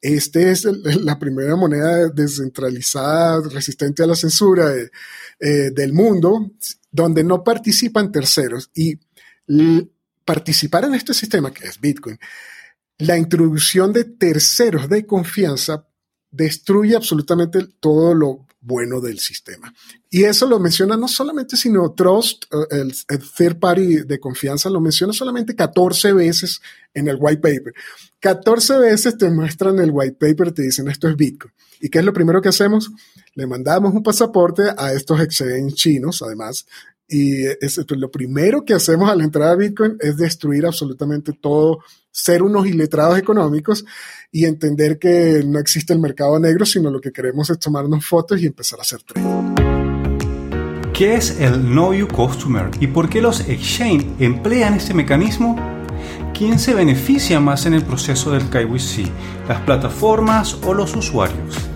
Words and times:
Este 0.00 0.50
es 0.50 0.64
la 0.64 1.18
primera 1.18 1.56
moneda 1.56 2.08
descentralizada 2.08 3.42
resistente 3.50 4.02
a 4.02 4.06
la 4.06 4.14
censura 4.14 4.72
eh, 4.74 5.70
del 5.72 5.92
mundo, 5.92 6.52
donde 6.90 7.22
no 7.22 7.44
participan 7.44 8.10
terceros. 8.10 8.70
Y 8.74 8.98
participar 10.24 10.84
en 10.84 10.94
este 10.94 11.12
sistema, 11.12 11.52
que 11.52 11.66
es 11.66 11.80
Bitcoin, 11.80 12.18
la 12.98 13.18
introducción 13.18 13.92
de 13.92 14.04
terceros 14.04 14.88
de 14.88 15.06
confianza 15.06 15.86
destruye 16.30 16.94
absolutamente 16.94 17.66
todo 17.80 18.14
lo 18.14 18.46
bueno 18.60 19.00
del 19.00 19.18
sistema. 19.18 19.72
Y 20.10 20.24
eso 20.24 20.46
lo 20.46 20.58
menciona 20.58 20.96
no 20.96 21.08
solamente, 21.08 21.56
sino 21.56 21.92
Trust, 21.92 22.44
eh, 22.52 22.82
el, 23.08 23.20
third 23.36 23.58
party 23.58 24.02
de 24.04 24.20
confianza, 24.20 24.68
lo 24.68 24.80
menciona 24.80 25.12
solamente 25.12 25.54
14 25.54 26.12
veces 26.12 26.60
en 26.92 27.08
el 27.08 27.16
white 27.18 27.40
paper. 27.40 27.72
14 28.20 28.78
veces 28.78 29.16
te 29.16 29.30
muestran 29.30 29.78
el 29.78 29.90
white 29.92 30.16
paper, 30.18 30.52
te 30.52 30.62
dicen 30.62 30.88
esto 30.88 31.08
es 31.08 31.16
Bitcoin. 31.16 31.52
¿Y 31.80 31.88
qué 31.88 32.00
es 32.00 32.04
lo 32.04 32.12
primero 32.12 32.42
que 32.42 32.50
hacemos? 32.50 32.90
Le 33.34 33.46
mandamos 33.46 33.94
un 33.94 34.02
pasaporte 34.02 34.64
a 34.76 34.92
estos 34.92 35.18
exchange 35.20 35.74
chinos, 35.74 36.20
además, 36.22 36.66
y 37.10 37.44
es, 37.60 37.78
lo 37.88 38.10
primero 38.10 38.64
que 38.64 38.74
hacemos 38.74 39.10
al 39.10 39.20
entrar 39.20 39.48
a 39.48 39.56
Bitcoin 39.56 39.96
es 40.00 40.16
destruir 40.16 40.64
absolutamente 40.64 41.32
todo, 41.32 41.80
ser 42.10 42.42
unos 42.42 42.66
iletrados 42.66 43.18
económicos 43.18 43.84
y 44.30 44.44
entender 44.44 44.98
que 44.98 45.42
no 45.44 45.58
existe 45.58 45.92
el 45.92 45.98
mercado 45.98 46.38
negro, 46.38 46.64
sino 46.64 46.90
lo 46.90 47.00
que 47.00 47.10
queremos 47.10 47.50
es 47.50 47.58
tomarnos 47.58 48.06
fotos 48.06 48.40
y 48.40 48.46
empezar 48.46 48.78
a 48.78 48.82
hacer 48.82 49.02
trading. 49.02 49.54
¿Qué 50.92 51.14
es 51.14 51.40
el 51.40 51.60
Know 51.62 51.94
You 51.94 52.06
Customer 52.06 52.70
y 52.78 52.86
por 52.86 53.08
qué 53.08 53.20
los 53.20 53.48
exchange 53.48 54.06
emplean 54.20 54.74
este 54.74 54.94
mecanismo? 54.94 55.56
¿Quién 56.32 56.58
se 56.58 56.74
beneficia 56.74 57.40
más 57.40 57.66
en 57.66 57.74
el 57.74 57.82
proceso 57.82 58.30
del 58.30 58.48
KYC? 58.50 59.08
¿Las 59.48 59.60
plataformas 59.62 60.54
o 60.62 60.74
los 60.74 60.94
usuarios? 60.94 61.69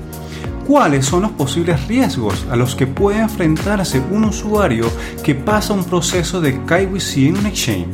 ¿Cuáles 0.66 1.04
son 1.04 1.22
los 1.22 1.32
posibles 1.32 1.86
riesgos 1.86 2.46
a 2.50 2.56
los 2.56 2.74
que 2.74 2.86
puede 2.86 3.20
enfrentarse 3.20 4.00
un 4.10 4.24
usuario 4.24 4.90
que 5.22 5.34
pasa 5.34 5.74
un 5.74 5.84
proceso 5.84 6.40
de 6.40 6.58
KYC 6.64 7.18
en 7.18 7.36
un 7.36 7.44
exchange? 7.46 7.88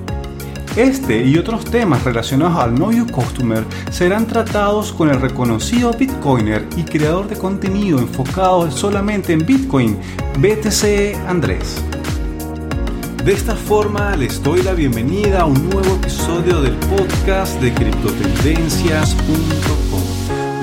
Este 0.77 1.27
y 1.27 1.37
otros 1.37 1.65
temas 1.65 2.05
relacionados 2.05 2.62
al 2.62 2.77
Know 2.77 2.93
Your 2.93 3.11
Customer 3.11 3.65
serán 3.91 4.29
tratados 4.29 4.93
con 4.93 5.11
el 5.11 5.21
reconocido 5.21 5.93
Bitcoiner 5.93 6.65
y 6.77 6.85
creador 6.85 7.27
de 7.27 7.37
contenido 7.37 7.99
enfocado 7.99 8.71
solamente 8.71 9.33
en 9.33 9.45
Bitcoin, 9.45 9.99
BTC 10.39 11.17
Andrés. 11.27 11.83
De 13.25 13.33
esta 13.33 13.57
forma 13.57 14.15
les 14.15 14.41
doy 14.45 14.62
la 14.62 14.75
bienvenida 14.75 15.41
a 15.41 15.47
un 15.47 15.71
nuevo 15.71 15.97
episodio 15.97 16.62
del 16.62 16.75
podcast 16.75 17.61
de 17.61 17.75
criptotendencias.com 17.75 19.80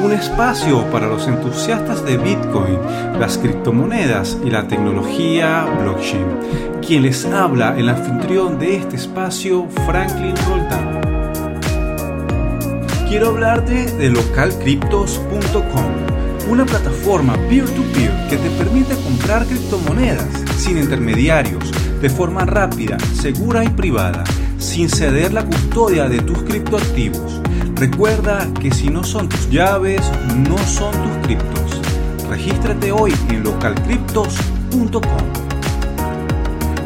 un 0.08 0.14
espacio 0.14 0.90
para 0.90 1.08
los 1.08 1.28
entusiastas 1.28 2.06
de 2.06 2.18
Bitcoin, 2.18 2.80
las 3.20 3.38
criptomonedas 3.38 4.38
y 4.46 4.50
la 4.50 4.66
tecnología 4.66 5.66
blockchain. 5.82 6.26
Quien 6.86 7.04
les 7.04 7.26
habla, 7.26 7.78
el 7.78 7.90
anfitrión 7.90 8.58
de 8.58 8.78
este 8.78 8.96
espacio, 8.96 9.68
Franklin 9.86 10.34
Roldán. 10.48 11.02
Quiero 13.10 13.32
hablarte 13.32 13.92
de 13.98 14.10
localcryptos.com, 14.10 16.50
una 16.50 16.66
plataforma 16.66 17.34
peer-to-peer 17.50 18.12
-peer 18.12 18.30
que 18.30 18.38
te 18.38 18.50
permite 18.52 18.96
comprar 19.04 19.46
criptomonedas 19.46 20.30
sin 20.56 20.78
intermediarios, 20.78 21.70
de 22.02 22.10
forma 22.10 22.46
rápida, 22.46 22.98
segura 23.14 23.66
y 23.66 23.70
privada, 23.70 24.24
sin 24.58 24.88
ceder 24.88 25.34
la 25.34 25.44
custodia 25.44 26.08
de 26.08 26.22
tus 26.22 26.44
criptoactivos 26.44 27.42
Recuerda 27.80 28.48
que 28.60 28.72
si 28.72 28.90
no 28.90 29.04
son 29.04 29.30
tus 29.30 29.52
llaves, 29.52 30.02
no 30.50 30.58
son 30.58 30.92
tus 30.94 31.28
criptos. 31.28 31.80
Regístrate 32.28 32.92
hoy 32.92 33.14
en 33.30 33.44
localcryptos.com. 33.44 35.02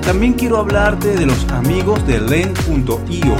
También 0.01 0.33
quiero 0.33 0.57
hablarte 0.57 1.15
de 1.15 1.25
los 1.25 1.49
amigos 1.51 2.05
de 2.05 2.19
Lend.io. 2.19 3.35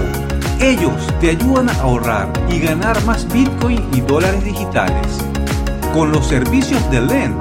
Ellos 0.62 0.94
te 1.20 1.32
ayudan 1.32 1.70
a 1.70 1.74
ahorrar 1.82 2.32
y 2.50 2.60
ganar 2.60 3.04
más 3.04 3.28
Bitcoin 3.34 3.86
y 3.94 4.00
dólares 4.00 4.46
digitales. 4.46 5.08
Con 5.94 6.14
los 6.14 6.28
servicios 6.28 6.90
de 6.90 7.02
Lend 7.02 7.36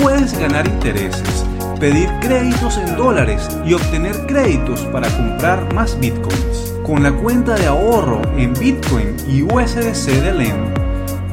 puedes 0.00 0.38
ganar 0.38 0.64
intereses, 0.68 1.44
pedir 1.80 2.08
créditos 2.20 2.78
en 2.78 2.96
dólares 2.96 3.48
y 3.66 3.74
obtener 3.74 4.26
créditos 4.26 4.82
para 4.92 5.08
comprar 5.08 5.74
más 5.74 5.98
Bitcoins 5.98 6.49
con 6.90 7.04
la 7.04 7.12
cuenta 7.12 7.54
de 7.54 7.66
ahorro 7.66 8.20
en 8.36 8.52
Bitcoin 8.52 9.14
y 9.28 9.42
USDC 9.42 10.06
de 10.24 10.34
LEN, 10.34 10.74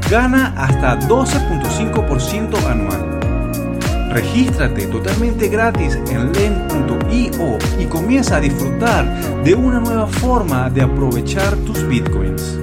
gana 0.08 0.54
hasta 0.56 1.00
12.5% 1.00 2.64
anual. 2.68 4.12
Regístrate 4.14 4.86
totalmente 4.86 5.48
gratis 5.48 5.98
en 6.12 6.32
len.io 6.32 7.58
y 7.80 7.86
comienza 7.86 8.36
a 8.36 8.40
disfrutar 8.40 9.44
de 9.44 9.56
una 9.56 9.80
nueva 9.80 10.06
forma 10.06 10.70
de 10.70 10.84
aprovechar 10.84 11.56
tus 11.66 11.88
bitcoins. 11.88 12.60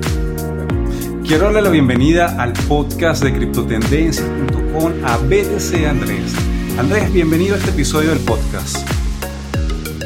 Quiero 1.26 1.47
darle 1.47 1.62
la 1.62 1.71
bienvenida 1.71 2.41
al 2.41 2.53
podcast 2.69 3.25
de 3.25 3.34
criptotendencias.com 3.34 4.93
a 5.05 5.16
BTC 5.16 5.84
Andrés. 5.88 6.32
Andrés, 6.78 7.12
bienvenido 7.12 7.56
a 7.56 7.59
este 7.59 7.71
episodio 7.71 8.11
del 8.11 8.21
podcast. 8.21 8.88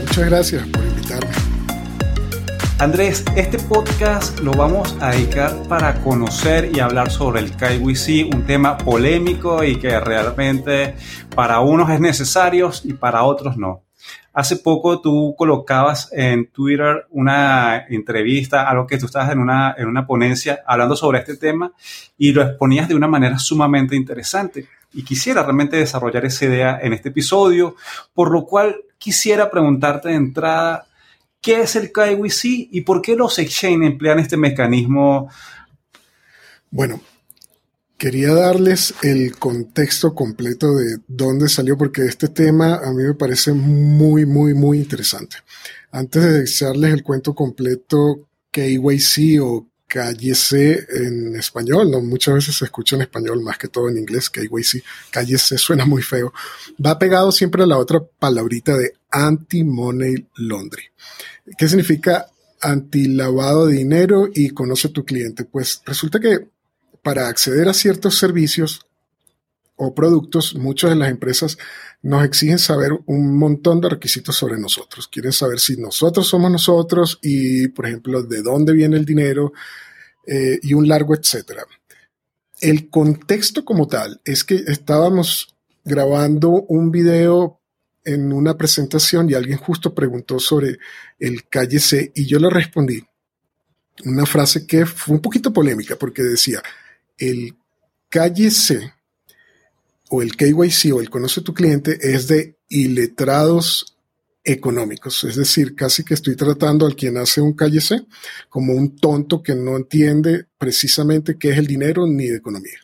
Muchas 0.06 0.24
gracias 0.24 0.66
por 0.68 0.87
Andrés, 2.80 3.24
este 3.34 3.58
podcast 3.58 4.38
lo 4.38 4.52
vamos 4.52 4.96
a 5.00 5.10
dedicar 5.10 5.52
para 5.68 6.00
conocer 6.00 6.70
y 6.72 6.78
hablar 6.78 7.10
sobre 7.10 7.40
el 7.40 7.56
KYC, 7.56 8.32
un 8.32 8.46
tema 8.46 8.78
polémico 8.78 9.64
y 9.64 9.80
que 9.80 9.98
realmente 9.98 10.94
para 11.34 11.58
unos 11.58 11.90
es 11.90 11.98
necesario 11.98 12.70
y 12.84 12.92
para 12.92 13.24
otros 13.24 13.56
no. 13.56 13.82
Hace 14.32 14.58
poco 14.58 15.00
tú 15.00 15.34
colocabas 15.36 16.08
en 16.12 16.52
Twitter 16.52 17.08
una 17.10 17.84
entrevista, 17.88 18.68
algo 18.68 18.86
que 18.86 18.96
tú 18.96 19.06
estabas 19.06 19.32
en 19.32 19.40
una, 19.40 19.74
en 19.76 19.88
una 19.88 20.06
ponencia 20.06 20.62
hablando 20.64 20.94
sobre 20.94 21.18
este 21.18 21.36
tema 21.36 21.72
y 22.16 22.30
lo 22.30 22.42
exponías 22.42 22.86
de 22.86 22.94
una 22.94 23.08
manera 23.08 23.40
sumamente 23.40 23.96
interesante. 23.96 24.68
Y 24.92 25.02
quisiera 25.02 25.42
realmente 25.42 25.76
desarrollar 25.76 26.24
esa 26.24 26.44
idea 26.44 26.78
en 26.80 26.92
este 26.92 27.08
episodio, 27.08 27.74
por 28.14 28.30
lo 28.30 28.46
cual 28.46 28.76
quisiera 28.98 29.50
preguntarte 29.50 30.10
de 30.10 30.14
entrada, 30.14 30.87
¿Qué 31.40 31.60
es 31.62 31.76
el 31.76 31.92
KYC 31.92 32.68
y 32.72 32.80
por 32.82 33.00
qué 33.00 33.14
los 33.16 33.38
exchange 33.38 33.84
emplean 33.86 34.18
este 34.18 34.36
mecanismo? 34.36 35.30
Bueno, 36.70 37.00
quería 37.96 38.34
darles 38.34 38.94
el 39.02 39.36
contexto 39.36 40.14
completo 40.14 40.74
de 40.74 40.98
dónde 41.06 41.48
salió, 41.48 41.78
porque 41.78 42.02
este 42.02 42.28
tema 42.28 42.76
a 42.76 42.92
mí 42.92 43.02
me 43.02 43.14
parece 43.14 43.52
muy, 43.52 44.26
muy, 44.26 44.54
muy 44.54 44.78
interesante. 44.78 45.36
Antes 45.90 46.22
de 46.22 46.42
echarles 46.42 46.92
el 46.92 47.02
cuento 47.02 47.34
completo, 47.34 48.28
KYC 48.50 49.40
o 49.40 49.68
KYC 49.88 50.52
en 50.90 51.36
español, 51.36 51.90
no 51.90 52.00
muchas 52.02 52.34
veces 52.34 52.56
se 52.56 52.66
escucha 52.66 52.96
en 52.96 53.02
español 53.02 53.42
más 53.42 53.56
que 53.56 53.68
todo 53.68 53.88
en 53.88 53.96
inglés, 53.96 54.28
KYC, 54.28 54.84
KYC 55.10 55.56
suena 55.56 55.86
muy 55.86 56.02
feo, 56.02 56.32
va 56.84 56.98
pegado 56.98 57.32
siempre 57.32 57.62
a 57.62 57.66
la 57.66 57.78
otra 57.78 58.00
palabrita 58.18 58.76
de 58.76 58.94
anti-money 59.10 60.28
laundry. 60.36 60.84
¿Qué 61.56 61.68
significa 61.68 62.26
anti-lavado 62.60 63.66
de 63.66 63.76
dinero 63.76 64.28
y 64.32 64.50
conoce 64.50 64.88
tu 64.88 65.04
cliente? 65.04 65.44
Pues 65.44 65.82
resulta 65.84 66.20
que 66.20 66.48
para 67.02 67.28
acceder 67.28 67.68
a 67.68 67.74
ciertos 67.74 68.18
servicios 68.18 68.86
o 69.76 69.94
productos, 69.94 70.56
muchas 70.56 70.90
de 70.90 70.96
las 70.96 71.10
empresas 71.10 71.56
nos 72.02 72.24
exigen 72.24 72.58
saber 72.58 72.90
un 73.06 73.38
montón 73.38 73.80
de 73.80 73.88
requisitos 73.88 74.34
sobre 74.34 74.58
nosotros. 74.58 75.06
Quieren 75.08 75.32
saber 75.32 75.60
si 75.60 75.76
nosotros 75.76 76.26
somos 76.26 76.50
nosotros 76.50 77.18
y, 77.22 77.68
por 77.68 77.86
ejemplo, 77.86 78.22
de 78.24 78.42
dónde 78.42 78.72
viene 78.72 78.96
el 78.96 79.04
dinero 79.04 79.52
eh, 80.26 80.58
y 80.62 80.74
un 80.74 80.88
largo 80.88 81.14
etcétera. 81.14 81.64
El 82.60 82.90
contexto 82.90 83.64
como 83.64 83.86
tal 83.86 84.20
es 84.24 84.42
que 84.42 84.56
estábamos 84.66 85.54
grabando 85.84 86.50
un 86.50 86.90
video 86.90 87.57
en 88.08 88.32
una 88.32 88.56
presentación 88.56 89.28
y 89.28 89.34
alguien 89.34 89.58
justo 89.58 89.94
preguntó 89.94 90.38
sobre 90.40 90.78
el 91.18 91.48
calle 91.48 91.78
C 91.78 92.10
y 92.14 92.26
yo 92.26 92.38
le 92.38 92.48
respondí 92.48 93.04
una 94.04 94.26
frase 94.26 94.66
que 94.66 94.86
fue 94.86 95.16
un 95.16 95.22
poquito 95.22 95.52
polémica 95.52 95.96
porque 95.96 96.22
decía, 96.22 96.62
el 97.18 97.56
calle 98.08 98.50
C 98.50 98.92
o 100.10 100.22
el 100.22 100.36
KYC 100.36 100.94
o 100.94 101.00
el 101.00 101.10
conoce 101.10 101.42
tu 101.42 101.52
cliente 101.52 101.98
es 102.00 102.28
de 102.28 102.56
iletrados 102.68 103.96
económicos, 104.44 105.24
es 105.24 105.36
decir, 105.36 105.74
casi 105.74 106.04
que 106.04 106.14
estoy 106.14 106.34
tratando 106.34 106.86
al 106.86 106.96
quien 106.96 107.18
hace 107.18 107.42
un 107.42 107.52
calle 107.52 107.80
C 107.80 108.06
como 108.48 108.72
un 108.72 108.96
tonto 108.96 109.42
que 109.42 109.54
no 109.54 109.76
entiende 109.76 110.46
precisamente 110.56 111.36
qué 111.38 111.50
es 111.50 111.58
el 111.58 111.66
dinero 111.66 112.06
ni 112.06 112.28
de 112.28 112.36
economía. 112.36 112.78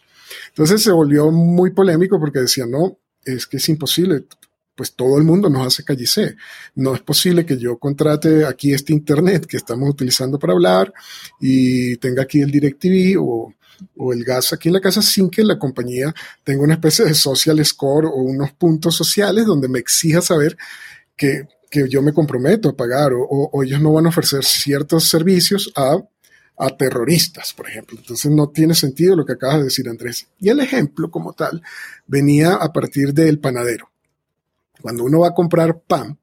Entonces 0.49 0.83
se 0.83 0.93
volvió 0.93 1.31
muy 1.31 1.71
polémico 1.71 2.19
porque 2.21 2.41
decía, 2.41 2.67
no, 2.67 2.99
es 3.25 3.47
que 3.47 3.57
es 3.57 3.69
imposible, 3.69 4.27
pues 4.75 4.95
todo 4.95 5.19
el 5.19 5.25
mundo 5.25 5.49
nos 5.49 5.67
hace 5.67 5.85
calle 5.85 6.07
C. 6.07 6.37
No 6.75 6.95
es 6.95 7.01
posible 7.01 7.47
que 7.47 7.59
yo 7.59 7.79
contrate 7.79 8.45
aquí 8.45 8.73
este 8.73 8.93
internet 8.93 9.47
que 9.47 9.57
estamos 9.57 9.89
utilizando 9.89 10.39
para 10.39 10.53
hablar 10.53 10.93
y 11.41 11.97
tenga 11.97 12.23
aquí 12.23 12.41
el 12.41 12.51
DirecTV 12.51 13.17
o 13.21 13.55
o 13.97 14.13
el 14.13 14.25
gas 14.25 14.53
aquí 14.53 14.69
en 14.69 14.75
la 14.75 14.81
casa 14.81 15.03
sin 15.03 15.31
que 15.31 15.43
la 15.43 15.59
compañía 15.59 16.15
tenga 16.43 16.63
una 16.63 16.75
especie 16.75 17.05
de 17.05 17.15
social 17.15 17.65
score 17.65 18.07
o 18.07 18.17
unos 18.17 18.53
puntos 18.53 18.95
sociales 18.97 19.47
donde 19.47 19.69
me 19.69 19.79
exija 19.79 20.21
saber 20.21 20.57
que, 21.17 21.47
yo 21.91 22.03
me 22.03 22.13
comprometo 22.13 22.69
a 22.69 22.77
pagar 22.77 23.11
o, 23.15 23.51
ellos 23.65 23.81
no 23.81 23.93
van 23.93 24.07
a 24.07 24.11
ofrecer 24.11 24.45
ciertos 24.45 25.09
servicios 25.09 25.73
a, 25.75 25.97
a 26.57 26.77
terroristas, 26.77 27.53
por 27.53 27.69
ejemplo. 27.69 27.99
Entonces 27.99 28.31
no 28.31 28.51
tiene 28.51 28.77
sentido 28.77 29.17
lo 29.17 29.27
que 29.27 29.33
acabas 29.33 29.59
de 29.59 29.65
decir, 29.65 29.89
Andrés. 29.89 30.29
Y 30.39 30.51
el 30.51 30.61
ejemplo 30.61 31.11
como 31.11 31.33
tal 31.33 31.63
venía 32.07 32.55
a 32.55 32.73
partir 32.73 33.13
del 33.13 33.41
panadero. 33.41 33.91
Cuando 34.85 35.05
uno 35.05 35.21
va 35.21 35.29
a 35.29 35.35
comprar 35.35 35.81
pan 35.81 36.19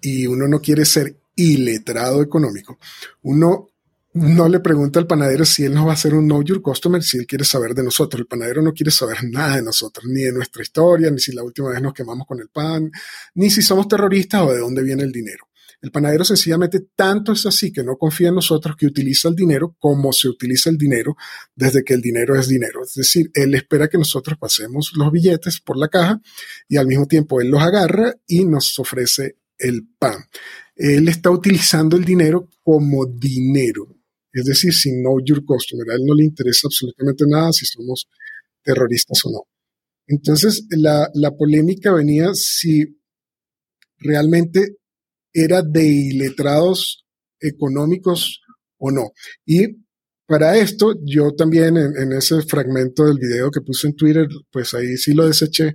y 0.00 0.26
uno 0.26 0.48
no 0.48 0.62
quiere 0.62 0.86
ser 0.86 1.14
iletrado 1.36 2.22
económico, 2.22 2.78
uno 3.20 3.68
no 4.14 4.48
le 4.48 4.60
pregunta 4.60 4.98
al 4.98 5.06
panadero 5.06 5.44
si 5.44 5.66
él 5.66 5.74
nos 5.74 5.84
va 5.84 5.90
a 5.90 5.92
hacer 5.92 6.14
un 6.14 6.24
know 6.24 6.42
your 6.42 6.62
customer, 6.62 7.02
si 7.02 7.18
él 7.18 7.26
quiere 7.26 7.44
saber 7.44 7.74
de 7.74 7.82
nosotros. 7.82 8.18
El 8.18 8.26
panadero 8.26 8.62
no 8.62 8.72
quiere 8.72 8.90
saber 8.90 9.18
nada 9.24 9.56
de 9.56 9.62
nosotros, 9.62 10.06
ni 10.06 10.22
de 10.22 10.32
nuestra 10.32 10.62
historia, 10.62 11.10
ni 11.10 11.18
si 11.18 11.32
la 11.32 11.42
última 11.42 11.68
vez 11.68 11.82
nos 11.82 11.92
quemamos 11.92 12.26
con 12.26 12.40
el 12.40 12.48
pan, 12.48 12.90
ni 13.34 13.50
si 13.50 13.60
somos 13.60 13.86
terroristas 13.86 14.40
o 14.40 14.52
de 14.54 14.60
dónde 14.60 14.82
viene 14.82 15.02
el 15.02 15.12
dinero. 15.12 15.48
El 15.82 15.90
panadero 15.90 16.24
sencillamente 16.24 16.80
tanto 16.96 17.32
es 17.32 17.44
así 17.44 17.72
que 17.72 17.82
no 17.82 17.96
confía 17.96 18.28
en 18.28 18.36
nosotros 18.36 18.76
que 18.76 18.86
utiliza 18.86 19.28
el 19.28 19.34
dinero 19.34 19.76
como 19.78 20.12
se 20.12 20.28
utiliza 20.28 20.70
el 20.70 20.78
dinero 20.78 21.16
desde 21.54 21.84
que 21.84 21.94
el 21.94 22.00
dinero 22.00 22.38
es 22.38 22.48
dinero. 22.48 22.82
Es 22.82 22.94
decir, 22.94 23.30
él 23.34 23.54
espera 23.54 23.88
que 23.88 23.98
nosotros 23.98 24.38
pasemos 24.38 24.92
los 24.96 25.12
billetes 25.12 25.60
por 25.60 25.76
la 25.76 25.88
caja 25.88 26.20
y 26.68 26.76
al 26.76 26.86
mismo 26.86 27.06
tiempo 27.06 27.40
él 27.40 27.48
los 27.48 27.62
agarra 27.62 28.14
y 28.26 28.44
nos 28.44 28.78
ofrece 28.78 29.36
el 29.58 29.86
pan. 29.98 30.24
Él 30.76 31.08
está 31.08 31.30
utilizando 31.30 31.96
el 31.96 32.04
dinero 32.04 32.48
como 32.62 33.04
dinero 33.06 34.02
es 34.32 34.44
decir, 34.46 34.72
si 34.72 34.90
know 34.92 35.20
your 35.22 35.44
customer. 35.44 35.90
A 35.90 35.94
él 35.94 36.02
no 36.06 36.14
le 36.14 36.24
interesa 36.24 36.66
absolutamente 36.66 37.24
nada 37.26 37.52
si 37.52 37.66
somos 37.66 38.08
terroristas 38.62 39.20
o 39.24 39.30
no. 39.30 39.42
Entonces, 40.06 40.66
la, 40.70 41.10
polémica 41.36 41.92
venía 41.92 42.30
si 42.34 42.98
realmente 43.98 44.78
era 45.32 45.62
de 45.62 45.84
iletrados 45.84 47.04
económicos 47.40 48.40
o 48.78 48.90
no. 48.90 49.12
Y 49.46 49.82
para 50.26 50.56
esto, 50.56 50.94
yo 51.04 51.32
también 51.32 51.76
en, 51.76 52.12
ese 52.12 52.42
fragmento 52.42 53.04
del 53.04 53.18
video 53.18 53.50
que 53.50 53.60
puse 53.60 53.88
en 53.88 53.96
Twitter, 53.96 54.26
pues 54.50 54.72
ahí 54.74 54.96
sí 54.96 55.12
lo 55.12 55.26
deseché. 55.26 55.74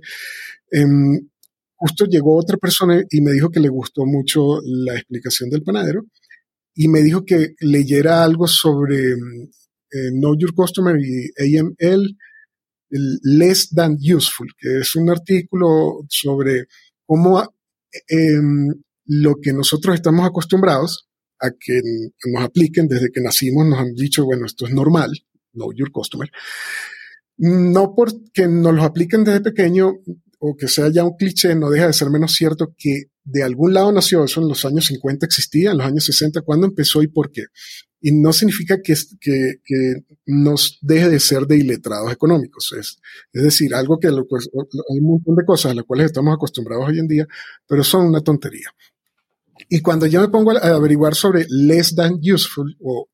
Em, 0.70 1.28
justo 1.76 2.06
llegó 2.06 2.36
otra 2.36 2.56
persona 2.56 3.02
y 3.10 3.20
me 3.20 3.32
dijo 3.32 3.50
que 3.50 3.60
le 3.60 3.68
gustó 3.68 4.04
mucho 4.04 4.60
la 4.64 4.94
explicación 4.94 5.48
del 5.50 5.62
panadero 5.62 6.06
y 6.74 6.88
me 6.88 7.02
dijo 7.02 7.24
que 7.24 7.54
leyera 7.60 8.24
algo 8.24 8.46
sobre 8.46 9.16
mm, 9.16 9.42
eh, 9.92 10.10
Know 10.12 10.36
Your 10.38 10.54
Customer 10.54 10.96
y 10.96 11.56
AML, 11.58 12.16
Less 12.90 13.70
Than 13.70 13.96
Useful, 14.00 14.48
que 14.58 14.78
es 14.78 14.96
un 14.96 15.10
artículo 15.10 16.04
sobre 16.08 16.66
cómo 17.06 17.42
em, 18.08 18.74
lo 19.08 19.36
que 19.42 19.52
nosotros 19.52 19.94
estamos 19.94 20.26
acostumbrados 20.26 21.08
a 21.40 21.50
que 21.50 21.80
nos 22.26 22.44
apliquen 22.44 22.86
desde 22.88 23.10
que 23.10 23.20
nacimos, 23.20 23.66
nos 23.66 23.78
han 23.78 23.94
dicho, 23.94 24.24
bueno, 24.24 24.46
esto 24.46 24.66
es 24.66 24.72
normal, 24.72 25.10
Know 25.52 25.72
Your 25.74 25.90
Customer. 25.90 26.28
No 27.38 27.94
porque 27.96 28.46
nos 28.48 28.74
lo 28.74 28.82
apliquen 28.82 29.24
desde 29.24 29.40
pequeño 29.40 29.92
o 30.40 30.56
que 30.56 30.68
sea 30.68 30.88
ya 30.88 31.04
un 31.04 31.16
cliché, 31.16 31.54
no 31.54 31.70
deja 31.70 31.86
de 31.86 31.92
ser 31.92 32.10
menos 32.10 32.34
cierto 32.34 32.74
que 32.76 33.04
de 33.24 33.42
algún 33.42 33.74
lado 33.74 33.92
nació, 33.92 34.24
eso 34.24 34.40
en 34.40 34.48
los 34.48 34.64
años 34.64 34.86
50 34.86 35.26
existía, 35.26 35.72
en 35.72 35.78
los 35.78 35.86
años 35.86 36.04
60, 36.04 36.42
¿cuándo 36.42 36.66
empezó 36.66 37.02
y 37.02 37.08
por 37.08 37.30
qué? 37.30 37.44
Y 38.00 38.12
no 38.12 38.32
significa 38.32 38.78
que, 38.82 38.94
nos 40.26 40.78
deje 40.82 41.08
de 41.08 41.20
ser 41.20 41.46
de 41.46 41.56
iletrados 41.56 42.12
económicos. 42.12 42.72
Es, 42.78 43.00
decir, 43.32 43.74
algo 43.74 43.98
que 43.98 44.08
pues, 44.28 44.48
hay 44.54 44.98
un 45.00 45.10
montón 45.10 45.34
de 45.34 45.44
cosas 45.44 45.72
a 45.72 45.74
las 45.74 45.84
cuales 45.84 46.06
estamos 46.06 46.34
acostumbrados 46.34 46.88
hoy 46.88 46.98
en 47.00 47.08
día, 47.08 47.26
pero 47.66 47.82
son 47.82 48.06
una 48.06 48.20
tontería. 48.20 48.70
Y 49.68 49.80
cuando 49.80 50.06
yo 50.06 50.20
me 50.20 50.28
pongo 50.28 50.52
a 50.52 50.74
averiguar 50.74 51.14
sobre 51.14 51.46
less 51.48 51.94
than 51.94 52.18
useful 52.22 52.76
o 52.80 53.08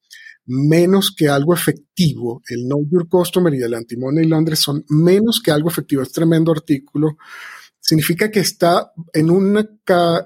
menos 0.47 1.15
que 1.17 1.29
algo 1.29 1.55
efectivo, 1.55 2.43
el 2.49 2.65
Know 2.65 2.87
Your 2.91 3.09
Customer 3.09 3.53
y 3.55 3.63
el 3.63 3.75
Anti-Money 3.75 4.27
Londres 4.27 4.61
son 4.61 4.85
menos 4.89 5.41
que 5.41 5.51
algo 5.51 5.69
efectivo. 5.69 6.03
Es 6.03 6.13
tremendo 6.13 6.53
artículo 6.53 7.17
significa 7.85 8.31
que 8.31 8.41
está 8.41 8.93
en 9.13 9.29
una, 9.29 9.69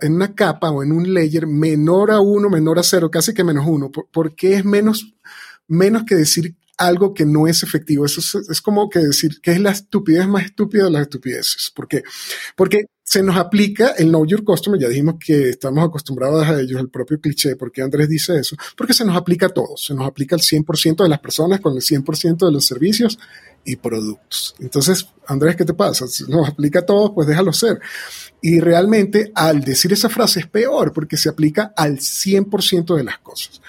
en 0.00 0.14
una 0.14 0.34
capa 0.34 0.70
o 0.70 0.84
en 0.84 0.92
un 0.92 1.12
layer 1.12 1.48
menor 1.48 2.12
a 2.12 2.20
uno, 2.20 2.48
menor 2.48 2.78
a 2.78 2.84
cero, 2.84 3.10
casi 3.10 3.34
que 3.34 3.42
menos 3.42 3.66
uno. 3.66 3.90
¿Por, 3.90 4.36
qué 4.36 4.54
es 4.54 4.64
menos, 4.64 5.12
menos 5.66 6.04
que 6.04 6.14
decir 6.14 6.56
algo 6.76 7.12
que 7.12 7.26
no 7.26 7.48
es 7.48 7.64
efectivo? 7.64 8.06
Eso 8.06 8.20
es, 8.20 8.62
como 8.62 8.88
que 8.88 9.00
decir 9.00 9.40
que 9.42 9.50
es 9.50 9.60
la 9.60 9.72
estupidez 9.72 10.28
más 10.28 10.44
estúpida 10.44 10.84
de 10.84 10.92
las 10.92 11.02
estupideces. 11.02 11.72
¿Por 11.74 11.88
qué? 11.88 12.04
Porque 12.54 12.84
se 13.08 13.22
nos 13.22 13.38
aplica 13.38 13.94
el 13.96 14.08
Know 14.08 14.26
Your 14.26 14.44
Customer, 14.44 14.78
ya 14.78 14.86
dijimos 14.86 15.14
que 15.18 15.48
estamos 15.48 15.82
acostumbrados 15.82 16.46
a 16.46 16.60
ellos, 16.60 16.78
el 16.78 16.90
propio 16.90 17.18
cliché, 17.18 17.56
¿por 17.56 17.72
qué 17.72 17.80
Andrés 17.80 18.06
dice 18.06 18.38
eso? 18.38 18.54
Porque 18.76 18.92
se 18.92 19.02
nos 19.02 19.16
aplica 19.16 19.46
a 19.46 19.48
todos, 19.48 19.82
se 19.82 19.94
nos 19.94 20.06
aplica 20.06 20.36
al 20.36 20.42
100% 20.42 21.04
de 21.04 21.08
las 21.08 21.18
personas 21.18 21.60
con 21.60 21.74
el 21.74 21.80
100% 21.80 22.44
de 22.44 22.52
los 22.52 22.66
servicios 22.66 23.18
y 23.64 23.76
productos. 23.76 24.54
Entonces, 24.60 25.08
Andrés, 25.26 25.56
¿qué 25.56 25.64
te 25.64 25.72
pasa? 25.72 26.06
Si 26.06 26.24
nos 26.24 26.50
aplica 26.50 26.80
a 26.80 26.84
todos, 26.84 27.12
pues 27.14 27.26
déjalo 27.26 27.50
ser. 27.54 27.80
Y 28.42 28.60
realmente 28.60 29.32
al 29.34 29.62
decir 29.62 29.90
esa 29.94 30.10
frase 30.10 30.40
es 30.40 30.46
peor 30.46 30.92
porque 30.92 31.16
se 31.16 31.30
aplica 31.30 31.72
al 31.74 31.96
100% 31.96 32.94
de 32.94 33.04
las 33.04 33.20
cosas. 33.20 33.62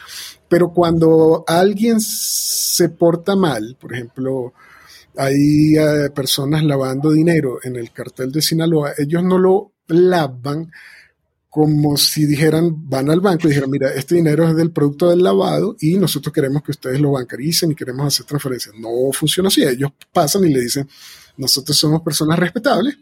Pero 0.49 0.73
cuando 0.73 1.45
alguien 1.47 2.01
se 2.01 2.89
porta 2.89 3.37
mal, 3.37 3.77
por 3.79 3.93
ejemplo, 3.93 4.53
hay 5.17 5.75
eh, 5.75 6.09
personas 6.13 6.63
lavando 6.63 7.11
dinero 7.11 7.59
en 7.63 7.75
el 7.75 7.91
cartel 7.91 8.31
de 8.31 8.41
Sinaloa, 8.41 8.93
ellos 8.97 9.23
no 9.23 9.37
lo 9.37 9.73
lavan 9.87 10.71
como 11.49 11.97
si 11.97 12.25
dijeran, 12.25 12.87
van 12.89 13.09
al 13.09 13.21
banco 13.21 13.47
y 13.47 13.49
dijeran, 13.49 13.71
mira, 13.71 13.89
este 13.89 14.15
dinero 14.15 14.47
es 14.47 14.55
del 14.55 14.71
producto 14.71 15.09
del 15.09 15.23
lavado 15.23 15.75
y 15.79 15.97
nosotros 15.97 16.31
queremos 16.31 16.61
que 16.61 16.71
ustedes 16.71 17.01
lo 17.01 17.13
bancaricen 17.13 17.71
y 17.71 17.75
queremos 17.75 18.05
hacer 18.05 18.27
transferencias. 18.27 18.75
No 18.79 19.11
funciona 19.11 19.47
así. 19.47 19.63
Ellos 19.63 19.91
pasan 20.13 20.45
y 20.45 20.53
le 20.53 20.61
dicen, 20.61 20.87
nosotros 21.37 21.75
somos 21.75 22.01
personas 22.01 22.37
respetables 22.37 22.97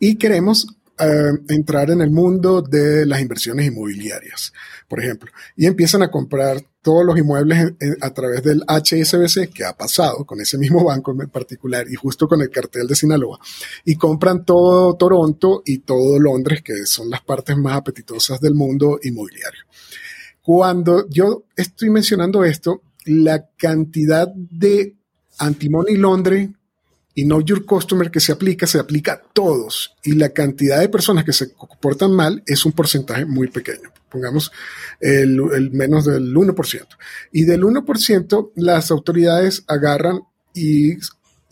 y 0.00 0.16
queremos 0.16 0.66
eh, 0.98 1.32
entrar 1.48 1.90
en 1.90 2.00
el 2.02 2.10
mundo 2.10 2.62
de 2.62 3.06
las 3.06 3.20
inversiones 3.20 3.66
inmobiliarias, 3.66 4.52
por 4.88 5.00
ejemplo, 5.00 5.30
y 5.56 5.66
empiezan 5.66 6.02
a 6.02 6.10
comprar 6.10 6.62
todos 6.82 7.04
los 7.04 7.18
inmuebles 7.18 7.74
a 8.00 8.10
través 8.10 8.42
del 8.42 8.62
HSBC, 8.66 9.52
que 9.52 9.64
ha 9.64 9.76
pasado 9.76 10.24
con 10.24 10.40
ese 10.40 10.58
mismo 10.58 10.84
banco 10.86 11.12
en 11.12 11.30
particular 11.30 11.86
y 11.88 11.94
justo 11.94 12.28
con 12.28 12.42
el 12.42 12.50
cartel 12.50 12.86
de 12.86 12.94
Sinaloa, 12.94 13.38
y 13.84 13.96
compran 13.96 14.44
todo 14.44 14.94
Toronto 14.96 15.62
y 15.64 15.78
todo 15.78 16.18
Londres, 16.18 16.62
que 16.62 16.84
son 16.86 17.08
las 17.08 17.22
partes 17.22 17.56
más 17.56 17.76
apetitosas 17.76 18.40
del 18.40 18.54
mundo 18.54 18.98
inmobiliario. 19.02 19.62
Cuando 20.42 21.08
yo 21.08 21.44
estoy 21.56 21.90
mencionando 21.90 22.44
esto, 22.44 22.82
la 23.04 23.48
cantidad 23.56 24.28
de 24.34 24.96
antimoney 25.38 25.96
Londres 25.96 26.50
y 27.14 27.24
Know 27.24 27.40
Your 27.42 27.64
Customer 27.64 28.10
que 28.10 28.20
se 28.20 28.32
aplica, 28.32 28.66
se 28.66 28.78
aplica 28.78 29.12
a 29.12 29.22
todos. 29.32 29.96
Y 30.02 30.12
la 30.12 30.30
cantidad 30.30 30.80
de 30.80 30.88
personas 30.88 31.24
que 31.24 31.32
se 31.32 31.52
comportan 31.52 32.12
mal 32.12 32.42
es 32.46 32.64
un 32.64 32.72
porcentaje 32.72 33.24
muy 33.24 33.48
pequeño. 33.48 33.90
Pongamos 34.08 34.50
el, 35.00 35.38
el 35.54 35.70
menos 35.70 36.06
del 36.06 36.34
1%. 36.34 36.86
Y 37.32 37.44
del 37.44 37.62
1%, 37.62 38.52
las 38.56 38.90
autoridades 38.90 39.64
agarran 39.66 40.20
y 40.54 40.96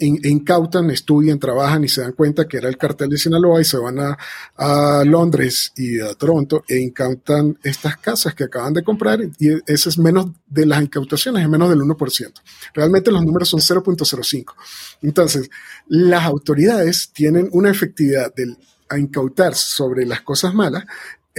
incautan, 0.00 0.90
estudian, 0.90 1.38
trabajan 1.38 1.84
y 1.84 1.88
se 1.88 2.00
dan 2.00 2.12
cuenta 2.12 2.46
que 2.48 2.56
era 2.56 2.68
el 2.68 2.76
cartel 2.76 3.08
de 3.08 3.18
Sinaloa 3.18 3.60
y 3.60 3.64
se 3.64 3.78
van 3.78 3.98
a, 3.98 5.04
Londres 5.04 5.72
y 5.76 6.00
a 6.00 6.14
Toronto 6.14 6.64
e 6.68 6.78
incautan 6.78 7.58
estas 7.62 7.96
casas 7.96 8.34
que 8.34 8.44
acaban 8.44 8.72
de 8.72 8.82
comprar 8.82 9.20
y 9.38 9.48
ese 9.66 9.88
es 9.88 9.98
menos 9.98 10.26
de 10.46 10.66
las 10.66 10.82
incautaciones, 10.82 11.42
es 11.42 11.48
menos 11.48 11.70
del 11.70 11.80
1%. 11.80 12.32
Realmente 12.74 13.10
los 13.10 13.24
números 13.24 13.48
son 13.48 13.60
0.05. 13.60 14.54
Entonces, 15.02 15.50
las 15.88 16.24
autoridades 16.24 17.10
tienen 17.12 17.48
una 17.52 17.70
efectividad 17.70 18.34
del 18.34 18.56
a 18.90 18.98
incautar 18.98 19.54
sobre 19.54 20.04
las 20.04 20.20
cosas 20.22 20.52
malas 20.52 20.84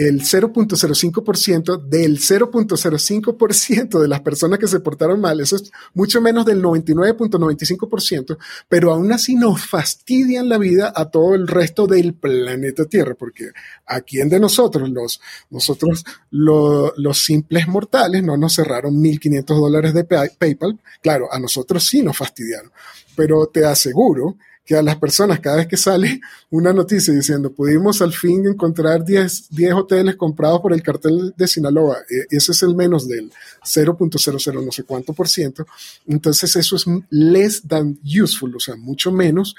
el 0.08 0.22
0.05% 0.22 1.84
del 1.84 2.18
0.05% 2.20 4.00
de 4.00 4.08
las 4.08 4.22
personas 4.22 4.58
que 4.58 4.68
se 4.68 4.80
portaron 4.80 5.22
mal, 5.22 5.40
eso 5.40 5.56
es 5.58 5.72
mucho 5.94 6.22
menos 6.22 6.46
del 6.46 6.62
99.95%, 6.64 8.38
pero 8.68 8.92
aún 8.92 9.12
así 9.12 9.36
nos 9.36 9.66
fastidian 9.66 10.50
la 10.50 10.58
vida 10.58 10.92
a 10.96 11.12
todo 11.12 11.36
el 11.36 11.48
resto 11.48 11.86
del 11.88 12.14
planeta 12.14 12.86
Tierra, 12.86 13.16
porque 13.16 13.52
a 13.86 14.02
quién 14.02 14.30
de 14.30 14.40
nosotros, 14.40 14.90
los, 14.90 15.22
nosotros 15.50 16.04
los 16.32 17.24
simples 17.24 17.68
mortales, 17.68 18.24
no 18.24 18.38
nos 18.38 18.56
cerraron 18.56 18.96
1.500 18.96 19.44
dólares 19.46 19.94
de 19.94 20.04
PayPal, 20.04 20.80
claro, 21.02 21.28
a 21.32 21.40
nosotros 21.40 21.86
sí 21.86 22.02
nos 22.02 22.18
fastidiaron, 22.18 22.72
pero 23.16 23.48
te 23.48 23.66
aseguro 23.66 24.38
que 24.72 24.78
a 24.78 24.82
las 24.82 24.96
personas 24.96 25.42
cada 25.42 25.58
vez 25.58 25.68
que 25.68 25.76
sale 25.76 26.22
una 26.50 26.72
noticia 26.72 27.14
diciendo 27.14 27.52
pudimos 27.52 28.02
al 28.02 28.14
fin 28.14 28.48
encontrar 28.48 29.04
10, 29.04 29.50
10 29.50 29.74
hoteles 29.74 30.16
comprados 30.16 30.62
por 30.62 30.72
el 30.72 30.82
cartel 30.82 31.34
de 31.36 31.46
Sinaloa, 31.46 31.98
e, 32.10 32.38
ese 32.38 32.54
es 32.54 32.64
el 32.64 32.74
menos 32.74 33.06
del 33.06 33.30
0.00 33.66 34.66
no 34.66 34.72
sé 34.72 34.84
cuánto 34.84 35.12
por 35.12 35.28
ciento, 35.28 35.66
entonces 36.08 36.56
eso 36.56 36.78
es 36.78 36.86
less 37.10 37.62
than 37.68 38.00
useful, 38.02 38.56
o 38.56 38.60
sea, 38.62 38.78
mucho 38.78 39.12
menos 39.12 39.56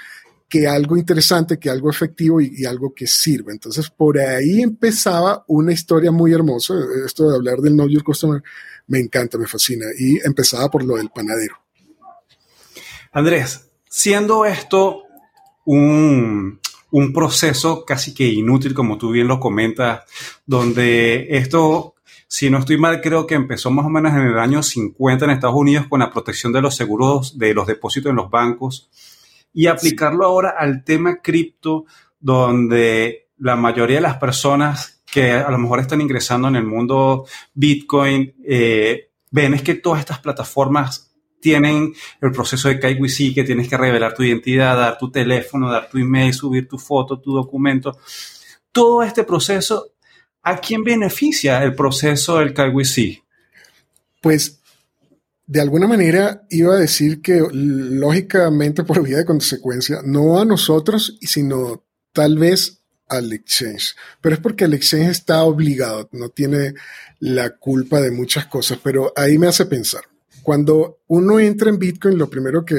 que 0.48 0.66
algo 0.66 0.96
interesante, 0.96 1.58
que 1.58 1.68
algo 1.68 1.90
efectivo 1.90 2.40
y, 2.40 2.64
algo 2.64 2.94
que 2.94 3.06
sirve. 3.06 3.52
Entonces, 3.52 3.88
por 3.88 4.18
ahí 4.18 4.60
empezaba 4.60 5.44
una 5.48 5.72
historia 5.72 6.12
muy 6.12 6.34
hermosa. 6.34 6.74
Esto 7.06 7.30
de 7.30 7.36
hablar 7.36 7.56
del 7.60 7.72
Know 7.72 7.88
Your 7.88 8.04
Customer 8.04 8.42
me 8.86 8.98
encanta, 8.98 9.38
me 9.38 9.46
fascina. 9.46 9.86
Y 9.98 10.18
empezaba 10.26 10.70
por 10.70 10.84
lo 10.84 10.96
del 10.96 11.08
panadero. 11.08 11.56
Andrés, 13.12 13.72
siendo 13.92 14.46
esto 14.46 15.01
un, 15.64 16.60
un 16.90 17.12
proceso 17.12 17.84
casi 17.84 18.14
que 18.14 18.26
inútil, 18.26 18.74
como 18.74 18.98
tú 18.98 19.10
bien 19.10 19.28
lo 19.28 19.40
comentas, 19.40 20.02
donde 20.46 21.26
esto 21.30 21.92
si 22.32 22.48
no 22.48 22.56
estoy 22.56 22.78
mal, 22.78 23.02
creo 23.02 23.26
que 23.26 23.34
empezó 23.34 23.70
más 23.70 23.84
o 23.84 23.90
menos 23.90 24.14
en 24.14 24.20
el 24.20 24.38
año 24.38 24.62
50 24.62 25.26
en 25.26 25.32
Estados 25.32 25.54
Unidos 25.54 25.86
con 25.86 26.00
la 26.00 26.10
protección 26.10 26.50
de 26.50 26.62
los 26.62 26.74
seguros 26.74 27.36
de 27.36 27.52
los 27.52 27.66
depósitos 27.66 28.08
en 28.08 28.16
los 28.16 28.30
bancos 28.30 28.88
y 29.52 29.66
aplicarlo 29.66 30.24
ahora 30.24 30.54
al 30.58 30.82
tema 30.82 31.16
cripto, 31.16 31.84
donde 32.18 33.28
la 33.36 33.54
mayoría 33.56 33.96
de 33.96 34.02
las 34.02 34.16
personas 34.16 35.02
que 35.04 35.32
a 35.32 35.50
lo 35.50 35.58
mejor 35.58 35.80
están 35.80 36.00
ingresando 36.00 36.48
en 36.48 36.56
el 36.56 36.64
mundo 36.64 37.26
Bitcoin 37.52 38.34
eh, 38.46 39.10
ven 39.30 39.52
es 39.52 39.60
que 39.60 39.74
todas 39.74 40.00
estas 40.00 40.20
plataformas 40.20 41.11
tienen 41.42 41.92
el 42.20 42.30
proceso 42.30 42.68
de 42.68 42.78
KYC, 42.78 43.34
que 43.34 43.44
tienes 43.44 43.68
que 43.68 43.76
revelar 43.76 44.14
tu 44.14 44.22
identidad, 44.22 44.76
dar 44.76 44.96
tu 44.96 45.10
teléfono, 45.10 45.70
dar 45.70 45.90
tu 45.90 45.98
email, 45.98 46.32
subir 46.32 46.68
tu 46.68 46.78
foto, 46.78 47.20
tu 47.20 47.34
documento. 47.34 47.98
Todo 48.70 49.02
este 49.02 49.24
proceso, 49.24 49.92
¿a 50.42 50.56
quién 50.58 50.84
beneficia 50.84 51.62
el 51.62 51.74
proceso 51.74 52.38
del 52.38 52.54
KYC? 52.54 53.22
Pues 54.22 54.60
de 55.46 55.60
alguna 55.60 55.88
manera 55.88 56.46
iba 56.48 56.74
a 56.74 56.78
decir 56.78 57.20
que 57.20 57.42
lógicamente 57.52 58.84
por 58.84 59.02
vía 59.02 59.18
de 59.18 59.24
consecuencia, 59.24 59.98
no 60.04 60.40
a 60.40 60.44
nosotros, 60.44 61.18
sino 61.20 61.84
tal 62.12 62.38
vez 62.38 62.82
al 63.08 63.32
exchange. 63.32 63.96
Pero 64.20 64.36
es 64.36 64.40
porque 64.40 64.64
el 64.64 64.74
exchange 64.74 65.10
está 65.10 65.42
obligado, 65.42 66.08
no 66.12 66.28
tiene 66.28 66.74
la 67.18 67.56
culpa 67.56 68.00
de 68.00 68.12
muchas 68.12 68.46
cosas, 68.46 68.78
pero 68.82 69.12
ahí 69.16 69.38
me 69.38 69.48
hace 69.48 69.66
pensar. 69.66 70.02
Cuando 70.42 71.00
uno 71.06 71.38
entra 71.38 71.70
en 71.70 71.78
Bitcoin, 71.78 72.18
lo 72.18 72.28
primero 72.28 72.64
que, 72.64 72.76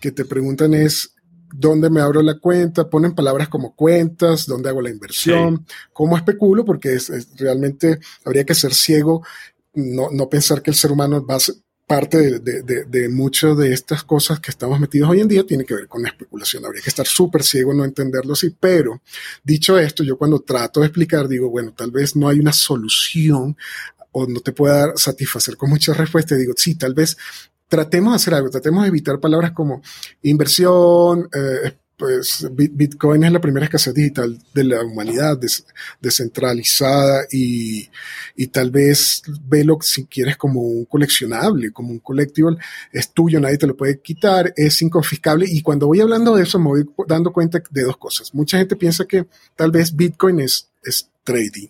te 0.00 0.24
preguntan 0.24 0.72
es, 0.72 1.14
¿dónde 1.52 1.90
me 1.90 2.00
abro 2.00 2.22
la 2.22 2.38
cuenta? 2.38 2.88
Ponen 2.88 3.12
palabras 3.12 3.48
como 3.48 3.74
cuentas, 3.74 4.46
¿dónde 4.46 4.68
hago 4.68 4.80
la 4.80 4.90
inversión? 4.90 5.66
¿Cómo 5.92 6.16
especulo? 6.16 6.64
Porque 6.64 6.94
es, 6.94 7.10
realmente 7.36 7.98
habría 8.24 8.44
que 8.44 8.54
ser 8.54 8.72
ciego 8.72 9.24
no, 9.74 10.08
no, 10.10 10.28
pensar 10.28 10.62
que 10.62 10.70
el 10.70 10.76
ser 10.76 10.92
humano 10.92 11.26
va 11.26 11.34
a, 11.34 11.38
parte 11.86 12.40
de, 12.40 12.62
de, 12.62 12.84
de, 12.84 13.08
muchas 13.08 13.56
de 13.56 13.72
estas 13.72 14.02
cosas 14.02 14.40
que 14.40 14.50
estamos 14.50 14.80
metidos 14.80 15.08
hoy 15.08 15.20
en 15.20 15.28
día 15.28 15.46
tiene 15.46 15.64
que 15.64 15.74
ver 15.74 15.86
con 15.86 16.02
la 16.02 16.08
especulación. 16.08 16.64
Habría 16.64 16.82
que 16.82 16.90
estar 16.90 17.06
súper 17.06 17.44
ciego, 17.44 17.72
no 17.72 17.84
entenderlo 17.84 18.32
así. 18.32 18.50
Pero 18.58 19.02
dicho 19.44 19.78
esto, 19.78 20.02
yo 20.02 20.18
cuando 20.18 20.40
trato 20.40 20.80
de 20.80 20.86
explicar, 20.86 21.28
digo, 21.28 21.48
bueno, 21.48 21.72
tal 21.74 21.92
vez 21.92 22.16
no 22.16 22.28
hay 22.28 22.40
una 22.40 22.52
solución 22.52 23.56
o 24.18 24.26
no 24.26 24.40
te 24.40 24.52
pueda 24.52 24.96
satisfacer 24.96 25.58
con 25.58 25.68
muchas 25.68 25.94
respuestas. 25.94 26.38
Digo, 26.38 26.54
sí, 26.56 26.74
tal 26.74 26.94
vez 26.94 27.18
tratemos 27.68 28.12
de 28.12 28.16
hacer 28.16 28.32
algo, 28.32 28.48
tratemos 28.48 28.82
de 28.82 28.88
evitar 28.88 29.20
palabras 29.20 29.52
como 29.52 29.82
inversión, 30.22 31.28
eh, 31.34 31.76
pues 31.98 32.46
Bitcoin 32.50 33.24
es 33.24 33.32
la 33.32 33.40
primera 33.40 33.66
escasez 33.66 33.92
digital 33.92 34.38
de 34.54 34.64
la 34.64 34.82
humanidad, 34.82 35.38
descentralizada 36.00 37.26
y, 37.30 37.88
tal 38.52 38.70
vez 38.70 39.22
velo 39.46 39.78
si 39.82 40.04
quieres 40.06 40.38
como 40.38 40.62
un 40.62 40.86
coleccionable, 40.86 41.72
como 41.72 41.90
un 41.90 41.98
collectible, 41.98 42.56
es 42.92 43.12
tuyo, 43.12 43.38
nadie 43.38 43.58
te 43.58 43.66
lo 43.66 43.76
puede 43.76 44.00
quitar, 44.00 44.52
es 44.56 44.80
inconfiscable 44.80 45.46
y 45.48 45.60
cuando 45.60 45.88
voy 45.88 46.00
hablando 46.00 46.36
de 46.36 46.42
eso 46.42 46.58
me 46.58 46.68
voy 46.68 46.86
dando 47.06 47.32
cuenta 47.32 47.62
de 47.70 47.82
dos 47.82 47.98
cosas. 47.98 48.34
Mucha 48.34 48.58
gente 48.58 48.76
piensa 48.76 49.04
que 49.04 49.26
tal 49.54 49.70
vez 49.70 49.94
Bitcoin 49.94 50.40
es 50.40 50.70
trading 51.24 51.68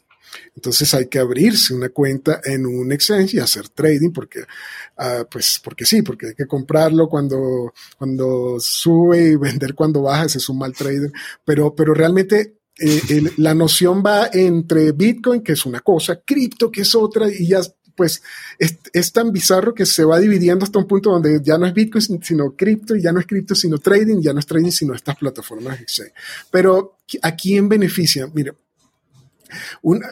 entonces 0.54 0.92
hay 0.94 1.06
que 1.06 1.18
abrirse 1.18 1.74
una 1.74 1.88
cuenta 1.90 2.40
en 2.44 2.66
un 2.66 2.92
exchange 2.92 3.34
y 3.34 3.38
hacer 3.38 3.68
trading 3.68 4.10
porque, 4.10 4.40
uh, 4.40 5.24
pues, 5.30 5.60
porque 5.62 5.84
sí, 5.84 6.02
porque 6.02 6.28
hay 6.28 6.34
que 6.34 6.46
comprarlo 6.46 7.08
cuando, 7.08 7.72
cuando 7.98 8.56
sube 8.60 9.30
y 9.30 9.36
vender 9.36 9.74
cuando 9.74 10.02
baja, 10.02 10.24
ese 10.24 10.38
es 10.38 10.48
un 10.48 10.58
mal 10.58 10.72
trader. 10.72 11.12
Pero, 11.44 11.74
pero 11.74 11.94
realmente 11.94 12.56
eh, 12.78 13.32
la 13.38 13.54
noción 13.54 14.02
va 14.04 14.28
entre 14.32 14.92
Bitcoin, 14.92 15.42
que 15.42 15.52
es 15.52 15.64
una 15.66 15.80
cosa, 15.80 16.20
cripto, 16.24 16.70
que 16.70 16.82
es 16.82 16.94
otra, 16.94 17.28
y 17.30 17.48
ya 17.48 17.60
pues 17.96 18.22
es, 18.58 19.12
tan 19.12 19.32
bizarro 19.32 19.72
que 19.72 19.86
se 19.86 20.04
va 20.04 20.20
dividiendo 20.20 20.64
hasta 20.64 20.78
un 20.78 20.86
punto 20.86 21.10
donde 21.10 21.40
ya 21.42 21.56
no 21.56 21.66
es 21.66 21.72
Bitcoin, 21.72 22.22
sino 22.22 22.54
cripto, 22.54 22.94
y 22.94 23.02
ya 23.02 23.10
no 23.10 23.20
es 23.20 23.26
cripto, 23.26 23.54
sino 23.54 23.78
trading, 23.78 24.20
ya 24.20 24.34
no 24.34 24.38
es 24.38 24.46
trading, 24.46 24.70
sino 24.70 24.94
estas 24.94 25.16
plataformas 25.16 25.80
exchange. 25.80 26.12
Pero, 26.50 26.98
¿a 27.22 27.34
quién 27.34 27.68
beneficia? 27.68 28.30
Mira, 28.32 28.54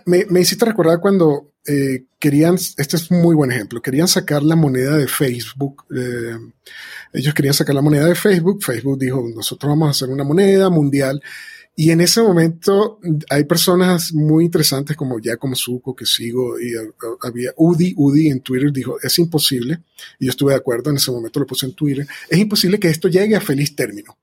me, 0.07 0.27
me, 0.27 0.41
hiciste 0.41 0.65
recordar 0.65 1.01
cuando 1.01 1.53
eh, 1.67 2.05
querían, 2.19 2.55
este 2.55 2.97
es 2.97 3.11
un 3.11 3.23
muy 3.23 3.35
buen 3.35 3.51
ejemplo, 3.51 3.81
querían 3.81 4.09
sacar 4.09 4.43
la 4.43 4.57
moneda 4.57 4.97
de 4.97 5.09
Facebook. 5.09 5.85
Eh, 5.97 6.37
ellos 7.13 7.35
querían 7.35 7.55
sacar 7.55 7.75
la 7.75 7.83
moneda 7.83 8.07
de 8.07 8.15
Facebook. 8.15 8.63
Facebook 8.63 8.99
dijo, 8.99 9.25
nosotros 9.35 9.71
vamos 9.71 9.89
a 9.89 9.91
hacer 9.91 10.09
una 10.09 10.25
moneda 10.25 10.69
mundial. 10.71 11.23
Y 11.77 11.91
en 11.91 12.01
ese 12.01 12.23
momento 12.23 13.01
hay 13.29 13.45
personas 13.45 14.13
muy 14.13 14.45
interesantes 14.45 14.97
como 14.97 15.19
Giacomo 15.19 15.57
Zucco, 15.57 15.95
que 15.95 16.07
sigo, 16.07 16.59
y 16.61 16.73
había 17.23 17.51
Udi, 17.57 17.95
Udi 17.97 18.29
en 18.29 18.41
Twitter 18.41 18.71
dijo, 18.73 18.97
es 19.03 19.19
imposible, 19.19 19.81
y 20.21 20.27
yo 20.27 20.31
estuve 20.31 20.53
de 20.53 20.59
acuerdo, 20.59 20.91
en 20.91 20.97
ese 20.97 21.11
momento 21.11 21.41
lo 21.41 21.47
puse 21.47 21.67
en 21.67 21.75
Twitter, 21.75 22.07
es 22.29 22.39
imposible 22.39 22.79
que 22.79 22.89
esto 22.89 23.09
llegue 23.09 23.35
a 23.35 23.41
feliz 23.41 23.75
término, 23.75 24.17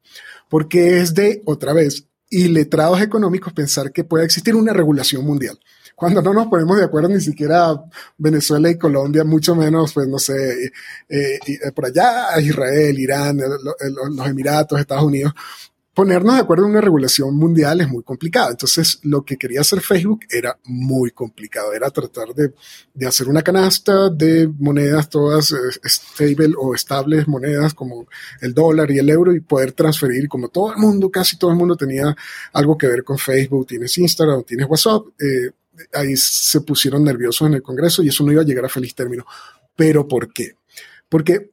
porque 0.49 1.01
es 1.01 1.13
de, 1.13 1.41
otra 1.43 1.73
vez, 1.73 2.07
y 2.31 2.47
letrados 2.47 3.01
económicos 3.01 3.53
pensar 3.53 3.91
que 3.91 4.05
puede 4.05 4.25
existir 4.25 4.55
una 4.55 4.73
regulación 4.73 5.23
mundial. 5.25 5.59
Cuando 5.95 6.21
no 6.21 6.33
nos 6.33 6.47
ponemos 6.47 6.77
de 6.77 6.85
acuerdo 6.85 7.09
ni 7.09 7.19
siquiera 7.19 7.79
Venezuela 8.17 8.71
y 8.71 8.77
Colombia, 8.77 9.23
mucho 9.23 9.53
menos, 9.53 9.93
pues 9.93 10.07
no 10.07 10.17
sé, 10.17 10.33
eh, 10.33 10.71
eh, 11.09 11.39
eh, 11.45 11.71
por 11.75 11.85
allá 11.85 12.39
Israel, 12.39 12.97
Irán, 12.97 13.37
los 13.37 14.27
Emiratos, 14.27 14.79
Estados 14.79 15.03
Unidos, 15.03 15.33
ponernos 15.93 16.35
de 16.35 16.41
acuerdo 16.41 16.65
en 16.65 16.71
una 16.71 16.81
regulación 16.81 17.35
mundial 17.35 17.81
es 17.81 17.89
muy 17.89 18.03
complicado. 18.03 18.51
Entonces, 18.51 18.99
lo 19.03 19.23
que 19.23 19.37
quería 19.37 19.61
hacer 19.61 19.81
Facebook 19.81 20.21
era 20.29 20.57
muy 20.65 21.11
complicado. 21.11 21.73
Era 21.73 21.89
tratar 21.89 22.33
de, 22.33 22.53
de 22.93 23.05
hacer 23.05 23.27
una 23.27 23.41
canasta 23.41 24.09
de 24.09 24.47
monedas 24.59 25.09
todas 25.09 25.51
eh, 25.51 25.55
stable 25.85 26.53
o 26.57 26.73
estables 26.73 27.27
monedas 27.27 27.73
como 27.73 28.07
el 28.41 28.53
dólar 28.53 28.89
y 28.91 28.99
el 28.99 29.09
euro 29.09 29.33
y 29.33 29.41
poder 29.41 29.73
transferir. 29.73 30.27
Como 30.29 30.47
todo 30.47 30.71
el 30.71 30.77
mundo, 30.77 31.09
casi 31.09 31.37
todo 31.37 31.51
el 31.51 31.57
mundo 31.57 31.75
tenía 31.75 32.15
algo 32.53 32.77
que 32.77 32.87
ver 32.87 33.03
con 33.03 33.17
Facebook, 33.17 33.67
tienes 33.67 33.97
Instagram, 33.97 34.43
tienes 34.43 34.67
WhatsApp, 34.69 35.03
eh, 35.19 35.51
ahí 35.93 36.15
se 36.15 36.61
pusieron 36.61 37.03
nerviosos 37.03 37.47
en 37.47 37.55
el 37.55 37.61
Congreso 37.61 38.01
y 38.01 38.09
eso 38.09 38.23
no 38.23 38.31
iba 38.31 38.41
a 38.41 38.45
llegar 38.45 38.65
a 38.65 38.69
feliz 38.69 38.95
término. 38.95 39.25
¿Pero 39.75 40.07
por 40.07 40.31
qué? 40.31 40.55
Porque 41.09 41.51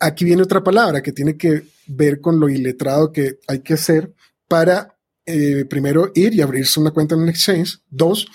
aquí 0.00 0.24
viene 0.24 0.42
otra 0.42 0.64
palabra 0.64 1.02
que 1.02 1.12
tiene 1.12 1.36
que 1.36 1.62
ver 1.86 2.20
con 2.20 2.40
lo 2.40 2.48
iletrado 2.48 3.12
que 3.12 3.38
hay 3.46 3.60
que 3.60 3.74
hacer 3.74 4.12
para, 4.48 4.96
eh, 5.26 5.64
primero, 5.68 6.10
ir 6.14 6.34
y 6.34 6.40
abrirse 6.40 6.80
una 6.80 6.90
cuenta 6.90 7.14
en 7.14 7.22
un 7.22 7.28
exchange. 7.28 7.80
Dos, 7.88 8.26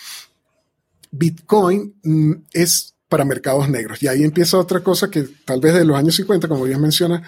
Bitcoin 1.11 1.95
mm, 2.03 2.31
es 2.53 2.95
para 3.09 3.25
mercados 3.25 3.69
negros. 3.69 4.01
Y 4.03 4.07
ahí 4.07 4.23
empieza 4.23 4.57
otra 4.57 4.81
cosa 4.81 5.09
que 5.09 5.23
tal 5.45 5.59
vez 5.59 5.73
de 5.73 5.85
los 5.85 5.97
años 5.97 6.15
50, 6.15 6.47
como 6.47 6.63
bien 6.63 6.81
menciona, 6.81 7.23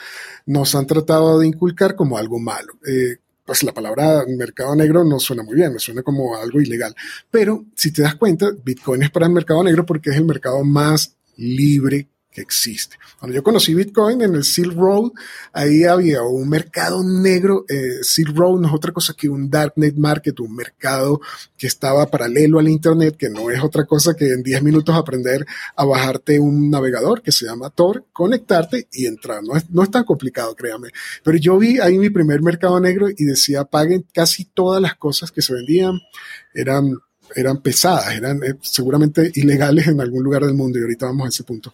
nos 0.46 0.75
han 0.75 0.88
tratado 0.88 1.39
de 1.39 1.48
inculcar 1.48 1.96
como 1.96 2.17
algo 2.17 2.39
malo. 2.39 2.74
Eh, 2.88 3.17
pues 3.46 3.63
la 3.63 3.74
palabra 3.74 4.25
mercado 4.27 4.75
negro 4.75 5.06
no 5.06 5.20
suena 5.20 5.41
muy 5.41 5.56
bien, 5.56 5.72
me 5.72 5.79
suena 5.79 6.03
como 6.03 6.36
algo 6.36 6.60
ilegal. 6.60 6.94
Pero 7.32 7.65
si 7.75 7.91
te 7.91 8.01
das 8.01 8.15
cuenta, 8.15 8.51
Bitcoin 8.63 9.03
es 9.03 9.10
para 9.10 9.27
el 9.27 9.32
mercado 9.32 9.63
negro 9.63 9.86
porque 9.86 10.10
es 10.10 10.17
el 10.17 10.25
mercado 10.25 10.63
más 10.65 11.15
libre 11.38 12.10
existe. 12.41 12.98
Cuando 13.20 13.36
yo 13.36 13.44
conocí 13.44 13.74
Bitcoin 13.74 14.22
en 14.22 14.36
el 14.36 14.44
Silk 14.44 14.74
Road, 14.75 15.12
ahí 15.53 15.84
había 15.84 16.22
un 16.24 16.48
mercado 16.50 17.03
negro. 17.03 17.65
Eh, 17.67 18.03
Silk 18.03 18.36
Road 18.36 18.60
no 18.60 18.67
es 18.67 18.74
otra 18.74 18.91
cosa 18.91 19.13
que 19.13 19.29
un 19.29 19.50
darknet 19.50 19.96
market, 19.96 20.39
un 20.39 20.56
mercado 20.56 21.20
que 21.58 21.67
estaba 21.67 22.06
paralelo 22.08 22.60
al 22.60 22.70
Internet, 22.70 23.15
que 23.17 23.29
no 23.29 23.50
es 23.50 23.63
otra 23.63 23.86
cosa 23.86 24.15
que 24.15 24.29
en 24.29 24.44
10 24.44 24.63
minutos 24.63 24.96
aprender 24.96 25.46
a 25.75 25.86
bajarte 25.86 26.39
un 26.39 26.70
navegador 26.70 27.22
que 27.22 27.32
se 27.32 27.46
llama 27.46 27.70
Tor, 27.70 28.06
conectarte 28.13 28.88
y 28.91 29.06
entrar. 29.06 29.44
No 29.44 29.56
es, 29.56 29.70
no 29.70 29.84
es 29.84 29.91
tan 29.91 30.03
complicado, 30.03 30.56
créame. 30.56 30.89
Pero 31.24 31.38
yo 31.38 31.58
vi 31.58 31.79
ahí 31.79 31.98
mi 31.98 32.10
primer 32.10 32.41
mercado 32.41 32.79
negro 32.79 33.08
y 33.10 33.25
decía, 33.25 33.63
paguen 33.65 34.06
casi 34.13 34.46
todas 34.46 34.82
las 34.82 34.96
cosas 34.96 35.32
que 35.32 35.41
se 35.41 35.53
vendían. 35.53 36.00
Eran 36.53 36.98
eran 37.36 37.62
pesadas, 37.62 38.15
eran 38.15 38.43
eh, 38.43 38.55
seguramente 38.62 39.31
ilegales 39.36 39.88
en 39.88 40.01
algún 40.01 40.24
lugar 40.24 40.43
del 40.43 40.53
mundo 40.53 40.79
y 40.79 40.81
ahorita 40.81 41.07
vamos 41.07 41.25
a 41.25 41.29
ese 41.29 41.43
punto. 41.43 41.74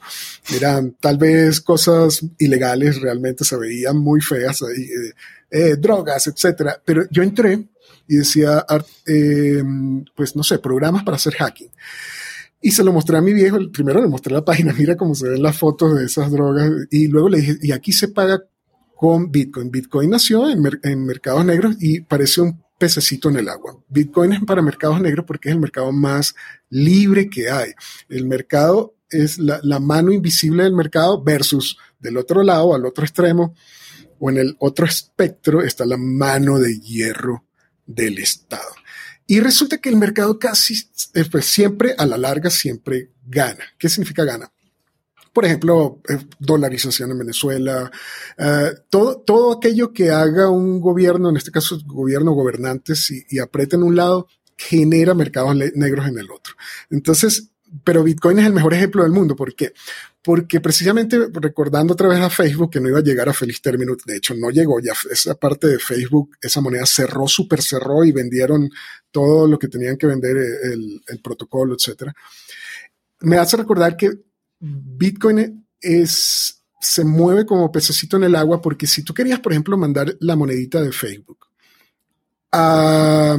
Eran 0.56 0.96
tal 1.00 1.18
vez 1.18 1.62
cosas 1.62 2.26
ilegales, 2.38 3.02
realmente 3.02 3.44
se 3.44 3.58
veían 3.58 3.98
muy 3.98 4.22
feas, 4.22 4.62
eh, 4.62 5.14
eh, 5.50 5.76
drogas, 5.78 6.28
etcétera. 6.28 6.82
Pero 6.84 7.04
yo 7.12 7.24
entré 7.24 7.68
y 8.08 8.18
decía, 8.18 8.66
pues 10.16 10.36
no 10.36 10.44
sé, 10.44 10.60
programas 10.60 11.04
para 11.04 11.18
hacer 11.18 11.34
hacking. 11.36 11.70
Y 12.62 12.72
se 12.72 12.84
lo 12.84 12.94
mostré 12.94 13.18
a 13.18 13.22
mi 13.22 13.34
viejo, 13.34 13.58
primero 13.72 14.02
le 14.02 14.08
mostré 14.08 14.34
la 14.34 14.46
página, 14.46 14.74
mira 14.78 14.96
cómo 14.96 15.16
se 15.16 15.30
ven 15.30 15.44
las 15.44 15.58
fotos 15.58 15.98
de 15.98 16.06
esas 16.06 16.32
drogas, 16.32 16.72
y 16.92 17.08
luego 17.08 17.30
le 17.30 17.40
dije, 17.40 17.58
y 17.62 17.72
aquí 17.72 17.92
se 17.92 18.08
paga 18.08 18.42
con 18.96 19.32
Bitcoin. 19.32 19.70
Bitcoin 19.70 20.10
nació 20.10 20.50
en, 20.50 20.64
en 20.82 21.06
mercados 21.06 21.44
negros 21.46 21.76
y 21.80 22.02
parece 22.02 22.40
un 22.40 22.63
pececito 22.84 23.30
en 23.30 23.38
el 23.38 23.48
agua. 23.48 23.82
Bitcoin 23.88 24.34
es 24.34 24.44
para 24.44 24.62
mercados 24.62 25.00
negros 25.00 25.26
porque 25.26 25.48
es 25.48 25.56
el 25.56 25.62
mercado 25.62 25.94
más 25.94 26.36
libre 26.70 27.30
que 27.30 27.50
hay. 27.50 27.72
El 28.10 28.28
mercado 28.28 28.98
es 29.10 29.38
la, 29.38 29.80
mano 29.80 30.12
invisible 30.12 30.64
del 30.64 30.74
mercado 30.74 31.24
versus 31.24 31.78
del 31.98 32.18
otro 32.18 32.44
lado, 32.44 32.76
al 32.76 32.86
otro 32.86 33.06
extremo, 33.06 33.56
o 34.20 34.30
en 34.30 34.38
el 34.38 34.58
otro 34.60 34.86
espectro 34.86 35.62
está 35.62 35.86
la 35.86 35.96
mano 35.96 36.60
de 36.60 36.78
hierro 36.78 37.46
del 37.86 38.20
Estado. 38.20 38.76
Y 39.28 39.40
resulta 39.40 39.78
que 39.78 39.88
el 39.88 39.96
mercado 39.96 40.38
casi 40.38 40.74
eh, 41.14 41.24
pues, 41.32 41.46
siempre, 41.46 41.96
a 41.98 42.06
la 42.06 42.18
larga, 42.18 42.50
siempre 42.50 43.12
gana. 43.26 43.64
¿Qué 43.78 43.88
significa 43.88 44.26
gana? 44.26 44.52
Por 45.34 45.46
ejemplo, 45.46 46.00
eh, 46.08 46.20
dolarización 46.40 47.12
en 47.12 47.20
Venezuela, 47.20 47.92
eh, 48.38 48.72
todo, 48.90 49.18
todo 49.18 49.54
aquello 49.54 49.92
que 49.92 50.12
haga 50.12 50.50
un 50.50 50.80
gobierno, 50.80 51.30
en 51.30 51.38
este 51.38 51.52
caso 51.52 51.80
gobierno 51.86 52.34
gobernantes, 52.34 53.10
y, 53.10 53.26
y 53.30 53.40
aprieta 53.40 53.76
en 53.76 53.84
un 53.84 53.96
lado, 53.96 54.28
genera 54.56 55.16
mercados 55.16 55.56
negros 55.56 56.08
en 56.08 56.20
el 56.20 56.32
otro. 56.32 56.54
Entonces, 56.92 57.50
pero 57.84 58.04
Bitcoin 58.04 58.38
es 58.40 58.46
el 58.46 58.54
mejor 58.54 58.74
ejemplo 58.76 59.02
del 59.02 59.12
mundo. 59.12 59.36
¿Por 59.36 59.56
qué? 59.56 59.74
Porque 60.22 60.62
precisamente 60.62 61.18
recordando 61.34 61.94
otra 61.94 62.08
vez 62.08 62.20
a 62.20 62.30
Facebook 62.30 62.72
que 62.72 62.80
no 62.80 62.88
iba 62.88 63.00
a 63.00 63.04
llegar 63.04 63.28
a 63.28 63.34
feliz 63.34 63.62
término, 63.62 63.94
de 64.06 64.18
hecho 64.18 64.36
no 64.36 64.52
llegó, 64.52 64.80
ya 64.80 64.94
esa 65.12 65.36
parte 65.36 65.68
de 65.68 65.80
Facebook, 65.80 66.38
esa 66.40 66.62
moneda 66.62 66.86
cerró, 66.86 67.28
super 67.28 67.62
cerró 67.62 68.06
y 68.06 68.12
vendieron 68.12 68.70
todo 69.12 69.48
lo 69.48 69.58
que 69.58 69.68
tenían 69.68 69.98
que 69.98 70.08
vender, 70.08 70.38
eh, 70.38 70.74
el, 70.74 71.02
el 71.08 71.20
protocolo, 71.22 71.76
etcétera. 71.76 72.14
Me 73.22 73.38
hace 73.38 73.58
recordar 73.58 73.98
que 73.98 74.12
Bitcoin 74.66 75.68
es, 75.82 76.64
se 76.80 77.04
mueve 77.04 77.46
como 77.46 77.72
pececito 77.72 78.16
en 78.16 78.24
el 78.24 78.36
agua 78.36 78.62
porque 78.62 78.88
si 78.88 79.04
tú 79.04 79.14
querías, 79.14 79.42
por 79.42 79.52
ejemplo, 79.52 79.78
mandar 79.78 80.16
la 80.22 80.38
monedita 80.38 80.82
de 80.82 80.94
Facebook 80.94 81.48
a, 82.54 83.38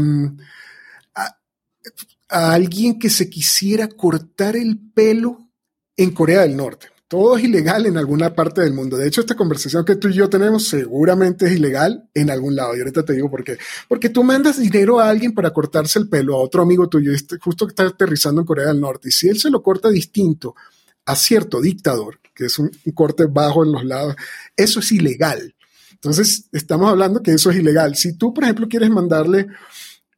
alguien 2.28 2.98
que 2.98 3.08
se 3.08 3.30
quisiera 3.30 3.88
cortar 3.88 4.56
el 4.56 4.78
pelo 4.92 5.50
en 5.96 6.10
Corea 6.10 6.42
del 6.42 6.56
Norte. 6.56 6.88
Todo 7.06 7.36
es 7.36 7.44
ilegal 7.44 7.86
en 7.86 7.96
alguna 7.96 8.34
parte 8.34 8.62
del 8.62 8.74
mundo. 8.74 8.96
De 8.96 9.06
hecho, 9.06 9.20
esta 9.20 9.36
conversación 9.36 9.84
que 9.84 9.94
tú 9.94 10.08
y 10.08 10.14
yo 10.14 10.28
tenemos 10.28 10.66
seguramente 10.66 11.46
es 11.46 11.52
ilegal 11.52 12.08
en 12.12 12.30
algún 12.30 12.56
lado. 12.56 12.74
Y 12.74 12.80
ahorita 12.80 13.04
te 13.04 13.12
digo 13.12 13.30
por 13.30 13.44
qué. 13.44 13.56
Porque 13.86 14.08
tú 14.08 14.24
mandas 14.24 14.58
dinero 14.58 14.98
a 14.98 15.08
alguien 15.08 15.32
para 15.32 15.52
cortarse 15.52 16.00
el 16.00 16.08
pelo, 16.08 16.34
a 16.34 16.42
otro 16.42 16.62
amigo 16.62 16.88
tuyo, 16.88 17.12
este, 17.12 17.38
justo 17.38 17.66
que 17.66 17.70
está 17.70 17.84
aterrizando 17.84 18.40
en 18.40 18.46
Corea 18.46 18.68
del 18.68 18.80
Norte. 18.80 19.10
Y 19.10 19.12
si 19.12 19.28
él 19.28 19.38
se 19.38 19.50
lo 19.50 19.62
corta 19.62 19.90
distinto 19.90 20.56
a 21.06 21.16
cierto 21.16 21.60
dictador, 21.60 22.20
que 22.34 22.46
es 22.46 22.58
un, 22.58 22.70
corte 22.94 23.26
bajo 23.26 23.64
en 23.64 23.72
los 23.72 23.84
lados, 23.84 24.16
eso 24.56 24.80
es 24.80 24.92
ilegal. 24.92 25.54
Entonces, 25.92 26.48
estamos 26.52 26.90
hablando 26.90 27.22
que 27.22 27.32
eso 27.32 27.50
es 27.50 27.58
ilegal. 27.58 27.96
Si 27.96 28.16
tú, 28.16 28.34
por 28.34 28.44
ejemplo, 28.44 28.68
quieres 28.68 28.90
mandarle 28.90 29.46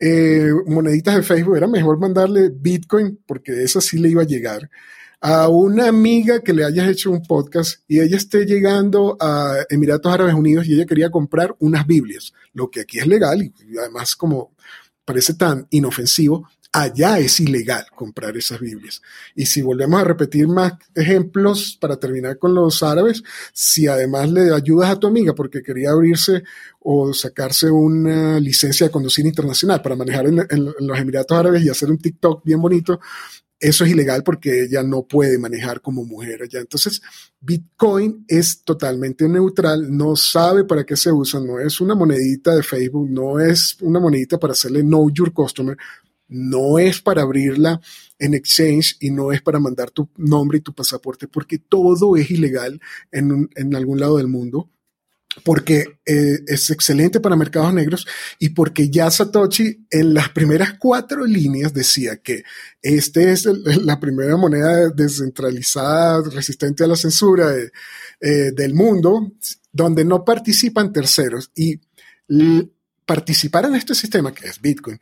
eh, 0.00 0.50
moneditas 0.66 1.16
de 1.16 1.23
Facebook, 1.23 1.57
era 1.57 1.66
mejor 1.66 1.99
mandarle 1.99 2.50
Bitcoin, 2.50 3.21
porque 3.26 3.62
eso 3.62 3.81
sí 3.81 3.99
le 3.99 4.09
iba 4.09 4.23
a 4.23 4.26
llegar, 4.26 4.69
a 5.21 5.49
una 5.49 5.88
amiga 5.88 6.40
que 6.40 6.52
le 6.52 6.64
hayas 6.64 6.88
hecho 6.88 7.11
un 7.11 7.23
podcast 7.23 7.81
y 7.88 8.00
ella 8.00 8.16
esté 8.16 8.45
llegando 8.45 9.16
a 9.19 9.57
Emiratos 9.71 10.12
Árabes 10.12 10.35
Unidos 10.35 10.66
y 10.66 10.75
ella 10.75 10.87
quería 10.87 11.11
comprar 11.11 11.57
unas 11.59 11.87
Biblias, 11.87 12.33
lo 12.52 12.71
que 12.71 12.81
aquí 12.81 12.99
es 12.99 13.07
legal 13.07 13.43
y 13.43 13.52
además 13.78 14.14
como 14.14 14.55
parece 15.07 15.35
tan 15.35 15.66
inofensivo, 15.71 16.49
allá 16.76 17.18
es 17.18 17.40
ilegal 17.40 17.87
comprar 17.95 18.37
esas 18.37 18.61
Biblias. 18.61 19.00
Y 19.35 19.47
si 19.47 19.62
volvemos 19.62 19.99
a 19.99 20.04
repetir 20.04 20.47
más 20.47 20.75
ejemplos 20.95 21.78
para 21.80 21.97
terminar 21.97 22.38
con 22.38 22.54
los 22.54 22.83
árabes, 22.83 23.23
si 23.54 23.87
además 23.87 24.30
le 24.30 24.54
ayudas 24.54 24.90
a 24.90 24.99
tu 24.99 25.06
amiga 25.06 25.35
porque 25.35 25.62
quería 25.62 25.92
abrirse 25.92 26.42
o 26.80 27.14
sacarse 27.14 27.71
una 27.71 28.38
licencia 28.40 28.87
de 28.87 28.92
conducir 28.92 29.25
internacional 29.25 29.80
para 29.80 29.97
manejar 29.97 30.26
en, 30.26 30.36
los 30.78 30.99
Emiratos 30.99 31.39
Árabes 31.39 31.65
y 31.65 31.71
hacer 31.71 31.89
un 31.91 31.97
TikTok 31.97 32.45
bien 32.45 32.60
bonito, 32.60 33.00
eso 33.58 33.84
es 33.84 33.91
ilegal 33.91 34.23
porque 34.23 34.65
ella 34.65 34.82
no 34.82 35.04
puede 35.08 35.39
manejar 35.39 35.80
como 35.80 36.04
mujer 36.04 36.43
allá. 36.43 36.60
Entonces, 36.60 37.00
Bitcoin 37.41 38.26
es 38.28 38.65
totalmente 38.65 39.26
neutral, 39.30 39.97
no 39.97 40.15
sabe 40.15 40.65
para 40.65 40.84
qué 40.84 40.95
se 40.95 41.10
usa, 41.10 41.41
no 41.41 41.58
es 41.58 41.80
una 41.80 41.95
monedita 41.95 42.54
de 42.54 42.62
Facebook, 42.62 43.08
no 43.08 43.41
es 43.41 43.78
una 43.80 43.99
monedita 43.99 44.39
para 44.39 44.52
hacerle 44.52 44.82
know 44.82 45.10
your 45.10 45.32
customer, 45.32 45.75
no 46.28 46.78
es 46.78 47.00
para 47.00 47.23
abrirla 47.23 47.80
en 48.19 48.34
exchange 48.34 48.97
y 49.00 49.10
no 49.10 49.32
es 49.32 49.43
para 49.43 49.60
mandar 49.60 49.91
tu 49.91 50.08
nombre 50.17 50.58
y 50.58 50.62
tu 50.62 50.75
pasaporte, 50.75 51.28
porque 51.28 51.58
todo 51.58 52.17
es 52.17 52.30
ilegal 52.30 52.80
en, 53.12 53.75
algún 53.75 54.00
lado 54.00 54.17
del 54.17 54.28
mundo, 54.28 54.71
porque 55.45 55.84
eh, 56.06 56.39
es 56.47 56.71
excelente 56.71 57.21
para 57.21 57.36
mercados 57.36 57.75
negros 57.75 58.06
y 58.39 58.50
porque 58.50 58.89
ya 58.89 59.10
Satoshi 59.10 59.86
en 59.91 60.15
las 60.15 60.30
primeras 60.30 60.75
cuatro 60.78 61.26
líneas 61.26 61.75
decía 61.75 62.17
que 62.17 62.43
este 62.80 63.32
es 63.32 63.45
la 63.45 64.00
primera 64.00 64.36
moneda 64.36 64.89
descentralizada, 64.89 66.30
resistente 66.30 66.84
a 66.84 66.86
la 66.86 66.97
censura 66.97 67.54
eh, 67.54 68.52
del 68.52 68.73
mundo, 68.73 69.32
donde 69.71 70.06
no 70.06 70.25
participan 70.25 70.91
terceros. 70.91 71.50
Y 71.54 71.80
participar 73.04 73.67
en 73.67 73.76
este 73.76 73.95
sistema 73.95 74.32
que 74.34 74.49
es 74.49 74.60
Bitcoin 74.60 74.99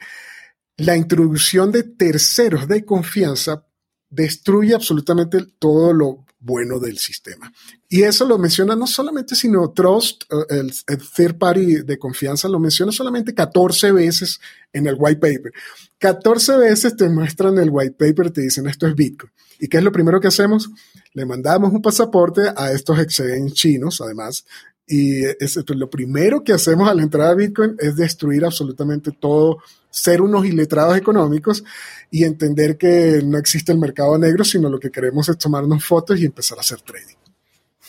la 0.76 0.96
introducción 0.96 1.70
de 1.72 1.84
terceros 1.84 2.66
de 2.68 2.84
confianza 2.84 3.66
destruye 4.10 4.74
absolutamente 4.74 5.44
todo 5.58 5.92
lo 5.92 6.24
bueno 6.44 6.78
del 6.78 6.98
sistema. 6.98 7.52
Y 7.88 8.02
eso 8.02 8.26
lo 8.26 8.38
menciona 8.38 8.76
no 8.76 8.86
solamente, 8.86 9.34
sino 9.34 9.70
Trust, 9.72 10.24
eh, 10.30 10.60
el, 10.60 10.72
third 11.16 11.38
party 11.38 11.82
de 11.82 11.98
confianza, 11.98 12.48
lo 12.48 12.60
menciona 12.60 12.92
solamente 12.92 13.34
14 13.34 13.92
veces 13.92 14.40
en 14.72 14.86
el 14.86 14.96
white 14.98 15.20
paper. 15.20 15.52
14 15.98 16.58
veces 16.58 16.96
te 16.96 17.08
muestran 17.08 17.58
el 17.58 17.70
white 17.70 17.96
paper, 17.98 18.30
te 18.30 18.42
dicen 18.42 18.66
esto 18.66 18.86
es 18.86 18.94
Bitcoin. 18.94 19.32
¿Y 19.58 19.68
qué 19.68 19.78
es 19.78 19.84
lo 19.84 19.92
primero 19.92 20.20
que 20.20 20.28
hacemos? 20.28 20.70
Le 21.14 21.24
mandamos 21.24 21.72
un 21.72 21.80
pasaporte 21.80 22.42
a 22.54 22.72
estos 22.72 22.98
exchange 22.98 23.54
chinos, 23.54 24.00
además, 24.02 24.44
y 24.86 25.24
es, 25.24 25.58
lo 25.68 25.88
primero 25.88 26.44
que 26.44 26.52
hacemos 26.52 26.88
al 26.88 27.00
entrar 27.00 27.28
a 27.28 27.34
Bitcoin 27.34 27.76
es 27.78 27.96
destruir 27.96 28.44
absolutamente 28.44 29.12
todo, 29.12 29.58
ser 29.90 30.20
unos 30.20 30.44
iletrados 30.44 30.96
económicos 30.96 31.64
y 32.10 32.24
entender 32.24 32.76
que 32.76 33.22
no 33.24 33.38
existe 33.38 33.72
el 33.72 33.78
mercado 33.78 34.18
negro, 34.18 34.44
sino 34.44 34.68
lo 34.68 34.78
que 34.78 34.90
queremos 34.90 35.28
es 35.28 35.38
tomarnos 35.38 35.84
fotos 35.84 36.20
y 36.20 36.26
empezar 36.26 36.58
a 36.58 36.60
hacer 36.60 36.80
trading. 36.82 37.16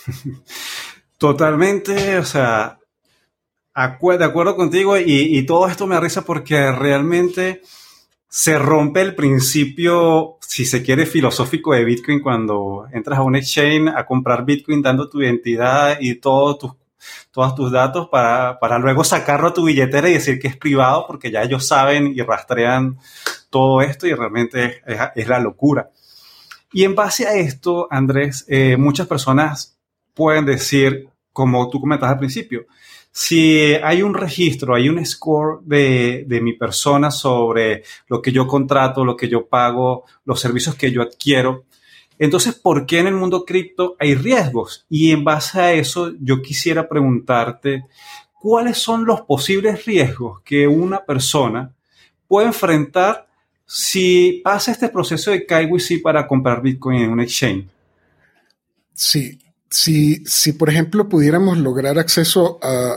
Totalmente, 1.18 2.18
o 2.18 2.26
sea, 2.26 2.80
de 3.76 4.24
acuerdo 4.24 4.56
contigo 4.56 4.98
y, 4.98 5.38
y 5.38 5.46
todo 5.46 5.68
esto 5.68 5.88
me 5.88 6.00
risa 6.00 6.22
porque 6.24 6.72
realmente 6.72 7.62
se 8.38 8.58
rompe 8.60 9.02
el 9.02 9.16
principio, 9.16 10.38
si 10.42 10.66
se 10.66 10.84
quiere, 10.84 11.06
filosófico 11.06 11.74
de 11.74 11.86
Bitcoin 11.86 12.22
cuando 12.22 12.86
entras 12.92 13.20
a 13.20 13.24
un 13.24 13.36
exchange 13.36 13.94
a 13.96 14.06
comprar 14.06 14.46
Bitcoin 14.46 14.82
dando 14.82 15.10
tu 15.10 15.22
identidad 15.22 15.98
y 16.02 16.16
todos 16.16 16.60
tus 16.60 16.72
todos 17.32 17.56
tus 17.56 17.72
datos 17.72 18.08
para, 18.10 18.60
para 18.60 18.80
luego 18.80 19.04
sacarlo 19.04 19.50
a 19.50 19.54
tu 19.54 19.66
billetera 19.66 20.10
y 20.10 20.14
decir 20.14 20.40
que 20.40 20.48
es 20.48 20.58
privado 20.58 21.06
porque 21.08 21.32
ya 21.32 21.44
ellos 21.44 21.68
saben 21.68 22.14
y 22.16 22.22
rastrean 22.22 22.98
todo 23.50 23.82
esto 23.82 24.08
y 24.08 24.14
realmente 24.14 24.82
es, 25.16 25.28
la 25.28 25.40
locura. 25.40 25.90
Y 26.72 26.84
en 26.84 26.96
base 26.96 27.26
a 27.26 27.36
esto, 27.36 27.88
Andrés, 27.90 28.46
eh, 28.48 28.76
muchas 28.78 29.08
personas 29.08 29.78
pueden 30.14 30.46
decir, 30.46 31.08
como 31.32 31.70
tú 31.70 31.80
comentabas 31.80 32.14
al 32.14 32.20
principio, 32.20 32.66
si 33.12 33.74
hay 33.76 34.02
un 34.02 34.14
registro, 34.14 34.76
hay 34.76 34.90
un 34.90 35.06
score 35.06 35.62
de, 35.64 36.26
de, 36.28 36.42
mi 36.42 36.52
persona 36.52 37.12
sobre 37.12 37.84
lo 38.08 38.22
que 38.22 38.34
yo 38.34 38.46
contrato, 38.46 39.06
lo 39.06 39.16
que 39.16 39.30
yo 39.30 39.48
pago, 39.48 40.04
los 40.26 40.42
servicios 40.42 40.76
que 40.76 40.92
yo 40.92 41.02
adquiero, 41.02 41.64
entonces, 42.18 42.56
¿por 42.56 42.86
qué 42.86 43.00
en 43.00 43.08
el 43.08 43.16
mundo 43.16 43.46
cripto 43.46 43.96
hay 44.00 44.16
riesgos? 44.16 44.86
Y 44.90 45.12
en 45.12 45.24
base 45.24 45.60
a 45.60 45.74
eso, 45.74 46.14
yo 46.20 46.42
quisiera 46.42 46.88
preguntarte, 46.88 47.86
¿cuáles 48.40 48.78
son 48.78 49.06
los 49.06 49.22
posibles 49.22 49.86
riesgos 49.86 50.42
que 50.42 50.68
una 50.68 51.04
persona 51.04 51.74
puede 52.28 52.48
enfrentar 52.48 53.28
si 53.66 54.42
pasa 54.44 54.72
este 54.72 54.90
proceso 54.90 55.32
de 55.32 55.46
KYC 55.46 56.02
para 56.02 56.28
comprar 56.28 56.62
Bitcoin 56.62 57.02
en 57.02 57.12
un 57.12 57.20
exchange? 57.20 57.68
Sí, 58.94 59.40
si, 59.70 60.24
si 60.26 60.54
por 60.54 60.70
ejemplo 60.70 61.10
pudiéramos 61.10 61.58
lograr 61.58 62.00
acceso 62.00 62.60
a, 62.62 62.96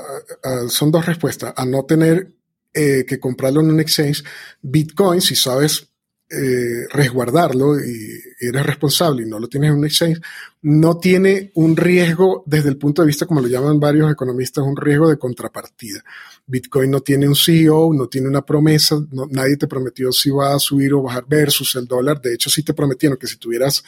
son 0.68 0.92
dos 0.92 1.06
respuestas, 1.06 1.52
a 1.56 1.64
no 1.64 1.84
tener 1.84 2.34
eh, 2.72 3.04
que 3.06 3.18
comprarlo 3.18 3.60
en 3.60 3.70
un 3.70 3.80
exchange, 3.80 4.22
Bitcoin, 4.62 5.20
si 5.20 5.34
sabes 5.34 5.88
eh, 6.30 6.86
resguardarlo 6.90 7.78
y 7.78 8.20
eres 8.38 8.66
responsable 8.66 9.22
y 9.22 9.26
no 9.26 9.38
lo 9.38 9.48
tienes 9.48 9.70
en 9.70 9.78
un 9.78 9.84
exchange, 9.86 10.20
no 10.62 10.98
tiene 10.98 11.52
un 11.54 11.76
riesgo 11.76 12.42
desde 12.46 12.68
el 12.68 12.78
punto 12.78 13.02
de 13.02 13.06
vista, 13.06 13.26
como 13.26 13.40
lo 13.40 13.48
llaman 13.48 13.78
varios 13.78 14.10
economistas, 14.10 14.64
un 14.64 14.76
riesgo 14.76 15.08
de 15.08 15.18
contrapartida. 15.18 16.02
Bitcoin 16.46 16.90
no 16.90 17.00
tiene 17.00 17.28
un 17.28 17.36
CEO, 17.36 17.92
no 17.94 18.08
tiene 18.08 18.28
una 18.28 18.42
promesa, 18.42 18.96
nadie 19.30 19.56
te 19.56 19.68
prometió 19.68 20.10
si 20.10 20.30
va 20.30 20.54
a 20.54 20.58
subir 20.58 20.94
o 20.94 21.02
bajar 21.02 21.24
versus 21.28 21.76
el 21.76 21.86
dólar. 21.86 22.20
De 22.20 22.34
hecho, 22.34 22.50
sí 22.50 22.62
te 22.62 22.74
prometieron 22.74 23.18
que 23.18 23.26
si 23.26 23.36
tuvieras, 23.36 23.84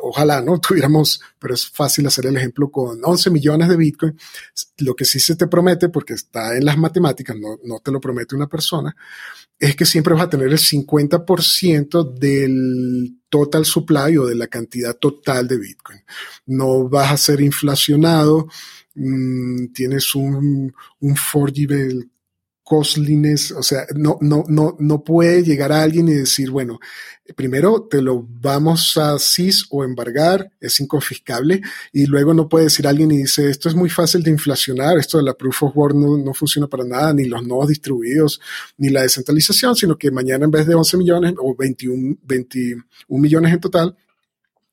ojalá, 0.00 0.40
¿no? 0.40 0.58
Tuviéramos, 0.66 1.20
pero 1.38 1.54
es 1.54 1.68
fácil 1.68 2.06
hacer 2.06 2.26
el 2.26 2.36
ejemplo 2.36 2.70
con 2.70 2.98
11 3.02 3.30
millones 3.30 3.68
de 3.68 3.76
Bitcoin. 3.76 4.18
Lo 4.78 4.94
que 4.94 5.04
sí 5.04 5.20
se 5.20 5.36
te 5.36 5.46
promete, 5.46 5.90
porque 5.90 6.14
está 6.14 6.56
en 6.56 6.64
las 6.64 6.76
matemáticas, 6.76 7.36
no, 7.38 7.58
no 7.62 7.78
te 7.78 7.92
lo 7.92 8.00
promete 8.00 8.34
una 8.34 8.48
persona, 8.48 8.96
es 9.58 9.76
que 9.76 9.86
siempre 9.86 10.14
vas 10.14 10.24
a 10.24 10.30
tener 10.30 10.48
el 10.48 10.58
50% 10.58 12.14
del 12.14 13.20
total 13.34 13.64
supply 13.64 14.16
o 14.16 14.26
de 14.26 14.36
la 14.36 14.46
cantidad 14.46 14.96
total 14.96 15.48
de 15.48 15.58
Bitcoin. 15.58 15.98
No 16.46 16.88
vas 16.88 17.10
a 17.10 17.16
ser 17.16 17.40
inflacionado, 17.40 18.46
mmm, 18.94 19.72
tienes 19.72 20.14
un, 20.14 20.72
un 21.00 21.16
forgivable 21.16 22.10
costliness, 22.64 23.52
o 23.52 23.62
sea, 23.62 23.86
no, 23.94 24.16
no, 24.22 24.44
no, 24.48 24.74
no 24.80 25.04
puede 25.04 25.42
llegar 25.42 25.70
a 25.70 25.82
alguien 25.82 26.08
y 26.08 26.14
decir, 26.14 26.50
bueno, 26.50 26.80
primero 27.36 27.82
te 27.82 28.00
lo 28.00 28.26
vamos 28.26 28.96
a 28.96 29.18
CIS 29.18 29.66
o 29.70 29.84
embargar, 29.84 30.50
es 30.60 30.80
inconfiscable, 30.80 31.60
y 31.92 32.06
luego 32.06 32.32
no 32.32 32.48
puede 32.48 32.64
decir 32.64 32.86
alguien 32.86 33.12
y 33.12 33.18
dice, 33.18 33.50
esto 33.50 33.68
es 33.68 33.74
muy 33.74 33.90
fácil 33.90 34.22
de 34.22 34.30
inflacionar, 34.30 34.96
esto 34.96 35.18
de 35.18 35.24
la 35.24 35.34
proof 35.34 35.62
of 35.62 35.76
work 35.76 35.94
no, 35.94 36.16
no 36.16 36.32
funciona 36.32 36.66
para 36.66 36.84
nada, 36.84 37.12
ni 37.12 37.26
los 37.26 37.46
nodos 37.46 37.68
distribuidos, 37.68 38.40
ni 38.78 38.88
la 38.88 39.02
descentralización, 39.02 39.76
sino 39.76 39.98
que 39.98 40.10
mañana 40.10 40.46
en 40.46 40.50
vez 40.50 40.66
de 40.66 40.74
11 40.74 40.96
millones 40.96 41.34
o 41.38 41.54
21, 41.54 42.16
21 42.22 42.84
millones 43.08 43.52
en 43.52 43.60
total, 43.60 43.96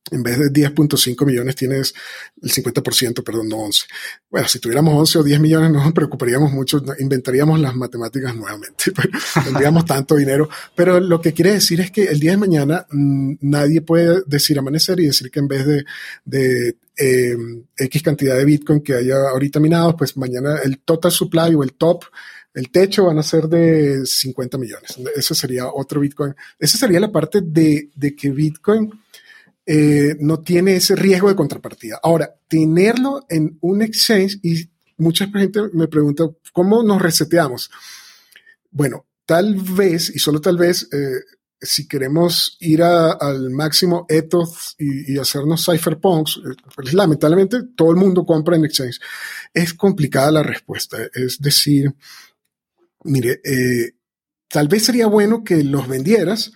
en 0.09 0.23
vez 0.23 0.39
de 0.39 0.51
10.5 0.51 1.25
millones 1.25 1.55
tienes 1.55 1.93
el 2.41 2.51
50%, 2.51 3.23
perdón, 3.23 3.47
no 3.47 3.57
11. 3.57 3.85
Bueno, 4.29 4.47
si 4.47 4.59
tuviéramos 4.59 4.95
11 4.95 5.19
o 5.19 5.23
10 5.23 5.39
millones 5.39 5.71
no 5.71 5.83
nos 5.83 5.93
preocuparíamos 5.93 6.51
mucho, 6.51 6.83
inventaríamos 6.99 7.59
las 7.59 7.75
matemáticas 7.75 8.35
nuevamente, 8.35 8.91
pero 8.95 9.09
tendríamos 9.43 9.85
tanto 9.85 10.15
dinero. 10.15 10.49
Pero 10.75 10.99
lo 10.99 11.21
que 11.21 11.33
quiere 11.33 11.53
decir 11.53 11.79
es 11.81 11.91
que 11.91 12.05
el 12.05 12.19
día 12.19 12.31
de 12.31 12.37
mañana 12.37 12.85
mmm, 12.89 13.35
nadie 13.41 13.81
puede 13.81 14.23
decir 14.25 14.57
amanecer 14.57 14.99
y 14.99 15.07
decir 15.07 15.29
que 15.29 15.39
en 15.39 15.47
vez 15.47 15.65
de, 15.65 15.85
de 16.25 16.77
eh, 16.97 17.37
X 17.77 18.01
cantidad 18.01 18.35
de 18.35 18.45
Bitcoin 18.45 18.81
que 18.81 18.95
haya 18.95 19.29
ahorita 19.29 19.59
minados, 19.59 19.95
pues 19.97 20.17
mañana 20.17 20.57
el 20.63 20.79
total 20.79 21.11
supply 21.11 21.55
o 21.55 21.63
el 21.63 21.73
top 21.73 22.05
el 22.53 22.69
techo 22.69 23.05
van 23.05 23.17
a 23.17 23.23
ser 23.23 23.47
de 23.47 24.05
50 24.05 24.57
millones. 24.57 24.97
Ese 25.15 25.33
sería 25.35 25.67
otro 25.67 26.01
Bitcoin. 26.01 26.35
Esa 26.59 26.77
sería 26.77 26.99
la 26.99 27.09
parte 27.09 27.39
de, 27.41 27.89
de 27.95 28.13
que 28.13 28.29
Bitcoin 28.29 28.91
eh, 29.73 30.17
no 30.19 30.41
tiene 30.41 30.75
ese 30.75 30.97
riesgo 30.97 31.29
de 31.29 31.36
contrapartida. 31.38 31.97
Ahora, 32.03 32.36
tenerlo 32.49 33.25
en 33.29 33.57
un 33.62 33.81
exchange 33.81 34.38
y 34.43 34.69
mucha 34.97 35.27
gente 35.27 35.62
me 35.71 35.88
pregunta, 35.88 36.25
¿cómo 36.51 36.84
nos 36.84 37.01
reseteamos? 37.01 37.71
Bueno, 38.69 39.05
tal 39.25 39.55
vez, 39.55 40.13
y 40.13 40.19
solo 40.19 40.41
tal 40.41 40.57
vez, 40.57 40.89
eh, 40.91 41.21
si 41.62 41.88
queremos 41.88 42.57
ir 42.60 42.84
al 42.84 43.49
máximo 43.51 44.05
ethos 44.10 44.75
y, 44.77 45.17
hacernos 45.17 45.65
cypherpunks, 45.65 46.41
pues 46.75 46.93
lamentablemente 46.93 47.60
todo 47.73 47.91
el 47.91 47.97
mundo 47.97 48.25
compra 48.25 48.57
en 48.57 48.65
exchange. 48.65 48.99
Es 49.53 49.73
complicada 49.73 50.31
la 50.31 50.43
respuesta. 50.43 50.97
Es 51.13 51.39
decir, 51.39 51.95
mire, 53.05 53.39
eh, 53.45 53.93
tal 54.49 54.67
vez 54.67 54.84
sería 54.84 55.07
bueno 55.07 55.45
que 55.45 55.63
los 55.63 55.88
vendieras, 55.88 56.51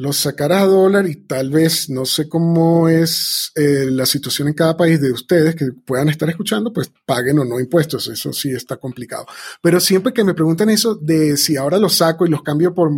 los 0.00 0.16
sacarás 0.16 0.62
a 0.62 0.66
dólar 0.66 1.06
y 1.06 1.26
tal 1.26 1.50
vez, 1.50 1.90
no 1.90 2.06
sé 2.06 2.26
cómo 2.26 2.88
es 2.88 3.52
eh, 3.54 3.84
la 3.90 4.06
situación 4.06 4.48
en 4.48 4.54
cada 4.54 4.74
país 4.74 4.98
de 4.98 5.12
ustedes 5.12 5.54
que 5.54 5.72
puedan 5.84 6.08
estar 6.08 6.26
escuchando, 6.30 6.72
pues 6.72 6.90
paguen 7.04 7.38
o 7.38 7.44
no 7.44 7.60
impuestos. 7.60 8.08
Eso 8.08 8.32
sí 8.32 8.50
está 8.50 8.78
complicado. 8.78 9.26
Pero 9.60 9.78
siempre 9.78 10.14
que 10.14 10.24
me 10.24 10.32
preguntan 10.32 10.70
eso 10.70 10.94
de 10.94 11.36
si 11.36 11.58
ahora 11.58 11.76
los 11.76 11.96
saco 11.96 12.24
y 12.24 12.30
los 12.30 12.40
cambio 12.42 12.72
por, 12.72 12.90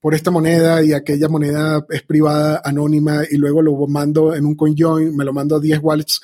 por 0.00 0.14
esta 0.14 0.30
moneda 0.30 0.82
y 0.82 0.94
aquella 0.94 1.28
moneda 1.28 1.84
es 1.90 2.02
privada, 2.04 2.62
anónima, 2.64 3.24
y 3.30 3.36
luego 3.36 3.60
lo 3.60 3.86
mando 3.86 4.34
en 4.34 4.46
un 4.46 4.54
CoinJoin, 4.54 5.14
me 5.14 5.26
lo 5.26 5.34
mando 5.34 5.56
a 5.56 5.60
10 5.60 5.78
wallets, 5.82 6.22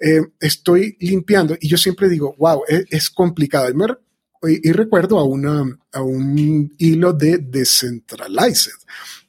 eh, 0.00 0.22
estoy 0.40 0.96
limpiando. 0.98 1.58
Y 1.60 1.68
yo 1.68 1.76
siempre 1.76 2.08
digo, 2.08 2.34
wow, 2.38 2.62
es, 2.66 2.86
es 2.88 3.10
complicado. 3.10 3.68
Y, 3.68 3.74
me, 3.74 3.84
y 4.62 4.72
recuerdo 4.72 5.18
a, 5.18 5.24
una, 5.24 5.62
a 5.92 6.00
un 6.00 6.72
hilo 6.78 7.12
de 7.12 7.36
Decentralized 7.36 8.72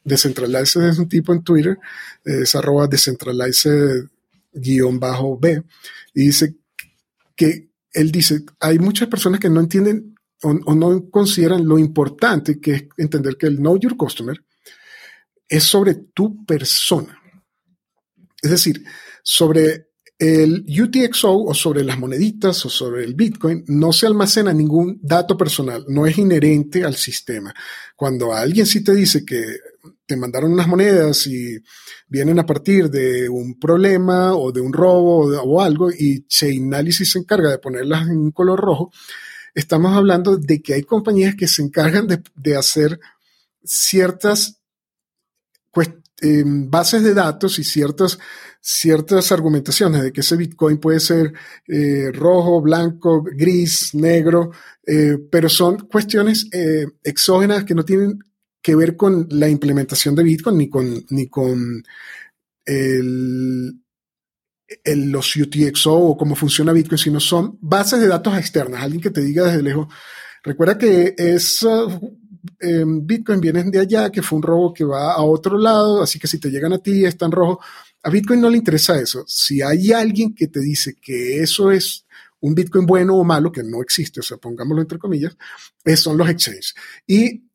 Decentralized 0.06 0.82
es 0.84 1.00
un 1.00 1.10
tipo 1.10 1.34
en 1.34 1.44
Twitter, 1.44 1.78
es 2.24 2.56
arroba 2.56 2.88
decentralized-b, 2.88 5.64
y 6.14 6.28
dice 6.28 6.56
que 7.36 7.72
él 7.92 8.12
dice, 8.12 8.46
hay 8.60 8.80
muchas 8.80 9.10
personas 9.10 9.40
que 9.40 9.50
no 9.50 9.60
entienden 9.60 10.16
o, 10.44 10.52
o, 10.66 10.76
no 10.76 11.10
consideran 11.10 11.68
lo 11.68 11.80
importante 11.80 12.62
que 12.62 12.72
es 12.72 12.84
entender 12.98 13.36
que 13.36 13.48
el 13.48 13.58
Know 13.58 13.80
Your 13.80 13.98
Customer 13.98 14.40
es 15.48 15.64
sobre 15.64 15.96
tu 15.96 16.46
persona. 16.46 17.20
Es 18.42 18.52
decir, 18.52 18.84
sobre 19.24 19.88
el 20.18 20.66
UTXO 20.68 21.44
o 21.44 21.54
sobre 21.54 21.84
las 21.84 22.00
moneditas 22.00 22.66
o 22.66 22.70
sobre 22.70 23.04
el 23.04 23.16
Bitcoin 23.16 23.66
no 23.68 23.92
se 23.92 24.08
almacena 24.08 24.54
ningún 24.54 25.00
dato 25.02 25.38
personal, 25.38 25.86
no 25.90 26.06
es 26.06 26.18
inherente 26.18 26.86
al 26.86 26.96
sistema. 26.96 27.54
Cuando 27.96 28.34
alguien 28.34 28.66
sí 28.66 28.84
te 28.84 28.94
dice 28.94 29.26
que 29.26 29.44
te 30.06 30.18
mandaron 30.18 30.54
unas 30.54 30.68
monedas 30.68 31.28
y 31.28 31.58
vienen 32.08 32.40
a 32.40 32.46
partir 32.46 32.90
de 32.90 33.30
un 33.30 33.60
problema 33.60 34.36
o 34.36 34.52
de 34.52 34.62
un 34.62 34.74
robo 34.74 35.28
o, 35.28 35.62
algo 35.62 35.92
y 35.92 36.26
Chainalysis 36.28 37.12
se 37.12 37.20
encarga 37.20 37.50
de 37.50 37.60
ponerlas 37.60 38.08
en 38.08 38.18
un 38.18 38.32
color 38.32 38.60
rojo, 38.60 38.92
estamos 39.54 39.96
hablando 39.96 40.38
de 40.38 40.62
que 40.62 40.74
hay 40.74 40.84
compañías 40.84 41.36
que 41.36 41.48
se 41.48 41.62
encargan 41.62 42.08
de, 42.08 42.56
hacer 42.56 43.00
ciertas 43.64 44.62
eh, 46.22 46.44
bases 46.46 47.04
de 47.04 47.14
datos 47.14 47.60
y 47.60 47.64
ciertas, 47.64 48.18
ciertas 48.62 49.32
argumentaciones 49.32 50.02
de 50.02 50.12
que 50.12 50.22
ese 50.22 50.36
Bitcoin 50.36 50.80
puede 50.80 51.00
ser 51.00 51.34
eh, 51.68 52.12
rojo, 52.12 52.62
blanco, 52.62 53.22
gris, 53.22 53.94
negro, 53.94 54.50
eh, 54.88 55.18
pero 55.30 55.50
son 55.50 55.88
cuestiones 55.88 56.48
eh, 56.52 56.88
exógenas 57.04 57.64
que 57.64 57.76
no 57.76 57.86
tienen 57.86 58.20
que 58.66 58.74
ver 58.74 58.98
con 58.98 59.28
la 59.30 59.48
implementación 59.48 60.16
de 60.16 60.24
Bitcoin 60.24 60.58
ni 60.58 60.68
con, 60.68 61.06
ni 61.12 61.28
con 61.28 61.84
el, 62.66 63.80
los 64.88 65.36
UTXO 65.36 65.94
o 65.94 66.18
cómo 66.18 66.36
funciona 66.36 66.74
Bitcoin, 66.74 66.98
sino 66.98 67.20
son 67.20 67.60
bases 67.62 68.00
de 68.00 68.08
datos 68.08 68.36
externas. 68.36 68.82
Alguien 68.82 69.04
que 69.04 69.12
te 69.12 69.22
diga 69.22 69.46
desde 69.46 69.62
lejos, 69.62 69.88
recuerda 70.42 70.80
que 70.80 71.14
es, 71.16 71.64
eh, 72.60 72.84
Bitcoin 72.88 73.40
viene 73.40 73.66
de 73.66 73.82
allá, 73.82 74.10
que 74.10 74.24
fue 74.24 74.38
un 74.38 74.42
robo 74.42 74.74
que 74.74 74.84
va 74.84 75.14
a 75.14 75.22
otro 75.22 75.60
lado, 75.60 76.02
así 76.02 76.18
que 76.18 76.26
si 76.26 76.40
te 76.40 76.50
llegan 76.50 76.74
a 76.74 76.80
ti 76.80 77.06
está 77.06 77.28
en 77.28 77.34
rojo. 77.34 77.60
A 78.02 78.10
Bitcoin 78.10 78.42
no 78.42 78.50
le 78.50 78.58
interesa 78.58 79.00
eso. 79.00 79.26
Si 79.28 79.62
hay 79.62 79.92
alguien 79.92 80.34
que 80.34 80.48
te 80.48 80.60
dice 80.60 80.96
que 81.00 81.40
eso 81.44 81.72
es 81.72 82.08
un 82.40 82.56
Bitcoin 82.56 82.88
bueno 82.88 83.16
o 83.16 83.24
malo, 83.24 83.52
que 83.52 83.62
no 83.62 83.84
existe, 83.84 84.22
o 84.22 84.24
sea, 84.24 84.38
pongámoslo 84.38 84.82
entre 84.82 84.98
comillas, 84.98 85.38
son 85.98 86.18
los 86.18 86.28
exchanges. 86.28 86.74
Y 87.06 87.46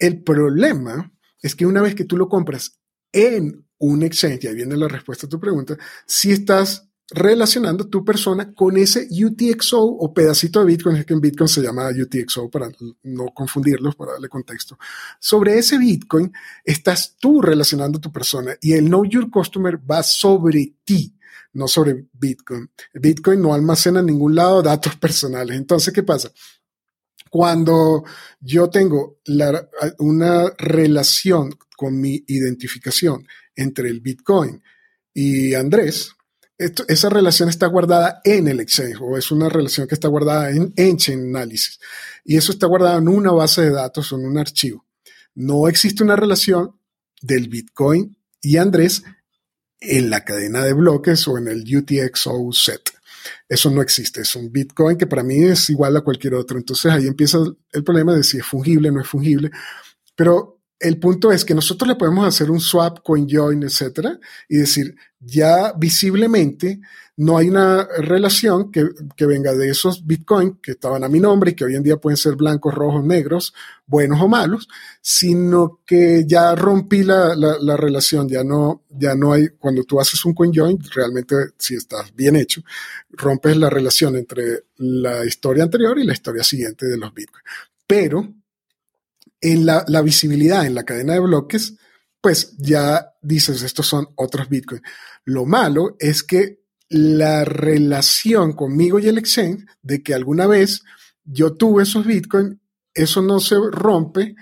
el 0.00 0.22
problema 0.22 1.12
es 1.40 1.54
que 1.54 1.66
una 1.66 1.82
vez 1.82 1.94
que 1.94 2.04
tú 2.04 2.16
lo 2.16 2.28
compras 2.28 2.80
en 3.12 3.66
un 3.78 4.02
exchange, 4.02 4.44
y 4.44 4.46
ahí 4.48 4.54
viene 4.54 4.76
la 4.76 4.88
respuesta 4.88 5.26
a 5.26 5.30
tu 5.30 5.40
pregunta, 5.40 5.76
si 6.06 6.32
estás 6.32 6.90
relacionando 7.12 7.88
tu 7.88 8.04
persona 8.04 8.52
con 8.54 8.76
ese 8.76 9.08
UTXO 9.10 9.82
o 9.82 10.14
pedacito 10.14 10.60
de 10.60 10.66
Bitcoin, 10.66 10.96
es 10.96 11.06
que 11.06 11.14
en 11.14 11.20
Bitcoin 11.20 11.48
se 11.48 11.60
llama 11.60 11.88
UTXO 11.88 12.48
para 12.50 12.70
no 13.02 13.26
confundirlos, 13.34 13.96
para 13.96 14.12
darle 14.12 14.28
contexto. 14.28 14.78
Sobre 15.18 15.58
ese 15.58 15.78
Bitcoin 15.78 16.32
estás 16.64 17.16
tú 17.18 17.42
relacionando 17.42 17.98
tu 17.98 18.12
persona 18.12 18.54
y 18.60 18.72
el 18.72 18.86
Know 18.86 19.04
Your 19.04 19.30
Customer 19.30 19.78
va 19.78 20.02
sobre 20.02 20.74
ti, 20.84 21.16
no 21.52 21.66
sobre 21.66 22.06
Bitcoin. 22.12 22.70
Bitcoin 22.94 23.42
no 23.42 23.54
almacena 23.54 24.00
en 24.00 24.06
ningún 24.06 24.34
lado 24.36 24.62
datos 24.62 24.94
personales. 24.96 25.56
Entonces, 25.56 25.92
¿qué 25.92 26.04
pasa? 26.04 26.30
Cuando 27.30 28.04
yo 28.40 28.68
tengo 28.70 29.20
una 29.98 30.50
relación 30.58 31.56
con 31.76 31.98
mi 31.98 32.24
identificación 32.26 33.26
entre 33.54 33.88
el 33.88 34.00
Bitcoin 34.00 34.62
y 35.14 35.54
Andrés, 35.54 36.10
esa 36.58 37.08
relación 37.08 37.48
está 37.48 37.68
guardada 37.68 38.20
en 38.24 38.48
el 38.48 38.60
Exchange 38.60 38.98
o 39.00 39.16
es 39.16 39.30
una 39.30 39.48
relación 39.48 39.86
que 39.86 39.94
está 39.94 40.08
guardada 40.08 40.50
en, 40.50 40.74
en 40.76 40.96
Chain 40.98 41.34
Analysis. 41.34 41.78
Y 42.24 42.36
eso 42.36 42.52
está 42.52 42.66
guardado 42.66 42.98
en 42.98 43.08
una 43.08 43.32
base 43.32 43.62
de 43.62 43.70
datos 43.70 44.12
o 44.12 44.18
en 44.18 44.26
un 44.26 44.36
archivo. 44.36 44.84
No 45.34 45.68
existe 45.68 46.02
una 46.02 46.16
relación 46.16 46.78
del 47.22 47.48
Bitcoin 47.48 48.16
y 48.42 48.56
Andrés 48.56 49.04
en 49.80 50.10
la 50.10 50.24
cadena 50.24 50.64
de 50.64 50.74
bloques 50.74 51.26
o 51.28 51.38
en 51.38 51.48
el 51.48 51.64
UTXO 51.64 52.52
set. 52.52 52.90
Eso 53.48 53.70
no 53.70 53.82
existe, 53.82 54.22
es 54.22 54.34
un 54.36 54.50
Bitcoin 54.52 54.96
que 54.96 55.06
para 55.06 55.22
mí 55.22 55.42
es 55.42 55.70
igual 55.70 55.96
a 55.96 56.02
cualquier 56.02 56.34
otro. 56.34 56.58
Entonces 56.58 56.90
ahí 56.92 57.06
empieza 57.06 57.38
el 57.72 57.84
problema 57.84 58.14
de 58.14 58.22
si 58.22 58.38
es 58.38 58.46
fungible 58.46 58.90
o 58.90 58.92
no 58.92 59.00
es 59.00 59.08
fungible. 59.08 59.50
Pero 60.14 60.59
el 60.80 60.98
punto 60.98 61.30
es 61.30 61.44
que 61.44 61.54
nosotros 61.54 61.86
le 61.86 61.94
podemos 61.94 62.26
hacer 62.26 62.50
un 62.50 62.58
swap, 62.58 63.00
CoinJoin, 63.02 63.62
etcétera, 63.62 64.18
y 64.48 64.56
decir, 64.56 64.96
ya 65.20 65.74
visiblemente 65.76 66.80
no 67.18 67.36
hay 67.36 67.50
una 67.50 67.86
relación 67.98 68.72
que, 68.72 68.88
venga 69.26 69.52
de 69.52 69.68
esos 69.68 70.06
Bitcoin 70.06 70.58
que 70.62 70.70
estaban 70.70 71.04
a 71.04 71.08
mi 71.08 71.20
nombre 71.20 71.50
y 71.50 71.54
que 71.54 71.64
hoy 71.64 71.76
en 71.76 71.82
día 71.82 71.98
pueden 71.98 72.16
ser 72.16 72.34
blancos, 72.34 72.74
rojos, 72.74 73.04
negros, 73.04 73.52
buenos 73.86 74.22
o 74.22 74.28
malos, 74.28 74.68
sino 75.02 75.80
que 75.84 76.24
ya 76.26 76.54
rompí 76.54 77.02
la, 77.02 77.36
la, 77.36 77.76
relación, 77.76 78.26
ya 78.26 78.42
no, 78.42 78.84
ya 78.88 79.14
no 79.14 79.34
hay, 79.34 79.48
cuando 79.58 79.84
tú 79.84 80.00
haces 80.00 80.24
un 80.24 80.32
CoinJoin, 80.32 80.78
realmente 80.94 81.34
si 81.58 81.74
estás 81.74 82.14
bien 82.14 82.36
hecho, 82.36 82.62
rompes 83.10 83.54
la 83.58 83.68
relación 83.68 84.16
entre 84.16 84.64
la 84.78 85.22
historia 85.26 85.64
anterior 85.64 85.98
y 85.98 86.06
la 86.06 86.14
historia 86.14 86.42
siguiente 86.42 86.86
de 86.86 86.96
los 86.96 87.12
Bitcoin. 87.12 87.44
Pero 87.86 88.39
en 89.40 89.66
la, 89.66 89.84
visibilidad 90.02 90.66
en 90.66 90.74
la 90.74 90.84
cadena 90.84 91.14
de 91.14 91.20
bloques, 91.20 91.76
pues 92.20 92.54
ya 92.58 93.14
dices, 93.22 93.62
estos 93.62 93.86
son 93.86 94.08
otros 94.16 94.48
Bitcoin. 94.48 94.82
Lo 95.24 95.46
malo 95.46 95.96
es 95.98 96.22
que 96.22 96.60
la 96.88 97.44
relación 97.44 98.52
conmigo 98.52 98.98
y 98.98 99.08
el 99.08 99.18
exchange 99.18 99.64
de 99.82 100.02
que 100.02 100.14
alguna 100.14 100.46
vez 100.46 100.82
yo 101.24 101.54
tuve 101.54 101.84
esos 101.84 102.04
Bitcoin, 102.04 102.60
eso 102.92 103.22
no 103.22 103.40
se 103.40 103.56
rompe. 103.70 104.34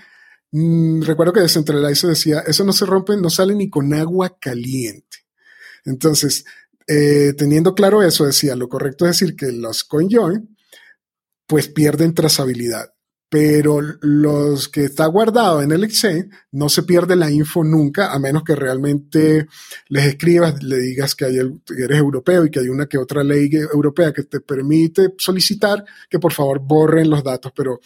Mm, 0.51 1.03
recuerdo 1.03 1.33
que 1.33 1.41
Decentralize 1.41 2.09
decía, 2.09 2.41
eso 2.41 2.65
no 2.65 2.73
se 2.73 2.87
rompe, 2.87 3.17
no 3.17 3.31
sale 3.31 3.55
ni 3.55 3.69
con 3.69 3.93
agua 3.95 4.39
caliente. 4.41 5.19
Entonces, 5.85 6.45
eh, 6.87 7.35
teniendo 7.37 7.75
claro 7.75 8.03
eso, 8.03 8.25
decía, 8.25 8.57
lo 8.57 8.69
correcto 8.69 9.05
es 9.05 9.21
decir 9.21 9.37
que 9.37 9.53
los 9.53 9.85
CoinJoin 9.85 10.57
pues 11.47 11.69
pierden 11.69 12.15
trazabilidad 12.15 12.93
pero 13.29 13.81
los 14.01 14.69
que 14.69 14.85
está 14.85 15.07
guardado 15.07 15.61
en 15.61 15.71
el 15.73 15.85
Exchange 15.85 16.31
no 16.53 16.69
se 16.69 16.83
pierde 16.83 17.15
la 17.15 17.31
info 17.31 17.63
nunca, 17.63 18.13
a 18.13 18.19
menos 18.19 18.43
que 18.43 18.55
realmente 18.55 19.47
les 19.89 20.07
escribas, 20.07 20.63
le 20.63 20.79
digas 20.79 21.15
que, 21.15 21.27
hay 21.27 21.37
eres 21.37 21.99
europeo 21.99 22.47
y 22.47 22.51
que 22.51 22.61
hay 22.61 22.69
una 22.69 22.87
que 22.87 22.97
otra 22.97 23.23
ley 23.23 23.51
europea 23.53 24.13
que 24.13 24.23
te 24.23 24.41
permite 24.41 25.15
solicitar 25.19 25.85
que 26.09 26.19
por 26.19 26.33
favor 26.33 26.61
borren 26.61 27.11
los 27.11 27.23
datos, 27.23 27.53
pero 27.55 27.81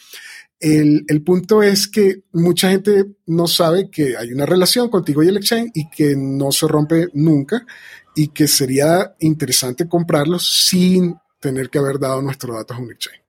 el, 0.61 1.05
el, 1.09 1.23
punto 1.23 1.61
es 1.61 1.89
que 1.89 2.23
mucha 2.33 2.71
gente 2.71 3.07
no 3.27 3.49
sabe 3.49 3.91
que 3.91 4.17
hay 4.17 4.33
una 4.33 4.47
relación 4.47 4.89
contigo 4.91 5.25
y 5.25 5.29
el 5.29 5.39
exchange 5.39 5.73
y 5.75 5.91
que 5.91 6.15
no 6.17 6.53
se 6.53 6.69
rompe 6.69 7.09
nunca 7.15 7.67
y 8.15 8.29
que 8.29 8.47
sería 8.47 9.17
interesante 9.19 9.89
comprarlos 9.89 10.47
sin 10.47 11.17
tener 11.41 11.69
que 11.69 11.79
haber 11.79 11.99
dado 11.99 12.23
nuestros 12.23 12.57
datos 12.57 12.77
a 12.77 12.81
un 12.81 12.93
exchange. 12.93 13.22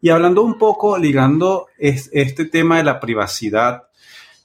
Y 0.00 0.10
hablando 0.10 0.42
un 0.42 0.58
poco, 0.58 0.98
ligando 0.98 1.68
este 1.78 2.44
tema 2.44 2.78
de 2.78 2.84
la 2.84 3.00
privacidad, 3.00 3.84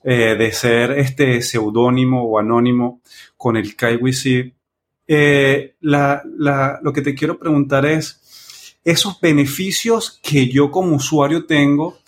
eh, 0.03 0.35
de 0.35 0.51
ser 0.51 0.91
este 0.91 1.41
seudónimo 1.41 2.23
o 2.23 2.39
anónimo 2.39 3.01
con 3.37 3.57
el 3.57 3.75
KYC, 3.75 4.53
eh, 5.07 5.75
lo 5.81 6.93
que 6.93 7.01
te 7.01 7.13
quiero 7.13 7.37
preguntar 7.37 7.85
es, 7.85 8.77
esos 8.83 9.19
beneficios 9.21 10.19
que 10.23 10.47
yo 10.47 10.71
como 10.71 10.95
usuario 10.95 11.45
tengo 11.45 11.99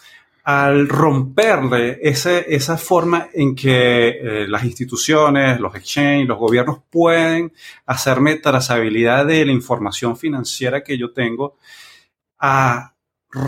al 0.44 0.90
romperle 0.90 2.00
esa 2.02 2.78
forma 2.78 3.30
en 3.34 3.56
que 3.56 4.10
eh, 4.10 4.48
las 4.48 4.66
instituciones, 4.66 5.60
los 5.60 5.74
exchanges, 5.76 6.28
los 6.28 6.38
gobiernos 6.38 6.80
pueden 6.90 7.54
hacerme 7.86 8.38
trazabilidad 8.38 9.26
de 9.26 9.46
la 9.46 9.52
información 9.54 10.18
financiera 10.18 10.84
que 10.84 10.98
yo 10.98 11.14
tengo, 11.14 11.58
a 12.40 12.93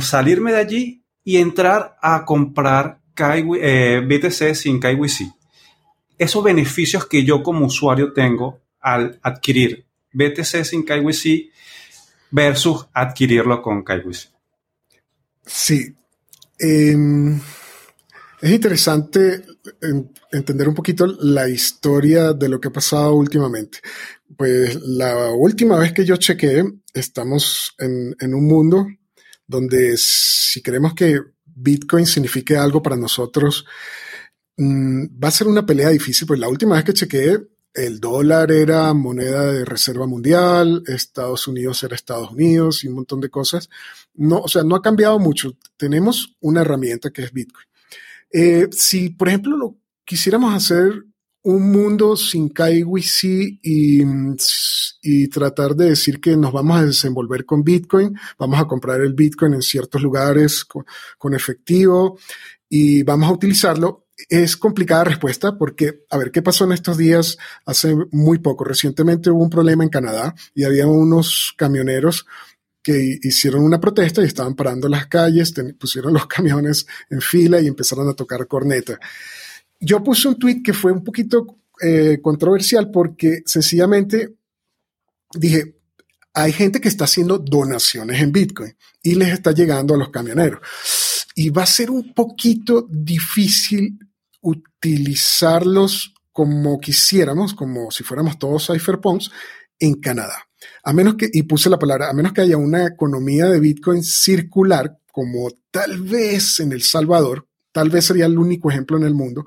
salirme 0.02 0.52
de 0.52 0.58
allí 0.58 1.06
y 1.24 1.38
entrar 1.38 1.98
a 2.02 2.26
comprar 2.26 3.00
eh, 3.17 4.02
BTC 4.06 4.56
sin 4.56 4.80
KYC. 4.80 5.32
Esos 6.17 6.43
beneficios 6.43 7.06
que 7.08 7.24
yo 7.24 7.43
como 7.43 7.65
usuario 7.65 8.13
tengo 8.13 8.62
al 8.80 9.19
adquirir 9.21 9.86
BTC 10.13 10.63
sin 10.63 10.86
KYC 10.86 11.52
versus 12.32 12.88
adquirirlo 12.93 13.62
con 13.62 13.84
KYC. 13.84 14.30
Sí. 15.45 15.93
Em, 16.58 17.39
es 18.41 18.52
interesante 18.52 19.43
entender 20.32 20.69
un 20.69 20.76
poquito 20.76 21.06
la 21.06 21.50
historia 21.50 22.34
de 22.34 22.50
lo 22.50 22.60
que 22.60 22.67
ha 22.67 22.74
pasado 22.74 23.13
últimamente. 23.15 23.80
Pues 24.38 24.76
la 24.82 25.32
última 25.32 25.78
vez 25.78 25.93
que 25.93 26.06
yo 26.06 26.17
chequeé, 26.17 26.63
estamos 26.93 27.76
en, 27.80 28.15
en 28.19 28.34
un 28.34 28.45
mundo 28.45 28.88
donde 29.47 29.95
si 29.97 30.62
queremos 30.62 30.93
que 30.93 31.19
Bitcoin 31.45 32.05
signifique 32.05 32.55
algo 32.58 32.81
para 32.81 32.97
nosotros, 32.97 33.65
mm, 34.58 35.05
va 35.23 35.27
a 35.27 35.31
ser 35.31 35.47
una 35.47 35.65
pelea 35.65 35.89
difícil, 35.89 36.27
pues 36.27 36.39
la 36.39 36.49
última 36.49 36.75
vez 36.75 36.84
que 36.84 36.93
chequeé, 36.93 37.39
el 37.73 37.99
dólar 37.99 38.51
era 38.51 38.93
moneda 38.93 39.51
de 39.51 39.65
reserva 39.65 40.08
mundial, 40.08 40.84
Estados 40.88 41.47
Unidos 41.47 41.84
era 41.84 41.95
Estados 41.95 42.31
Unidos 42.31 42.84
y 42.84 42.88
un 42.88 42.95
montón 42.95 43.19
de 43.19 43.29
cosas. 43.29 43.69
No, 44.13 44.39
o 44.39 44.47
sea, 44.47 44.63
no 44.63 44.75
ha 44.75 44.81
cambiado 44.81 45.19
mucho. 45.19 45.58
Tenemos 45.75 46.38
una 46.39 46.62
herramienta 46.62 47.10
que 47.10 47.23
es 47.23 47.34
Bitcoin. 47.34 47.65
Eh, 48.31 48.69
si, 48.71 49.10
por 49.10 49.27
ejemplo, 49.27 49.58
lo 49.58 49.77
quisiéramos 50.05 50.53
hacer 50.53 51.03
un 51.45 51.71
mundo 51.71 52.17
sin 52.17 52.49
KYC 52.49 53.60
y, 53.62 54.03
y 55.01 55.27
tratar 55.27 55.75
de 55.75 55.89
decir 55.89 56.19
que 56.19 56.36
nos 56.36 56.51
vamos 56.51 56.77
a 56.77 56.86
desenvolver 56.86 57.45
con 57.45 57.63
Bitcoin, 57.63 58.17
vamos 58.39 58.60
a 58.60 58.65
comprar 58.65 59.01
el 59.01 59.13
Bitcoin 59.13 59.53
en 59.53 59.62
ciertos 59.62 60.01
lugares 60.01 60.65
con, 60.65 61.34
efectivo 61.36 62.17
y 62.67 63.03
vamos 63.03 63.29
a 63.29 63.34
utilizarlo. 63.34 64.08
Es 64.27 64.58
complicada 64.58 65.03
respuesta 65.03 65.55
porque, 65.55 66.05
a 66.10 66.17
ver, 66.17 66.31
¿qué 66.31 66.41
pasó 66.41 66.65
en 66.65 66.71
estos 66.71 66.97
días? 66.97 67.38
Hace 67.65 67.95
muy 68.12 68.39
poco, 68.39 68.63
recientemente 68.63 69.29
hubo 69.29 69.43
un 69.43 69.49
problema 69.49 69.84
en 69.84 69.89
Canadá 69.89 70.34
y 70.55 70.63
había 70.63 70.88
unos 70.88 71.53
camioneros 71.55 72.25
que 72.81 73.19
hicieron 73.21 73.63
una 73.63 73.79
protesta 73.79 74.21
y 74.23 74.25
estaban 74.25 74.55
parando 74.55 74.89
las 74.89 75.08
calles, 75.08 75.53
pusieron 75.79 76.13
los 76.13 76.25
camiones 76.27 76.88
en 77.12 77.21
fila 77.21 77.62
y 77.62 77.67
empezaron 77.67 78.10
a 78.10 78.15
tocar 78.15 78.47
corneta 78.47 78.99
yo 79.79 80.03
puse 80.03 80.27
un 80.27 80.39
tweet 80.39 80.61
que 80.63 80.73
fue 80.73 80.91
un 80.91 81.03
poquito 81.03 81.59
eh, 81.81 82.19
controversial 82.21 82.89
porque 82.91 83.41
sencillamente 83.45 84.35
dije, 85.33 85.75
hay 86.33 86.51
gente 86.51 86.81
que 86.81 86.89
está 86.89 87.05
haciendo 87.05 87.38
donaciones 87.38 88.21
en 88.21 88.31
Bitcoin 88.31 88.75
y 89.01 89.15
les 89.15 89.29
está 89.29 89.51
llegando 89.51 89.95
a 89.95 89.97
los 89.97 90.09
camioneros. 90.09 90.59
Y 91.35 91.49
va 91.49 91.63
a 91.63 91.67
ser 91.67 91.91
un 91.91 92.13
poquito 92.13 92.88
difícil 92.89 93.97
utilizarlos 94.41 96.13
como 96.31 96.79
quisiéramos, 96.79 97.53
como 97.53 97.89
si 97.91 98.03
fuéramos 98.03 98.38
todos 98.38 98.67
cypherpunks 98.67 99.31
en 99.79 99.95
Canadá. 99.95 100.45
A 100.83 100.93
menos 100.93 101.15
que, 101.15 101.29
y 101.31 101.43
puse 101.43 101.69
la 101.69 101.79
palabra, 101.79 102.09
a 102.09 102.13
menos 102.13 102.33
que 102.33 102.41
haya 102.41 102.57
una 102.57 102.85
economía 102.85 103.45
de 103.45 103.59
Bitcoin 103.59 104.03
circular, 104.03 104.97
como 105.11 105.49
tal 105.71 106.01
vez 106.01 106.59
en 106.59 106.73
El 106.73 106.83
Salvador, 106.83 107.44
tal 107.75 107.89
vez 107.89 108.05
sería 108.05 108.25
el 108.25 108.38
único 108.38 108.71
ejemplo 108.71 108.95
en 108.95 109.03
el 109.03 109.13
mundo, 109.13 109.45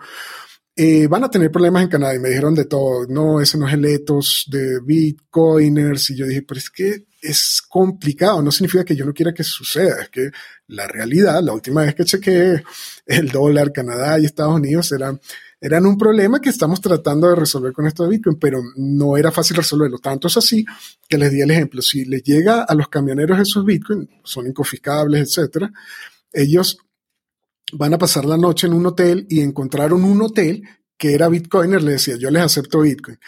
eh, 0.77 1.07
van 1.07 1.25
a 1.25 1.31
tener 1.31 1.51
problemas 1.51 1.83
en 1.83 1.89
Canadá 1.89 2.15
y 2.15 2.19
me 2.19 2.29
dijeron 2.29 2.55
de 2.55 2.67
todo, 2.67 3.07
no, 3.09 3.41
ese 3.41 3.57
no 3.57 3.67
es 3.67 3.73
el 3.73 3.87
ethos 3.87 4.45
de 4.49 4.81
Bitcoiners. 4.85 6.11
Y 6.11 6.17
yo 6.17 6.27
dije, 6.27 6.43
pero 6.43 6.59
es 6.59 6.69
que 6.69 7.07
es 7.23 7.63
complicado, 7.67 8.43
no 8.43 8.53
significa 8.53 8.85
que 8.85 8.95
yo 8.95 9.07
no 9.07 9.15
quiera 9.15 9.33
que 9.33 9.43
suceda, 9.43 10.03
es 10.03 10.11
que 10.11 10.31
la 10.67 10.87
realidad, 10.87 11.43
la 11.43 11.55
última 11.55 11.81
vez 11.81 11.95
que 11.95 12.05
chequeé 12.05 12.63
el 13.07 13.31
dólar, 13.31 13.73
Canadá 13.73 14.19
y 14.19 14.27
Estados 14.27 14.55
Unidos 14.55 14.93
eran, 14.93 15.19
eran 15.59 15.87
un 15.87 15.97
problema 15.97 16.39
que 16.39 16.51
estamos 16.51 16.83
tratando 16.83 17.31
de 17.31 17.37
resolver 17.37 17.73
con 17.73 17.87
esto 17.87 18.05
de 18.05 18.11
Bitcoin, 18.11 18.39
pero 18.39 18.61
no 18.77 19.17
era 19.17 19.33
fácil 19.33 19.57
resolverlo. 19.57 19.99
Tanto 19.99 20.29
es 20.29 20.37
así 20.37 20.67
que 21.09 21.17
les 21.17 21.33
di 21.33 21.41
el 21.41 21.51
ejemplo, 21.51 21.81
si 21.81 22.05
les 22.05 22.23
llega 22.23 22.63
a 22.63 22.75
los 22.75 22.89
camioneros 22.89 23.41
esos 23.41 23.65
Bitcoin, 23.65 24.07
son 24.23 24.47
inconfiscables, 24.47 25.23
etcétera, 25.23 25.73
ellos 26.31 26.79
van 27.73 27.95
a 27.95 27.99
pasar 27.99 28.25
la 28.25 28.37
noche 28.37 28.67
en 28.67 28.73
un 28.73 28.87
hotel 28.87 29.27
y 29.29 29.41
encontraron 29.41 30.05
un 30.05 30.23
hotel 30.23 30.63
que 30.97 31.15
era 31.15 31.29
Bitcoiner, 31.29 31.83
le 31.83 31.93
decía, 31.93 32.17
yo 32.17 32.31
les 32.31 32.43
acepto 32.43 32.81
Bitcoin. 32.81 33.19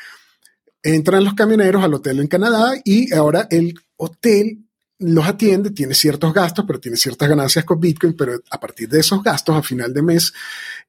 Entran 0.83 1.24
los 1.24 1.35
camioneros 1.35 1.85
al 1.85 1.94
hotel 1.94 2.20
en 2.20 2.26
Canadá 2.26 2.72
y 2.85 3.12
ahora 3.14 3.46
el 3.50 3.74
hotel 3.96 4.64
los 4.98 5.26
atiende, 5.26 5.70
tiene 5.70 5.94
ciertos 5.94 6.35
gastos, 6.35 6.64
pero 6.66 6.79
tiene 6.79 6.96
ciertas 6.96 7.29
ganancias 7.29 7.64
con 7.64 7.81
Bitcoin, 7.81 8.14
pero 8.14 8.38
a 8.50 8.61
partir 8.61 8.88
de 8.88 9.00
esos 9.00 9.22
gastos, 9.22 9.57
a 9.57 9.62
final 9.62 9.94
de 9.94 10.03
mes, 10.03 10.33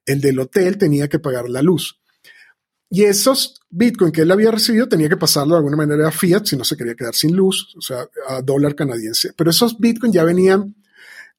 el 0.04 0.20
del 0.20 0.38
hotel 0.38 0.76
tenía 0.76 1.08
que 1.08 1.18
pagar 1.18 1.48
la 1.48 1.62
luz. 1.62 1.98
Y 2.90 3.04
esos 3.04 3.54
Bitcoin 3.70 4.12
que 4.12 4.20
él 4.20 4.30
había 4.30 4.50
recibido 4.50 4.86
tenía 4.86 5.08
que 5.08 5.16
pasarlo 5.16 5.54
de 5.54 5.58
alguna 5.58 5.78
manera 5.78 6.08
a 6.08 6.10
fiat 6.10 6.44
si 6.44 6.56
no 6.56 6.64
se 6.64 6.76
quería 6.76 6.94
quedar 6.94 7.14
sin 7.14 7.34
luz, 7.34 7.74
o 7.74 7.80
sea, 7.80 8.06
a 8.28 8.42
dólar 8.42 8.74
canadiense. 8.74 9.32
Pero 9.34 9.50
esos 9.50 9.78
Bitcoin 9.78 10.12
ya 10.12 10.24
venían 10.24 10.74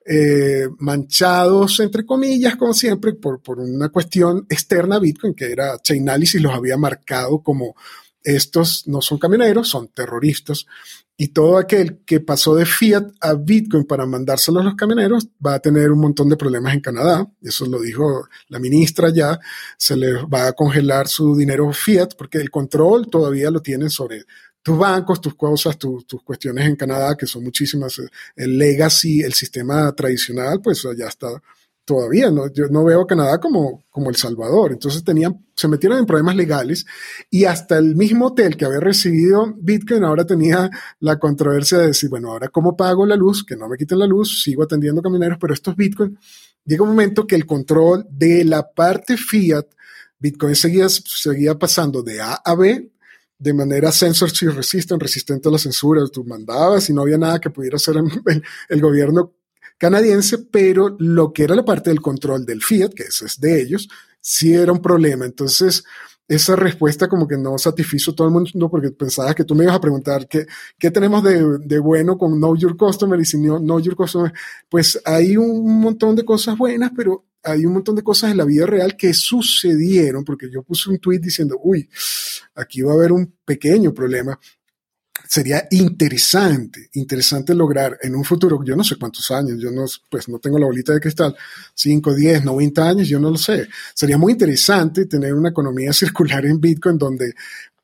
eh, 0.06 0.68
manchados, 0.80 1.80
entre 1.80 2.06
comillas, 2.06 2.56
como 2.56 2.74
siempre, 2.74 3.14
por, 3.14 3.42
por 3.42 3.60
una 3.60 3.90
cuestión 3.90 4.46
externa 4.50 4.98
a 4.98 5.00
Bitcoin, 5.00 5.34
que 5.34 5.52
era 5.52 5.80
Chainalysis 5.82 6.42
los 6.42 6.54
había 6.54 6.78
marcado 6.78 7.42
como 7.42 7.76
estos 8.24 8.88
no 8.88 9.02
son 9.02 9.18
camioneros, 9.18 9.70
son 9.70 9.90
terroristas. 9.90 10.66
Y 11.16 11.28
todo 11.28 11.58
aquel 11.58 12.00
que 12.06 12.22
pasó 12.22 12.56
de 12.56 12.66
fiat 12.66 13.12
a 13.22 13.36
Bitcoin 13.36 13.84
para 13.84 14.06
mandárselo 14.06 14.62
a 14.62 14.64
los 14.64 14.76
camioneros 14.76 15.28
va 15.46 15.56
a 15.56 15.60
tener 15.60 15.92
un 15.92 16.00
montón 16.00 16.28
de 16.28 16.38
problemas 16.38 16.74
en 16.74 16.82
Canadá. 16.82 17.28
Eso 17.42 17.66
lo 17.68 17.80
dijo 17.82 18.28
la 18.48 18.60
ministra 18.60 19.10
ya. 19.14 19.40
Se 19.78 19.96
les 19.96 20.24
va 20.24 20.48
a 20.48 20.54
congelar 20.54 21.08
su 21.08 21.36
dinero 21.36 21.72
fiat 21.72 22.16
porque 22.18 22.40
el 22.40 22.50
control 22.50 23.10
todavía 23.10 23.52
lo 23.52 23.62
tienen 23.62 23.90
sobre 23.92 24.26
tus 24.64 24.78
bancos, 24.78 25.22
tus 25.22 25.36
cosas, 25.36 25.78
tus 25.78 26.06
cuestiones 26.24 26.66
en 26.66 26.76
Canadá, 26.76 27.16
que 27.16 27.28
son 27.28 27.44
muchísimas. 27.44 28.02
El 28.36 28.58
legacy, 28.58 29.22
el 29.22 29.34
sistema 29.34 29.92
tradicional, 29.94 30.62
pues 30.62 30.88
ya 30.98 31.08
está 31.08 31.30
todavía, 31.86 32.32
¿no? 32.32 32.52
yo 32.52 32.68
no 32.70 32.86
veo 32.86 33.02
a 33.02 33.08
Canadá 33.08 33.40
como, 33.40 33.84
como 33.90 34.10
El 34.10 34.16
Salvador. 34.16 34.72
Entonces 34.72 35.04
tenían, 35.04 35.46
se 35.54 35.68
metieron 35.68 36.00
en 36.00 36.06
problemas 36.06 36.36
legales 36.36 36.86
y 37.30 37.46
hasta 37.46 37.78
el 37.78 37.96
mismo 37.96 38.28
hotel 38.28 38.56
que 38.56 38.66
había 38.66 38.80
recibido 38.80 39.54
Bitcoin 39.58 40.04
ahora 40.04 40.26
tenía 40.26 40.70
la 41.02 41.20
controversia 41.20 41.80
de 41.80 41.88
decir, 41.88 42.10
bueno, 42.10 42.32
ahora 42.32 42.48
cómo 42.48 42.78
pago 42.78 43.06
la 43.06 43.16
luz, 43.16 43.44
que 43.46 43.58
no 43.58 43.68
me 43.68 43.78
quiten 43.78 44.00
la 44.00 44.08
luz, 44.08 44.44
sigo 44.44 44.64
atendiendo 44.64 45.02
camioneros, 45.02 45.38
pero 45.40 45.54
estos 45.54 45.76
Bitcoin, 45.76 46.18
llega 46.64 46.84
un 46.84 46.90
momento 46.90 47.28
que 47.28 47.36
el 47.36 47.46
control 47.46 48.08
de 48.10 48.46
la 48.46 48.72
parte 48.72 49.18
fiat, 49.18 49.66
Bitcoin 50.20 50.56
seguía, 50.56 50.88
seguía 50.88 51.60
pasando 51.60 52.02
de 52.02 52.22
A 52.22 52.36
a 52.36 52.56
B 52.56 52.93
de 53.44 53.54
manera 53.54 53.92
censorship 53.92 54.52
resistant, 54.52 55.02
resistente 55.02 55.50
a 55.50 55.52
la 55.52 55.58
censura. 55.58 56.02
Tú 56.08 56.24
mandabas 56.24 56.90
y 56.90 56.94
no 56.94 57.02
había 57.02 57.18
nada 57.18 57.40
que 57.40 57.50
pudiera 57.50 57.76
hacer 57.76 57.96
el 58.70 58.82
gobierno 58.82 59.34
canadiense, 59.78 60.38
pero 60.38 60.96
lo 60.98 61.34
que 61.34 61.44
era 61.44 61.56
la 61.56 61.66
parte 61.66 61.90
del 61.90 62.00
control 62.00 62.46
del 62.46 62.64
Fiat, 62.64 62.94
que 62.94 63.04
eso 63.04 63.26
es 63.26 63.40
de 63.42 63.62
ellos, 63.62 63.90
sí 64.22 64.54
era 64.54 64.72
un 64.72 64.82
problema. 64.82 65.26
Entonces, 65.26 65.84
esa 66.26 66.56
respuesta 66.56 67.10
como 67.10 67.28
que 67.28 67.38
no 67.38 67.58
satisfizo 67.58 68.12
a 68.12 68.16
todo 68.16 68.28
el 68.28 68.34
mundo 68.34 68.70
porque 68.70 68.92
pensaba 68.92 69.34
que 69.36 69.44
tú 69.44 69.56
me 69.56 69.66
ibas 69.66 69.76
a 69.76 69.82
preguntar 69.82 70.26
qué, 70.26 70.48
qué 70.80 70.90
tenemos 70.90 71.22
de, 71.22 71.60
de, 71.60 71.80
bueno 71.80 72.18
con 72.18 72.38
Know 72.38 72.56
Your 72.56 72.78
Customer 72.78 73.20
y 73.20 73.26
si 73.26 73.38
no 73.38 73.60
Know 73.60 73.82
Your 73.82 73.98
Customer. 73.98 74.32
Pues 74.70 75.02
hay 75.04 75.36
un 75.36 75.82
montón 75.82 76.16
de 76.16 76.24
cosas 76.24 76.58
buenas, 76.58 76.92
pero 76.96 77.26
hay 77.44 77.66
un 77.66 77.74
montón 77.74 77.96
de 77.96 78.04
cosas 78.04 78.32
en 78.32 78.38
la 78.38 78.46
vida 78.46 78.66
real 78.66 78.96
que 78.96 79.14
sucedieron 79.14 80.24
porque 80.24 80.50
yo 80.50 80.64
puse 80.64 80.90
un 80.90 81.00
tweet 81.00 81.20
diciendo, 81.20 81.60
uy, 81.64 81.90
aquí 82.56 82.82
va 82.82 82.92
a 82.92 82.96
haber 82.96 83.12
un 83.12 83.36
pequeño 83.46 83.94
problema 83.94 84.40
sería 85.28 85.68
interesante, 85.72 86.90
interesante 86.94 87.56
lograr 87.56 87.98
en 88.02 88.16
un 88.16 88.24
futuro, 88.24 88.64
yo 88.64 88.76
no 88.76 88.84
sé 88.84 88.98
cuántos 88.98 89.32
años, 89.32 89.60
yo 89.60 89.72
no, 89.72 89.86
pues 90.10 90.28
no 90.30 90.40
tengo 90.40 90.60
la 90.60 90.66
bolita 90.66 90.94
de 90.94 91.00
cristal, 91.00 91.36
5, 91.74 92.14
10, 92.14 92.44
90 92.44 92.88
años, 92.90 93.08
yo 93.08 93.20
no 93.20 93.30
lo 93.32 93.38
sé. 93.38 93.68
Sería 93.94 94.18
muy 94.18 94.34
interesante 94.34 95.06
tener 95.06 95.34
una 95.34 95.50
economía 95.50 95.94
circular 95.94 96.46
en 96.46 96.60
Bitcoin 96.60 96.98
donde 96.98 97.34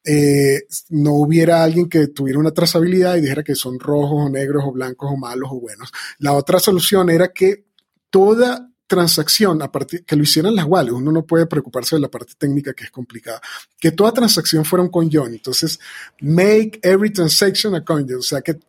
eh, 0.06 0.62
no 0.89 1.13
hubiera 1.13 1.63
alguien 1.63 1.89
que 1.89 2.08
tuviera 2.08 2.39
una 2.39 2.52
trazabilidad 2.52 3.17
y 3.17 3.22
dijera 3.22 3.43
que 3.43 3.56
son 3.56 3.80
rojos 3.80 4.28
o 4.28 4.30
negros 4.30 4.63
o 4.65 4.72
blancos 4.72 5.10
o 5.12 5.17
malos 5.17 5.50
o 5.52 5.60
buenos. 5.60 5.91
La 6.19 6.34
otra 6.34 6.60
solución 6.60 7.10
era 7.10 7.30
que 7.30 7.65
toda 8.10 8.68
transacción, 8.89 9.62
a 9.62 9.71
partir, 9.71 10.04
que 10.04 10.15
lo 10.15 10.23
hicieran 10.23 10.56
las 10.56 10.65
wallets, 10.65 10.95
uno 10.95 11.12
no 11.12 11.23
puede 11.23 11.45
preocuparse 11.45 11.95
de 11.95 12.02
la 12.02 12.10
parte 12.10 12.34
técnica 12.38 12.73
que 12.73 12.86
es 12.86 12.91
complicada, 12.91 13.39
que 13.80 13.91
toda 13.91 14.12
transacción 14.12 14.65
fuera 14.65 14.82
un 14.84 14.89
coinjoin. 14.89 15.32
Entonces, 15.32 15.80
make 16.19 16.80
every 16.82 17.13
transaction 17.13 17.75
a 17.75 17.86
coinjoin, 17.86 18.19
o 18.19 18.23
sea, 18.23 18.41
que, 18.41 18.60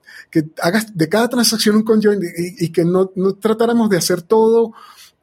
hagas 0.62 0.96
de 0.96 1.08
cada 1.08 1.28
transacción 1.28 1.76
un 1.76 1.82
coinjoin 1.82 2.20
y, 2.36 2.70
que 2.70 2.84
no, 2.84 3.10
no 3.16 3.34
tratáramos 3.34 3.88
de 3.88 3.96
hacer 3.96 4.20
todo 4.20 4.74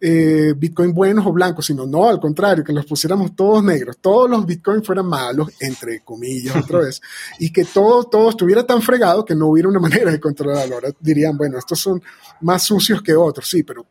eh, 0.02 0.54
Bitcoin 0.58 0.94
buenos 0.94 1.26
o 1.28 1.32
blancos, 1.32 1.68
sino 1.68 1.86
no, 1.86 2.10
al 2.10 2.20
contrario, 2.20 2.64
que 2.64 2.74
los 2.74 2.86
pusiéramos 2.86 3.36
todos 3.36 3.64
negros, 3.64 3.98
todos 4.02 4.28
los 4.30 4.46
Bitcoin 4.46 4.84
fueran 4.84 5.06
malos, 5.06 5.50
entre 5.60 6.02
comillas, 6.02 6.56
otra 6.56 6.80
vez, 6.80 7.02
y 7.40 7.52
que 7.52 7.66
todo, 7.66 8.06
todo 8.06 8.32
estuviera 8.32 8.66
tan 8.66 8.82
fregado 8.82 9.24
que 9.24 9.36
no 9.36 9.48
hubiera 9.48 9.70
una 9.70 9.80
manera 9.80 10.12
de 10.12 10.20
controlarlo. 10.20 10.76
Ahora 10.76 10.90
dirían, 11.00 11.38
bueno, 11.38 11.60
estos 11.60 11.80
son 11.80 12.02
más 12.42 12.64
sucios 12.64 13.04
que 13.04 13.16
otros, 13.16 13.48
sí, 13.48 13.62
pero 13.62 13.86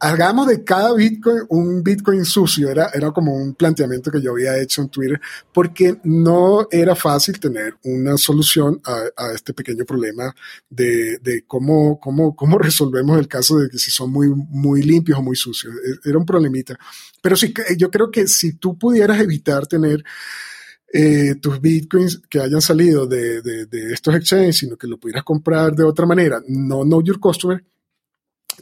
hagamos 0.00 0.46
de 0.46 0.64
cada 0.64 0.94
Bitcoin 0.94 1.42
un 1.48 1.82
Bitcoin 1.82 2.24
sucio. 2.24 2.70
Era, 2.70 2.90
era 2.94 3.10
como 3.10 3.34
un 3.34 3.54
planteamiento 3.54 4.10
que 4.10 4.20
yo 4.20 4.32
había 4.32 4.58
hecho 4.60 4.82
en 4.82 4.88
Twitter 4.88 5.20
porque 5.52 5.98
no 6.04 6.66
era 6.70 6.94
fácil 6.94 7.38
tener 7.38 7.74
una 7.84 8.16
solución 8.16 8.80
a, 8.84 9.32
este 9.34 9.52
pequeño 9.52 9.84
problema 9.84 10.34
de, 10.68 11.18
de, 11.18 11.44
cómo, 11.46 11.98
cómo, 12.00 12.34
cómo 12.34 12.58
resolvemos 12.58 13.18
el 13.18 13.28
caso 13.28 13.58
de 13.58 13.68
que 13.68 13.78
si 13.78 13.90
son 13.90 14.10
muy, 14.10 14.28
muy 14.28 14.82
limpios 14.82 15.18
o 15.18 15.22
muy 15.22 15.36
sucios. 15.36 15.74
E, 15.74 16.08
era 16.08 16.18
un 16.18 16.26
problemita. 16.26 16.78
Pero 17.20 17.36
sí, 17.36 17.52
yo 17.76 17.90
creo 17.90 18.10
que 18.10 18.26
si 18.26 18.54
tú 18.54 18.78
pudieras 18.78 19.20
evitar 19.20 19.66
tener 19.66 20.04
eh, 20.92 21.34
tus 21.40 21.60
bitcoins 21.60 22.22
que 22.30 22.40
hayan 22.40 22.62
salido 22.62 23.06
de, 23.06 23.42
de, 23.42 23.66
de 23.66 23.92
estos 23.92 24.14
exchanges, 24.14 24.58
sino 24.58 24.76
que 24.76 24.86
lo 24.86 24.98
pudieras 24.98 25.24
comprar 25.24 25.74
de 25.74 25.84
otra 25.84 26.06
manera, 26.06 26.40
no 26.46 26.82
know 26.84 27.02
your 27.02 27.20
customer, 27.20 27.62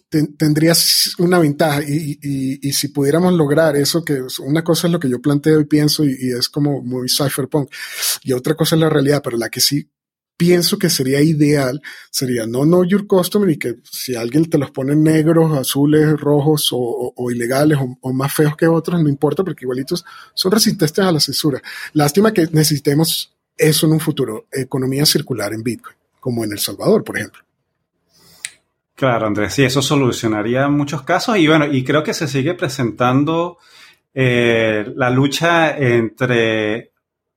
tendrías 0.09 1.15
una 1.19 1.39
ventaja 1.39 1.83
y, 1.83 2.73
si 2.73 2.89
pudiéramos 2.89 3.35
lograr 3.35 3.77
eso, 3.77 4.05
que 4.05 4.23
una 4.41 4.63
cosa 4.63 4.87
es 4.87 4.93
lo 4.93 5.01
que 5.01 5.09
yo 5.09 5.21
planteo 5.21 5.61
y 5.61 5.65
pienso 5.65 6.05
y, 6.05 6.33
es 6.39 6.49
como 6.49 6.83
muy 6.83 7.09
cypherpunk 7.09 7.71
y 8.23 8.33
otra 8.33 8.55
cosa 8.55 8.77
es 8.77 8.81
la 8.81 8.91
realidad, 8.91 9.23
pero 9.23 9.37
la 9.37 9.49
que 9.49 9.61
sí 9.61 9.89
pienso 10.37 10.79
que 10.79 10.91
sería 10.91 11.23
ideal 11.23 11.81
sería 12.11 12.47
no 12.47 12.65
know 12.65 12.85
your 12.85 13.07
customer 13.07 13.49
y 13.49 13.59
que 13.59 13.77
si 13.91 14.15
alguien 14.15 14.49
te 14.51 14.59
los 14.59 14.71
pone 14.71 14.95
negros, 14.95 15.57
azules, 15.57 16.19
rojos 16.21 16.69
o, 16.73 17.31
ilegales 17.31 17.79
o, 17.81 17.97
o, 18.01 18.13
más 18.13 18.35
feos 18.35 18.57
que 18.57 18.67
otros, 18.67 19.03
no 19.03 19.09
importa 19.09 19.43
porque 19.43 19.65
igualitos 19.65 20.05
son 20.35 20.53
resistentes 20.53 20.99
a 20.99 21.13
la 21.13 21.21
censura. 21.21 21.63
Lástima 21.95 22.33
que 22.33 22.49
necesitemos 22.53 23.35
eso 23.57 23.87
en 23.87 23.93
un 23.93 24.01
futuro, 24.01 24.47
economía 24.53 25.07
circular 25.07 25.55
en 25.55 25.63
Bitcoin, 25.63 25.97
como 26.21 26.45
en 26.45 26.53
El 26.53 26.59
Salvador, 26.59 27.03
por 27.03 27.17
ejemplo. 27.17 27.46
Claro, 28.97 29.27
Andrés, 29.27 29.53
sí, 29.53 29.63
eso 29.63 29.83
solucionaría 29.83 30.69
muchos 30.69 31.03
casos 31.03 31.37
y 31.37 31.47
bueno, 31.47 31.67
y 31.67 31.85
creo 31.85 32.03
que 32.03 32.15
se 32.15 32.27
sigue 32.27 32.55
presentando 32.55 33.59
eh, 34.15 34.91
la 34.97 35.11
lucha 35.11 35.77
entre 35.77 36.93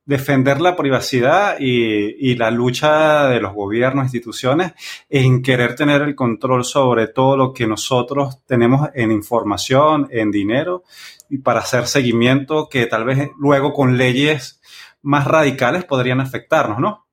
defender 0.05 0.61
la 0.61 0.77
privacidad 0.77 1.57
y, 1.59 2.33
la 2.35 2.49
lucha 2.49 3.27
de 3.27 3.41
los 3.41 3.53
gobiernos, 3.53 4.05
instituciones, 4.05 4.71
en 5.09 5.41
querer 5.43 5.75
tener 5.75 6.01
el 6.01 6.15
control 6.15 6.63
sobre 6.63 7.07
todo 7.07 7.35
lo 7.35 7.53
que 7.53 7.67
nosotros 7.67 8.41
tenemos 8.45 8.89
en 8.93 9.11
información, 9.11 10.07
en 10.11 10.31
dinero, 10.31 10.85
y 11.29 11.39
para 11.39 11.59
hacer 11.59 11.87
seguimiento 11.87 12.69
que 12.69 12.85
tal 12.85 13.03
vez 13.03 13.31
luego 13.37 13.73
con 13.73 13.97
leyes 13.97 14.61
más 15.01 15.27
radicales 15.27 15.83
podrían 15.83 16.21
afectarnos, 16.21 16.79
¿no? 16.79 17.05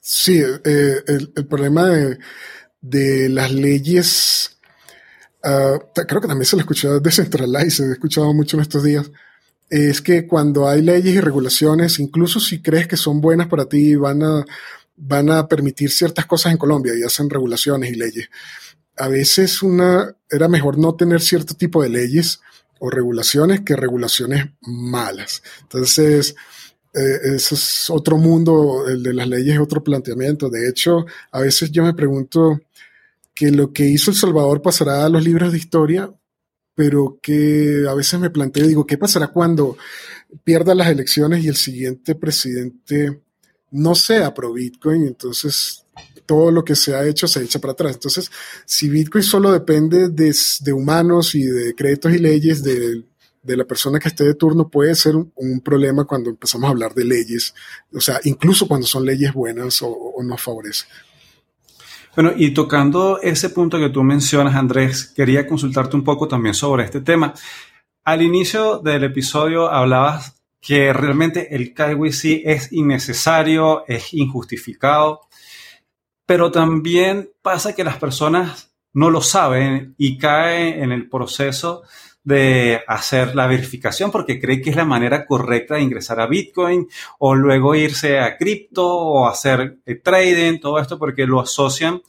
Sí, 0.00 0.40
eh, 0.40 0.96
el, 1.06 1.32
el 1.36 1.46
problema 1.46 1.86
de 1.86 2.18
de 2.80 3.28
las 3.28 3.52
leyes, 3.52 4.58
uh, 5.44 5.78
creo 5.94 6.20
que 6.20 6.28
también 6.28 6.46
se 6.46 6.56
lo 6.56 6.60
escuchado 6.60 7.00
de 7.00 7.10
Centralize, 7.10 7.70
se 7.70 7.84
he 7.84 7.92
escuchado 7.92 8.32
mucho 8.32 8.56
en 8.56 8.62
estos 8.62 8.82
días, 8.84 9.10
es 9.70 10.00
que 10.00 10.26
cuando 10.26 10.68
hay 10.68 10.82
leyes 10.82 11.14
y 11.14 11.20
regulaciones, 11.20 11.98
incluso 11.98 12.40
si 12.40 12.62
crees 12.62 12.88
que 12.88 12.96
son 12.96 13.20
buenas 13.20 13.48
para 13.48 13.66
ti, 13.66 13.96
van 13.96 14.22
a, 14.22 14.44
van 14.96 15.30
a 15.30 15.46
permitir 15.46 15.90
ciertas 15.90 16.26
cosas 16.26 16.52
en 16.52 16.58
Colombia 16.58 16.94
y 16.96 17.02
hacen 17.02 17.28
regulaciones 17.28 17.92
y 17.92 17.96
leyes. 17.96 18.28
A 18.96 19.08
veces 19.08 19.62
una, 19.62 20.16
era 20.30 20.48
mejor 20.48 20.78
no 20.78 20.94
tener 20.94 21.20
cierto 21.20 21.54
tipo 21.54 21.82
de 21.82 21.90
leyes 21.90 22.40
o 22.80 22.90
regulaciones 22.90 23.60
que 23.60 23.76
regulaciones 23.76 24.46
malas. 24.62 25.42
Entonces, 25.62 26.34
eh, 26.94 27.34
ese 27.36 27.54
es 27.54 27.90
otro 27.90 28.16
mundo, 28.16 28.88
el 28.88 29.02
de 29.02 29.14
las 29.14 29.28
leyes 29.28 29.54
es 29.54 29.60
otro 29.60 29.84
planteamiento. 29.84 30.48
De 30.48 30.68
hecho, 30.68 31.06
a 31.30 31.40
veces 31.40 31.70
yo 31.70 31.84
me 31.84 31.94
pregunto, 31.94 32.60
que 33.38 33.52
lo 33.52 33.72
que 33.72 33.84
hizo 33.84 34.10
El 34.10 34.16
Salvador 34.16 34.60
pasará 34.62 35.04
a 35.04 35.08
los 35.08 35.22
libros 35.22 35.52
de 35.52 35.58
historia, 35.58 36.12
pero 36.74 37.20
que 37.22 37.84
a 37.88 37.94
veces 37.94 38.18
me 38.18 38.30
planteo, 38.30 38.66
digo, 38.66 38.84
¿qué 38.84 38.98
pasará 38.98 39.28
cuando 39.28 39.76
pierda 40.42 40.74
las 40.74 40.88
elecciones 40.88 41.44
y 41.44 41.48
el 41.48 41.54
siguiente 41.54 42.16
presidente 42.16 43.22
no 43.70 43.94
sea 43.94 44.34
pro 44.34 44.52
Bitcoin? 44.52 45.06
Entonces, 45.06 45.84
todo 46.26 46.50
lo 46.50 46.64
que 46.64 46.74
se 46.74 46.96
ha 46.96 47.06
hecho 47.06 47.28
se 47.28 47.44
echa 47.44 47.60
para 47.60 47.74
atrás. 47.74 47.94
Entonces, 47.94 48.28
si 48.64 48.88
Bitcoin 48.88 49.22
solo 49.22 49.52
depende 49.52 50.08
de, 50.08 50.72
humanos 50.72 51.36
y 51.36 51.44
de 51.44 51.66
decretos 51.66 52.12
y 52.12 52.18
leyes 52.18 52.64
de, 52.64 53.04
la 53.44 53.64
persona 53.66 54.00
que 54.00 54.08
esté 54.08 54.24
de 54.24 54.34
turno, 54.34 54.68
puede 54.68 54.96
ser 54.96 55.14
un, 55.14 55.32
un, 55.36 55.60
problema 55.60 56.06
cuando 56.06 56.30
empezamos 56.30 56.66
a 56.66 56.70
hablar 56.70 56.92
de 56.92 57.04
leyes, 57.04 57.54
o 57.94 58.00
sea, 58.00 58.20
incluso 58.24 58.66
cuando 58.66 58.88
son 58.88 59.06
leyes 59.06 59.32
buenas 59.32 59.80
o, 59.80 59.90
o 59.90 60.24
nos 60.24 60.42
favorecen. 60.42 60.88
Bueno, 62.18 62.32
y 62.36 62.50
tocando 62.50 63.20
ese 63.22 63.48
punto 63.50 63.78
que 63.78 63.90
tú 63.90 64.02
mencionas, 64.02 64.56
Andrés, 64.56 65.06
quería 65.14 65.46
consultarte 65.46 65.94
un 65.94 66.02
poco 66.02 66.26
también 66.26 66.52
sobre 66.52 66.82
este 66.82 67.00
tema. 67.00 67.32
Al 68.02 68.22
inicio 68.22 68.80
del 68.80 69.04
episodio 69.04 69.70
hablabas 69.70 70.42
que 70.60 70.92
realmente 70.92 71.54
el 71.54 71.72
KYC 71.72 72.42
es 72.44 72.72
innecesario, 72.72 73.84
es 73.86 74.12
injustificado, 74.14 75.28
pero 76.26 76.50
también 76.50 77.30
pasa 77.40 77.76
que 77.76 77.84
las 77.84 77.98
personas 77.98 78.74
no 78.92 79.10
lo 79.10 79.20
saben 79.20 79.94
y 79.96 80.18
caen 80.18 80.82
en 80.82 80.90
el 80.90 81.08
proceso 81.08 81.84
de 82.28 82.82
hacer 82.86 83.34
la 83.34 83.46
verificación 83.46 84.10
porque 84.10 84.38
cree 84.38 84.60
que 84.60 84.68
es 84.68 84.76
la 84.76 84.84
manera 84.84 85.24
correcta 85.24 85.76
de 85.76 85.80
ingresar 85.80 86.20
a 86.20 86.26
Bitcoin 86.26 86.86
o 87.20 87.34
luego 87.34 87.74
irse 87.74 88.20
a 88.20 88.36
cripto 88.36 88.86
o 88.86 89.26
hacer 89.26 89.78
eh, 89.86 89.94
trading, 89.94 90.60
todo 90.60 90.78
esto 90.78 90.98
porque 90.98 91.26
lo 91.26 91.40
asocian 91.40 92.02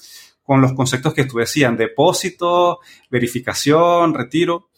con 0.43 0.59
los 0.59 0.73
conceptos 0.73 1.13
que 1.13 1.23
tú 1.23 1.37
decían, 1.37 1.77
depósito, 1.77 2.79
verificación, 3.09 4.13
retiro. 4.13 4.71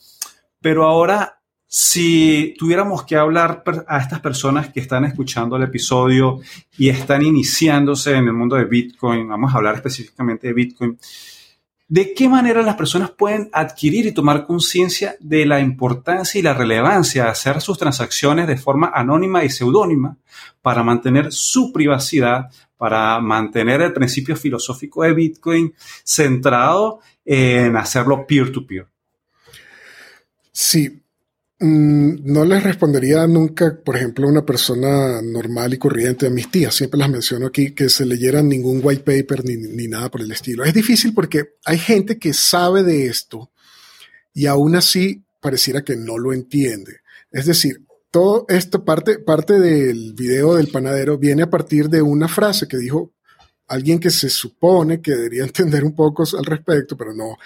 Pero 0.60 0.86
ahora, 0.86 1.42
si 1.66 2.54
tuviéramos 2.60 3.04
que 3.04 3.16
hablar 3.16 3.64
a 3.88 3.98
estas 3.98 4.20
personas 4.20 4.72
que 4.72 4.82
están 4.82 5.06
escuchando 5.06 5.56
el 5.56 5.64
episodio 5.64 6.40
y 6.78 6.90
están 6.90 7.24
iniciándose 7.24 8.14
en 8.14 8.28
el 8.28 8.34
mundo 8.34 8.58
de 8.58 8.66
Bitcoin, 8.66 9.28
vamos 9.28 9.52
a 9.52 9.58
hablar 9.58 9.74
específicamente 9.74 10.48
de 10.48 10.54
Bitcoin, 10.54 11.00
¿De 11.92 12.14
qué 12.14 12.30
manera 12.30 12.62
las 12.62 12.78
personas 12.78 13.12
pueden 13.12 13.50
adquirir 13.52 14.06
y 14.06 14.14
tomar 14.14 14.48
conciencia 14.48 15.18
de 15.20 15.46
la 15.46 15.60
importancia 15.60 16.40
y 16.40 16.42
la 16.42 16.54
relevancia 16.54 17.26
de 17.26 17.32
hacer 17.32 17.60
sus 17.60 17.78
transacciones 17.78 18.48
de 18.48 18.56
forma 18.56 18.94
anónima 18.96 19.44
y 19.44 19.50
seudónima 19.50 20.16
para 20.62 20.84
mantener 20.84 21.34
su 21.34 21.74
privacidad, 21.74 22.50
para 22.78 23.20
mantener 23.20 23.82
el 23.82 23.92
principio 23.92 24.38
filosófico 24.38 25.04
de 25.04 25.12
Bitcoin 25.12 25.74
centrado 26.06 27.02
en 27.26 27.76
hacerlo 27.76 28.26
peer-to-peer? 28.26 28.88
Sí, 30.54 31.02
Mm, 31.02 31.11
no 31.62 32.44
les 32.44 32.64
respondería 32.64 33.28
nunca, 33.28 33.78
por 33.84 33.96
ejemplo, 33.96 34.26
a 34.26 34.32
una 34.32 34.46
persona 34.46 35.22
normal 35.22 35.76
y 35.76 35.78
corriente, 35.78 36.26
a 36.26 36.32
mis 36.32 36.50
tías, 36.50 36.74
siempre 36.74 37.00
las 37.00 37.10
menciono 37.10 37.46
aquí, 37.46 37.72
que 37.76 37.88
se 37.88 38.06
leyeran 38.06 38.50
ningún 38.50 38.82
white 38.84 39.04
paper 39.04 39.46
ni, 39.46 39.58
ni, 39.58 39.88
nada 39.88 40.10
por 40.10 40.22
el 40.22 40.32
estilo. 40.32 40.64
Es 40.64 40.74
difícil 40.74 41.14
porque 41.14 41.56
hay 41.64 41.78
gente 41.78 42.18
que 42.18 42.34
sabe 42.34 42.82
de 42.82 43.06
esto 43.06 43.52
y 44.34 44.48
aún 44.48 44.76
así 44.76 45.24
pareciera 45.40 45.84
que 45.84 45.96
no 45.96 46.18
lo 46.18 46.34
entiende. 46.34 47.02
Es 47.32 47.46
decir, 47.46 47.86
todo 48.10 48.46
esto, 48.50 48.84
parte, 48.84 49.20
parte 49.20 49.60
del 49.60 50.14
video 50.14 50.56
del 50.56 50.70
panadero 50.70 51.20
viene 51.20 51.44
a 51.44 51.50
partir 51.50 51.90
de 51.90 52.02
una 52.02 52.28
frase 52.28 52.68
que 52.68 52.78
dijo 52.78 53.14
alguien 53.68 54.00
que 54.00 54.10
se 54.10 54.30
supone 54.30 55.00
que 55.00 55.12
debería 55.12 55.44
entender 55.46 55.84
un 55.84 55.94
poco 55.94 56.24
al 56.38 56.46
respecto, 56.46 56.98
pero 56.98 57.14
no. 57.14 57.38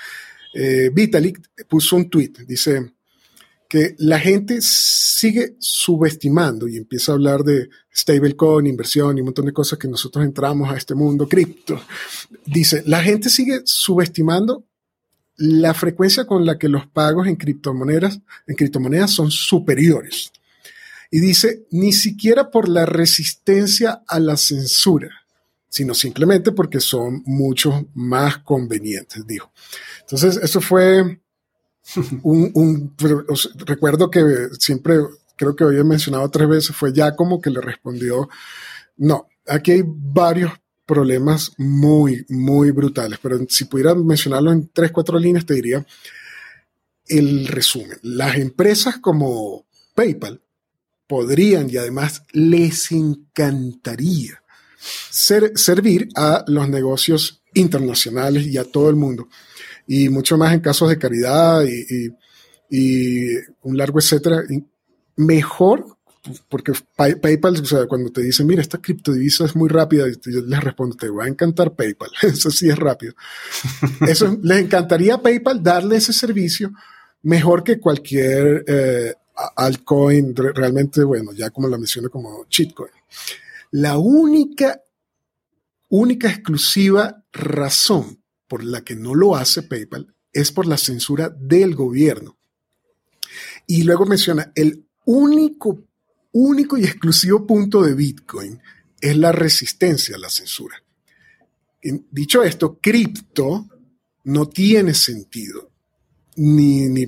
Eh, 0.54 0.90
Vitalik 0.94 1.66
puso 1.68 1.98
un 1.98 2.10
tweet, 2.10 2.32
dice, 2.48 2.95
que 3.68 3.96
la 3.98 4.20
gente 4.20 4.60
sigue 4.62 5.56
subestimando 5.60 6.68
y 6.68 6.78
empieza 6.78 7.12
a 7.12 7.16
hablar 7.16 7.44
de 7.44 7.70
stablecoin, 7.94 8.68
inversión 8.68 9.18
y 9.18 9.22
un 9.22 9.26
montón 9.26 9.46
de 9.46 9.54
cosas 9.54 9.80
que 9.80 9.88
nosotros 9.88 10.24
entramos 10.24 10.70
a 10.72 10.78
este 10.78 10.96
mundo 10.96 11.28
cripto. 11.28 11.82
Dice, 12.46 12.84
la 12.86 13.02
gente 13.02 13.30
sigue 13.30 13.62
subestimando 13.66 14.66
la 15.38 15.74
frecuencia 15.74 16.26
con 16.26 16.46
la 16.46 16.58
que 16.58 16.70
los 16.70 16.88
pagos 16.88 17.28
en 17.28 17.36
criptomonedas, 17.36 18.20
en 18.48 18.56
criptomonedas 18.56 19.12
son 19.12 19.32
superiores. 19.32 20.32
Y 21.12 21.20
dice, 21.20 21.66
ni 21.72 21.94
siquiera 21.94 22.52
por 22.52 22.68
la 22.68 22.86
resistencia 22.86 24.04
a 24.08 24.20
la 24.20 24.38
censura, 24.38 25.10
sino 25.70 25.94
simplemente 25.94 26.52
porque 26.52 26.80
son 26.80 27.22
mucho 27.26 27.88
más 27.94 28.40
convenientes, 28.40 29.26
dijo. 29.28 29.52
Entonces, 30.02 30.38
eso 30.38 30.62
fue 30.62 31.20
un, 32.24 32.94
recuerdo 33.66 34.10
que 34.10 34.50
siempre, 34.60 34.98
creo 35.36 35.56
que 35.56 35.66
he 35.66 35.84
mencionado 35.84 36.30
tres 36.30 36.48
veces, 36.48 36.76
fue 36.76 36.94
ya 36.94 37.16
como 37.16 37.42
que 37.42 37.50
le 37.50 37.62
respondió, 37.62 38.30
no, 38.98 39.28
aquí 39.48 39.72
hay 39.72 39.84
varios 39.86 40.52
problemas 40.86 41.52
muy, 41.58 42.26
muy 42.30 42.72
brutales, 42.72 43.20
pero 43.22 43.40
si 43.50 43.66
pudiera 43.66 43.96
mencionarlo 43.96 44.52
en 44.52 44.70
tres, 44.72 44.92
cuatro 44.92 45.18
líneas, 45.18 45.46
te 45.46 45.56
diría 45.56 45.86
el 47.08 47.48
resumen. 47.48 47.98
Las 48.02 48.38
empresas 48.38 48.98
como 48.98 49.66
PayPal 49.94 50.42
podrían 51.08 51.70
y 51.70 51.78
además 51.78 52.24
les 52.32 52.92
encantaría 52.92 54.42
servir 55.10 56.10
a 56.16 56.44
los 56.48 56.70
negocios 56.70 57.42
internacionales 57.54 58.46
y 58.48 58.58
a 58.58 58.64
todo 58.64 58.90
el 58.90 58.96
mundo 58.96 59.28
y 59.88 60.10
mucho 60.10 60.38
más 60.38 60.54
en 60.54 60.60
casos 60.60 60.90
de 60.90 60.98
caridad 60.98 61.64
y, 61.64 62.10
un 63.62 63.78
largo 63.78 64.00
etcétera. 64.00 64.44
Mejor, 65.16 65.98
porque 66.50 66.74
PayPal, 66.96 67.62
o 67.62 67.66
sea, 67.66 67.86
cuando 67.88 68.12
te 68.12 68.22
dicen, 68.22 68.48
mira, 68.48 68.62
esta 68.62 68.80
criptodivisa 68.80 69.46
es 69.46 69.56
muy 69.56 69.70
rápida, 69.70 70.06
yo 70.08 70.42
les 70.42 70.60
respondo, 70.60 70.96
te 70.96 71.10
va 71.10 71.26
a 71.26 71.28
encantar 71.30 71.76
PayPal, 71.76 72.10
eso 72.22 72.50
sí 72.50 72.70
es 72.70 72.78
rápido. 72.78 73.14
Eso, 74.08 74.38
les 74.42 74.60
encantaría 74.60 75.16
a 75.16 75.22
PayPal 75.22 75.64
darle 75.64 75.98
ese 75.98 76.12
servicio 76.12 76.72
mejor 77.22 77.64
que 77.64 77.80
cualquier 77.80 78.64
eh, 78.68 79.14
altcoin, 79.56 80.36
realmente, 80.36 81.04
bueno, 81.04 81.32
ya 81.34 81.50
como 81.50 81.68
la 81.68 81.78
menciono 81.78 82.10
como 82.10 82.46
cheatcoin. 82.50 82.92
La 83.72 83.98
única, 83.98 84.82
única 85.90 86.30
exclusiva 86.30 87.24
razón 87.32 88.20
por 88.48 88.64
la 88.64 88.84
que 88.84 88.96
no 88.96 89.16
lo 89.16 89.36
hace 89.36 89.64
PayPal 89.64 90.14
es 90.32 90.52
por 90.52 90.68
la 90.68 90.78
censura 90.78 91.30
del 91.30 91.76
gobierno. 91.76 92.38
Y 93.68 93.84
luego 93.84 94.06
menciona, 94.06 94.52
el 94.56 94.86
único, 95.06 95.86
único 96.34 96.78
y 96.78 96.84
exclusivo 96.84 97.48
punto 97.48 97.82
de 97.82 97.94
Bitcoin 97.94 98.62
es 99.00 99.18
la 99.18 99.32
resistencia 99.32 100.16
a 100.16 100.20
la 100.20 100.30
censura. 100.30 100.82
Dicho 101.82 102.44
esto, 102.44 102.80
cripto 102.82 103.68
no 104.26 104.50
tiene 104.50 104.94
sentido, 104.94 105.72
ni, 106.36 106.90
ni 106.90 107.08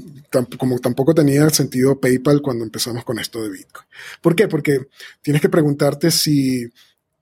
como 0.58 0.80
tampoco 0.80 1.16
tenía 1.16 1.50
sentido 1.50 2.00
PayPal 2.00 2.42
cuando 2.42 2.64
empezamos 2.64 3.04
con 3.04 3.20
esto 3.20 3.42
de 3.42 3.50
Bitcoin. 3.50 3.88
¿Por 4.22 4.36
qué? 4.36 4.48
Porque 4.48 4.88
tienes 5.22 5.42
que 5.42 5.50
preguntarte 5.50 6.12
si 6.12 6.70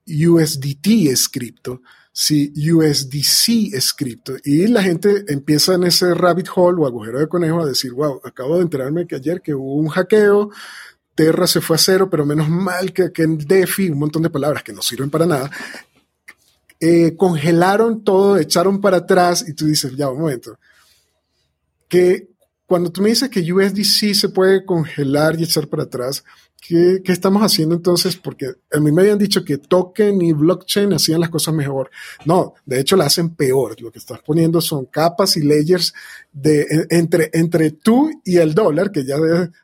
USDT 0.06 0.88
es 1.10 1.30
cripto, 1.30 1.82
si 2.18 2.54
USDC 2.72 3.74
es 3.74 3.92
cripto. 3.92 4.36
Y 4.46 4.68
la 4.68 4.82
gente 4.82 5.26
empieza 5.28 5.74
en 5.74 5.84
ese 5.84 6.14
rabbit 6.14 6.48
hole 6.56 6.82
o 6.82 6.88
agujero 6.88 7.20
de 7.20 7.28
conejo 7.28 7.60
a 7.60 7.66
decir, 7.66 7.92
wow, 7.92 8.22
acabo 8.24 8.56
de 8.56 8.62
enterarme 8.62 9.06
que 9.06 9.16
ayer 9.16 9.42
que 9.42 9.54
hubo 9.54 9.76
un 9.76 9.90
hackeo, 9.90 10.50
Terra 11.14 11.46
se 11.46 11.60
fue 11.60 11.76
a 11.76 11.80
cero, 11.80 12.10
pero 12.10 12.26
menos 12.26 12.48
mal 12.48 12.94
que, 12.94 13.12
que 13.12 13.24
en 13.24 13.38
DeFi, 13.38 13.90
un 13.90 14.00
montón 14.00 14.24
de 14.24 14.30
palabras 14.30 14.64
que 14.64 14.72
no 14.72 14.82
sirven 14.82 15.10
para 15.10 15.26
nada, 15.26 15.52
eh, 16.80 17.18
congelaron 17.18 18.02
todo, 18.02 18.38
echaron 18.38 18.80
para 18.80 18.98
atrás 18.98 19.44
y 19.46 19.54
tú 19.54 19.66
dices, 19.66 19.94
ya, 19.98 20.10
un 20.10 20.22
momento, 20.22 20.58
que 21.90 22.30
cuando 22.66 22.94
tú 22.94 23.02
me 23.02 23.10
dices 23.10 23.30
que 23.30 23.52
USDC 23.52 24.16
se 24.16 24.30
puede 24.30 24.64
congelar 24.64 25.38
y 25.38 25.44
echar 25.44 25.68
para 25.68 25.84
atrás, 25.84 26.24
¿Qué, 26.68 27.02
estamos 27.06 27.44
haciendo 27.44 27.76
entonces? 27.76 28.16
Porque 28.16 28.48
a 28.74 28.80
mí 28.80 28.92
me 28.92 29.02
habían 29.02 29.20
dicho 29.20 29.44
que 29.44 29.58
token 29.58 30.22
y 30.22 30.34
blockchain 30.34 30.94
hacían 30.94 31.20
las 31.20 31.30
cosas 31.30 31.54
mejor. 31.54 31.92
No, 32.26 32.56
de 32.66 32.80
hecho 32.80 32.96
la 32.96 33.06
hacen 33.06 33.36
peor. 33.36 33.80
Lo 33.82 33.92
que 33.92 34.00
estás 34.00 34.20
poniendo 34.22 34.62
son 34.62 34.86
capas 34.86 35.38
y 35.38 35.42
layers 35.42 35.94
de, 36.36 36.86
entre, 36.90 37.30
entre 37.32 37.72
tú 37.72 38.12
y 38.26 38.38
el 38.38 38.54
dólar, 38.54 38.92
que 38.92 39.06
ya 39.06 39.16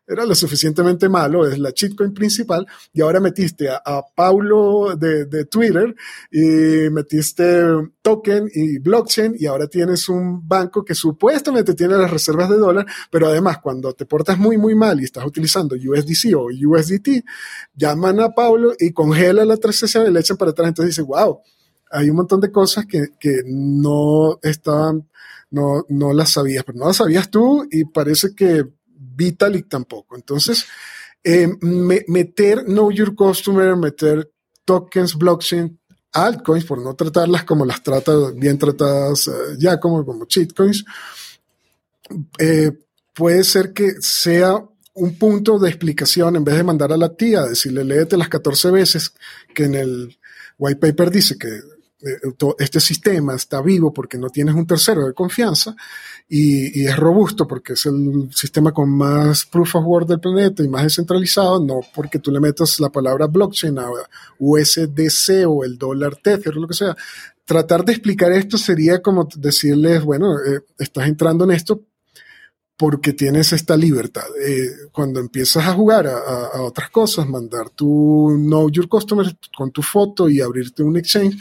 era 0.08 0.26
lo 0.26 0.34
suficientemente 0.34 1.10
malo, 1.10 1.46
es 1.46 1.60
la 1.60 1.72
shitcoin 1.72 2.14
principal, 2.14 2.66
y 2.94 3.02
ahora 3.02 3.20
metiste 3.20 3.68
a, 3.70 4.02
Paulo 4.16 4.96
de, 4.96 5.26
de, 5.26 5.46
Twitter 5.46 5.94
y 6.32 6.90
metiste 6.90 7.66
token 8.02 8.50
y 8.54 8.80
blockchain, 8.80 9.36
y 9.38 9.48
ahora 9.48 9.68
tienes 9.68 10.08
un 10.08 10.48
banco 10.48 10.86
que 10.86 10.96
supuestamente 10.96 11.74
tiene 11.74 11.98
las 11.98 12.10
reservas 12.10 12.50
de 12.50 12.58
dólar, 12.58 12.86
pero 13.12 13.28
además 13.28 13.58
cuando 13.58 13.92
te 13.94 14.06
portas 14.06 14.40
muy, 14.40 14.58
muy 14.58 14.74
mal 14.74 15.02
y 15.02 15.04
estás 15.04 15.26
utilizando 15.26 15.76
USDC 15.76 16.34
o 16.38 16.46
USDT, 16.46 17.26
llaman 17.76 18.22
a 18.22 18.30
Paulo 18.30 18.74
y 18.80 18.94
congela 18.94 19.44
la 19.44 19.58
transacción 19.58 20.08
y 20.08 20.14
le 20.14 20.22
echan 20.22 20.38
para 20.38 20.52
atrás. 20.52 20.70
Entonces 20.70 20.96
dice, 20.96 21.06
wow, 21.06 21.40
hay 21.92 22.10
un 22.10 22.16
montón 22.16 22.40
de 22.40 22.50
cosas 22.50 22.86
que, 22.86 23.10
que 23.20 23.42
no 23.46 24.40
estaban 24.42 25.10
no, 25.52 25.86
no 25.90 26.14
las 26.14 26.32
sabías, 26.32 26.64
pero 26.64 26.80
no 26.80 26.88
las 26.88 26.98
sabías 26.98 27.30
tú 27.30 27.68
y 27.70 27.86
parece 27.86 28.34
que 28.36 28.66
Vitalik 28.86 29.70
tampoco. 29.70 30.16
Entonces, 30.16 30.66
eh, 31.24 31.48
meter 31.62 32.64
Know 32.66 32.92
Your 32.92 33.16
Customer, 33.16 33.76
meter 33.76 34.32
tokens, 34.66 35.16
blockchain, 35.16 35.80
altcoins, 36.14 36.66
por 36.66 36.82
no 36.82 36.96
tratarlas 36.96 37.44
como 37.44 37.66
las 37.66 37.84
trata 37.84 38.14
bien 38.36 38.58
tratadas 38.58 39.28
eh, 39.28 39.32
ya 39.60 39.80
como, 39.80 40.06
como 40.06 40.26
cheatcoins, 40.26 40.86
eh, 42.40 42.72
puede 43.14 43.44
ser 43.44 43.74
que 43.74 43.94
sea 44.00 44.66
un 44.94 45.18
punto 45.18 45.58
de 45.58 45.70
explicación 45.70 46.36
en 46.36 46.44
vez 46.44 46.56
de 46.56 46.64
mandar 46.64 46.92
a 46.92 46.98
la 46.98 47.16
tía, 47.16 47.44
decirle 47.44 47.84
léete 47.84 48.18
las 48.18 48.30
14 48.30 48.72
veces 48.72 49.14
que 49.54 49.66
en 49.66 49.76
el 49.76 50.18
white 50.58 50.80
paper 50.80 51.12
dice 51.12 51.38
que 51.38 51.50
este 52.58 52.80
sistema 52.80 53.36
está 53.36 53.62
vivo 53.62 53.94
porque 53.94 54.18
no 54.18 54.30
tienes 54.30 54.56
un 54.56 54.66
tercero 54.66 55.06
de 55.06 55.14
confianza 55.14 55.76
y, 56.28 56.86
es 56.86 56.96
robusto 56.96 57.48
porque 57.48 57.74
es 57.74 57.86
el 57.86 58.30
sistema 58.34 58.72
con 58.72 58.90
más 58.90 59.46
proof 59.46 59.76
of 59.76 59.86
work 59.86 60.08
del 60.08 60.20
planeta 60.20 60.64
y 60.64 60.68
más 60.68 60.84
descentralizado, 60.84 61.64
no 61.64 61.82
porque 61.94 62.20
tú 62.20 62.32
le 62.32 62.40
metas 62.40 62.80
la 62.80 62.90
palabra 62.90 63.28
blockchain 63.28 63.78
a 63.80 63.90
USDC 64.40 65.46
o 65.48 65.64
el 65.64 65.78
dólar 65.78 66.16
Tether 66.16 66.58
o 66.58 66.62
lo 66.62 66.68
que 66.68 66.74
sea. 66.74 66.96
Tratar 67.46 67.84
de 67.84 67.92
explicar 67.92 68.32
esto 68.32 68.58
sería 68.58 69.02
como 69.02 69.28
decirles, 69.36 70.04
bueno, 70.04 70.38
eh, 70.40 70.62
estás 70.80 71.08
entrando 71.08 71.44
en 71.44 71.52
esto 71.52 71.82
porque 72.82 73.14
tienes 73.14 73.54
esta 73.54 73.78
libertad. 73.78 74.24
Eh, 74.44 74.68
cuando 74.92 75.20
empiezas 75.20 75.68
a 75.68 75.74
jugar 75.74 76.08
a, 76.08 76.62
otras 76.64 76.90
cosas, 76.90 77.28
mandar 77.28 77.70
tu 77.70 78.32
Know 78.38 78.72
Your 78.72 78.88
Customer 78.88 79.28
con 79.56 79.70
tu 79.70 79.84
foto 79.84 80.28
y 80.28 80.42
abrirte 80.42 80.82
un 80.82 80.98
exchange, 80.98 81.38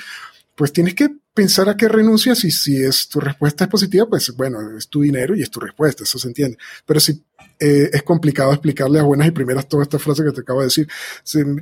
pues 0.61 0.75
tienes 0.75 0.95
que 0.95 1.09
pensar 1.33 1.71
a 1.71 1.75
qué 1.75 1.89
renuncias 1.89 2.45
y 2.45 2.51
si 2.51 2.77
es 2.77 3.09
tu 3.09 3.19
respuesta 3.19 3.65
es 3.65 3.71
positiva, 3.71 4.07
pues 4.07 4.37
bueno, 4.37 4.77
es 4.77 4.89
tu 4.91 5.01
dinero 5.01 5.35
y 5.35 5.41
es 5.41 5.51
tu 5.51 5.59
respuesta, 5.59 6.05
eso 6.05 6.19
se 6.19 6.29
entiende. 6.29 6.59
Pero 6.85 7.01
si 7.01 7.25
eh, 7.59 7.89
es 7.91 8.03
complicado 8.03 8.53
explicarle 8.53 8.99
a 8.99 9.05
buenas 9.05 9.29
y 9.29 9.31
primeras 9.31 9.67
toda 9.67 9.85
esta 9.85 9.99
frase 9.99 10.23
que 10.23 10.33
te 10.33 10.43
acabo 10.43 10.61
de 10.61 10.67
decir. 10.67 10.87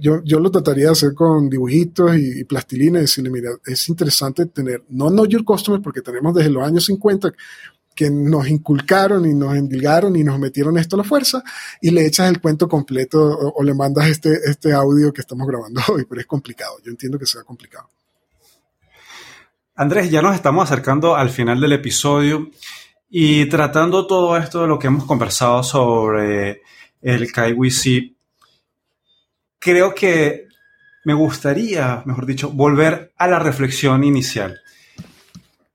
yo, 0.01 0.40
lo 0.40 0.51
trataría 0.51 0.86
de 0.86 0.90
hacer 0.90 1.14
con 1.14 1.49
dibujitos 1.49 2.16
y, 2.16 2.42
plastilina 2.42 2.99
y 2.99 3.03
decirle, 3.03 3.30
mira, 3.30 3.51
es 3.64 3.88
interesante 3.88 4.46
tener, 4.46 4.82
no 4.88 5.11
Know 5.11 5.26
Your 5.26 5.44
Customer, 5.44 5.80
porque 5.80 6.01
tenemos 6.01 6.34
desde 6.34 6.51
los 6.51 6.66
años 6.66 6.84
50 6.86 7.32
que 7.94 8.11
nos 8.11 8.49
inculcaron 8.49 9.26
y 9.26 9.34
nos 9.34 9.55
endilgaron 9.55 10.16
y 10.16 10.24
nos 10.24 10.40
metieron 10.40 10.76
esto 10.76 10.96
a 10.96 10.99
la 10.99 11.05
fuerza 11.05 11.44
y 11.80 11.92
le 11.92 12.05
echas 12.05 12.28
el 12.28 12.40
cuento 12.40 12.68
completo 12.68 13.20
o, 13.22 13.62
le 13.62 13.74
mandas 13.74 14.09
este, 14.09 14.40
este 14.44 14.72
audio 14.72 15.12
que 15.12 15.20
estamos 15.20 15.46
grabando 15.46 15.80
hoy, 15.92 16.05
pero 16.05 16.20
es 16.20 16.26
complicado. 16.26 16.78
Yo 16.84 16.90
entiendo 16.90 17.16
que 17.16 17.26
sea 17.26 17.44
complicado. 17.44 17.88
Andrés, 19.79 20.11
ya 20.11 20.20
nos 20.20 20.35
estamos 20.35 20.64
acercando 20.64 21.14
al 21.14 21.31
final 21.31 21.61
del 21.61 21.72
episodio 21.72 22.51
y 23.09 23.47
tratando 23.47 24.09
todo 24.09 24.37
esto 24.37 24.62
de 24.62 24.66
lo 24.66 24.76
que 24.76 24.89
hemos 24.89 25.05
conversado 25.05 25.62
sobre 25.62 26.62
el 27.01 27.31
KYC, 27.31 28.12
creo 29.61 29.95
que 29.95 30.49
me 31.05 31.14
gustaría, 31.14 32.03
mejor 32.07 32.26
dicho, 32.26 32.51
volver 32.51 33.12
a 33.16 33.29
la 33.29 33.39
reflexión 33.39 34.03
inicial. 34.03 34.61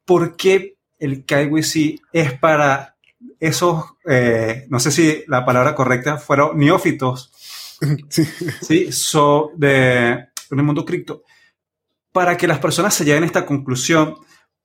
¿Por 0.03 0.35
qué 0.35 0.75
el 0.99 1.23
KYC 1.23 2.01
es 2.11 2.33
para 2.33 2.97
esos, 3.39 3.85
eh, 4.05 4.65
no 4.67 4.81
sé 4.81 4.91
si 4.91 5.23
la 5.27 5.45
palabra 5.45 5.73
correcta 5.75 6.17
fueron 6.17 6.57
neófitos, 6.57 7.31
sí, 8.09 8.27
¿sí? 8.61 8.91
So, 8.91 9.51
de, 9.55 10.09
en 10.09 10.59
el 10.59 10.63
mundo 10.63 10.83
cripto, 10.83 11.23
para 12.13 12.37
que 12.37 12.47
las 12.47 12.59
personas 12.59 12.93
se 12.93 13.03
lleguen 13.03 13.23
a 13.23 13.25
esta 13.25 13.45
conclusión, 13.45 14.15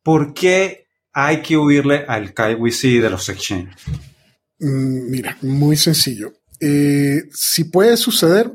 ¿por 0.05 0.33
qué 0.33 0.87
hay 1.13 1.43
que 1.43 1.57
huirle 1.57 2.05
al 2.07 2.33
KYC 2.33 3.03
de 3.03 3.11
los 3.11 3.29
exchanges? 3.29 3.75
Mm, 4.61 5.11
mira, 5.11 5.37
muy 5.43 5.77
sencillo. 5.77 6.35
Eh, 6.61 7.25
si 7.33 7.65
puede 7.65 7.97
suceder, 7.97 8.53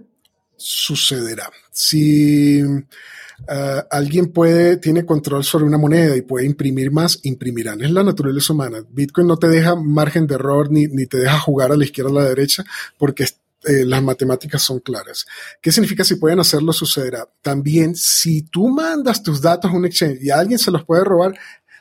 sucederá. 0.56 1.52
Si 1.72 2.64
Ah, 3.48 3.86
alguien 3.92 4.28
puede, 4.32 4.78
tiene 4.78 5.06
control 5.06 5.44
sobre 5.44 5.66
una 5.66 5.78
moneda 5.78 6.16
y 6.16 6.22
puede 6.22 6.46
imprimir 6.46 6.92
más, 6.92 7.20
imprimirán. 7.24 7.82
Es 7.82 7.92
la 7.92 8.04
naturaleza 8.04 8.54
humana. 8.54 8.84
Bitcoin 8.90 9.28
no 9.28 9.38
te 9.38 9.48
deja 9.48 9.76
margen 9.76 10.28
de 10.28 10.36
error 10.36 10.72
ni, 10.72 10.86
ni 10.86 11.08
te 11.08 11.18
deja 11.18 11.40
jugar 11.40 11.72
a 11.72 11.78
la 11.78 11.84
izquierda 11.84 12.12
o 12.12 12.20
a 12.20 12.24
la 12.24 12.30
derecha 12.30 12.64
porque 12.98 13.26
eh, 13.66 13.86
las 13.86 14.04
matemáticas 14.04 14.62
son 14.62 14.80
claras. 14.80 15.26
¿Qué 15.62 15.72
significa 15.72 16.04
si 16.04 16.16
pueden 16.16 16.40
hacerlo? 16.40 16.74
Sucederá. 16.74 17.28
También, 17.42 17.96
si 17.96 18.44
tú 18.44 18.68
mandas 18.70 19.24
tus 19.24 19.42
datos 19.42 19.72
a 19.72 19.74
un 19.74 19.86
exchange 19.86 20.20
y 20.22 20.30
alguien 20.30 20.60
se 20.60 20.72
los 20.72 20.84
puede 20.84 21.04
robar, 21.04 21.34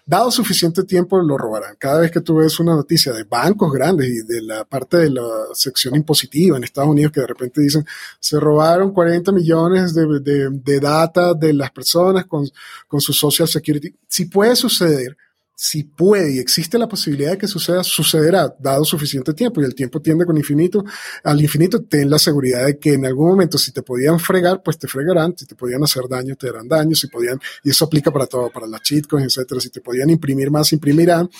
dado 0.04 0.30
suficiente 0.30 0.84
tiempo 0.84 1.20
lo 1.22 1.38
robarán. 1.38 1.76
Cada 1.78 2.00
vez 2.00 2.10
que 2.10 2.20
tú 2.20 2.36
ves 2.36 2.58
una 2.58 2.74
noticia 2.74 3.12
de 3.12 3.24
bancos 3.24 3.72
grandes 3.72 4.08
y 4.08 4.22
de 4.26 4.42
la 4.42 4.64
parte 4.64 4.96
de 4.96 5.10
la 5.10 5.22
sección 5.54 5.94
impositiva 5.94 6.56
en 6.56 6.64
Estados 6.64 6.90
Unidos 6.90 7.12
que 7.12 7.20
de 7.20 7.26
repente 7.26 7.60
dicen 7.60 7.84
se 8.18 8.40
robaron 8.40 8.92
40 8.92 9.32
millones 9.32 9.94
de, 9.94 10.06
de, 10.20 10.50
de 10.50 10.80
de 11.38 11.52
las 11.52 11.70
personas 11.70 12.26
con, 12.26 12.48
con 12.88 13.00
su 13.00 13.12
social 13.12 13.48
security, 13.48 13.94
si 14.08 14.26
puede 14.26 14.56
suceder, 14.56 15.16
si 15.64 15.84
puede 15.84 16.34
y 16.34 16.38
existe 16.40 16.76
la 16.76 16.88
posibilidad 16.88 17.30
de 17.30 17.38
que 17.38 17.46
suceda, 17.46 17.84
sucederá, 17.84 18.52
dado 18.58 18.84
suficiente 18.84 19.32
tiempo, 19.32 19.60
y 19.60 19.64
el 19.64 19.76
tiempo 19.76 20.02
tiende 20.02 20.26
con 20.26 20.36
infinito, 20.36 20.84
al 21.22 21.40
infinito, 21.40 21.84
ten 21.84 22.10
la 22.10 22.18
seguridad 22.18 22.66
de 22.66 22.80
que 22.80 22.94
en 22.94 23.06
algún 23.06 23.28
momento 23.28 23.58
si 23.58 23.70
te 23.70 23.80
podían 23.80 24.18
fregar, 24.18 24.60
pues 24.64 24.76
te 24.76 24.88
fregarán, 24.88 25.38
si 25.38 25.46
te 25.46 25.54
podían 25.54 25.84
hacer 25.84 26.02
daño, 26.10 26.34
te 26.34 26.48
harán 26.48 26.66
daño, 26.66 26.96
si 26.96 27.06
podían, 27.06 27.38
y 27.62 27.70
eso 27.70 27.84
aplica 27.84 28.10
para 28.10 28.26
todo, 28.26 28.50
para 28.50 28.66
las 28.66 28.82
cheatcoins, 28.82 29.38
etcétera, 29.38 29.60
si 29.60 29.70
te 29.70 29.80
podían 29.80 30.10
imprimir 30.10 30.50
más, 30.50 30.72
imprimirán, 30.72 31.30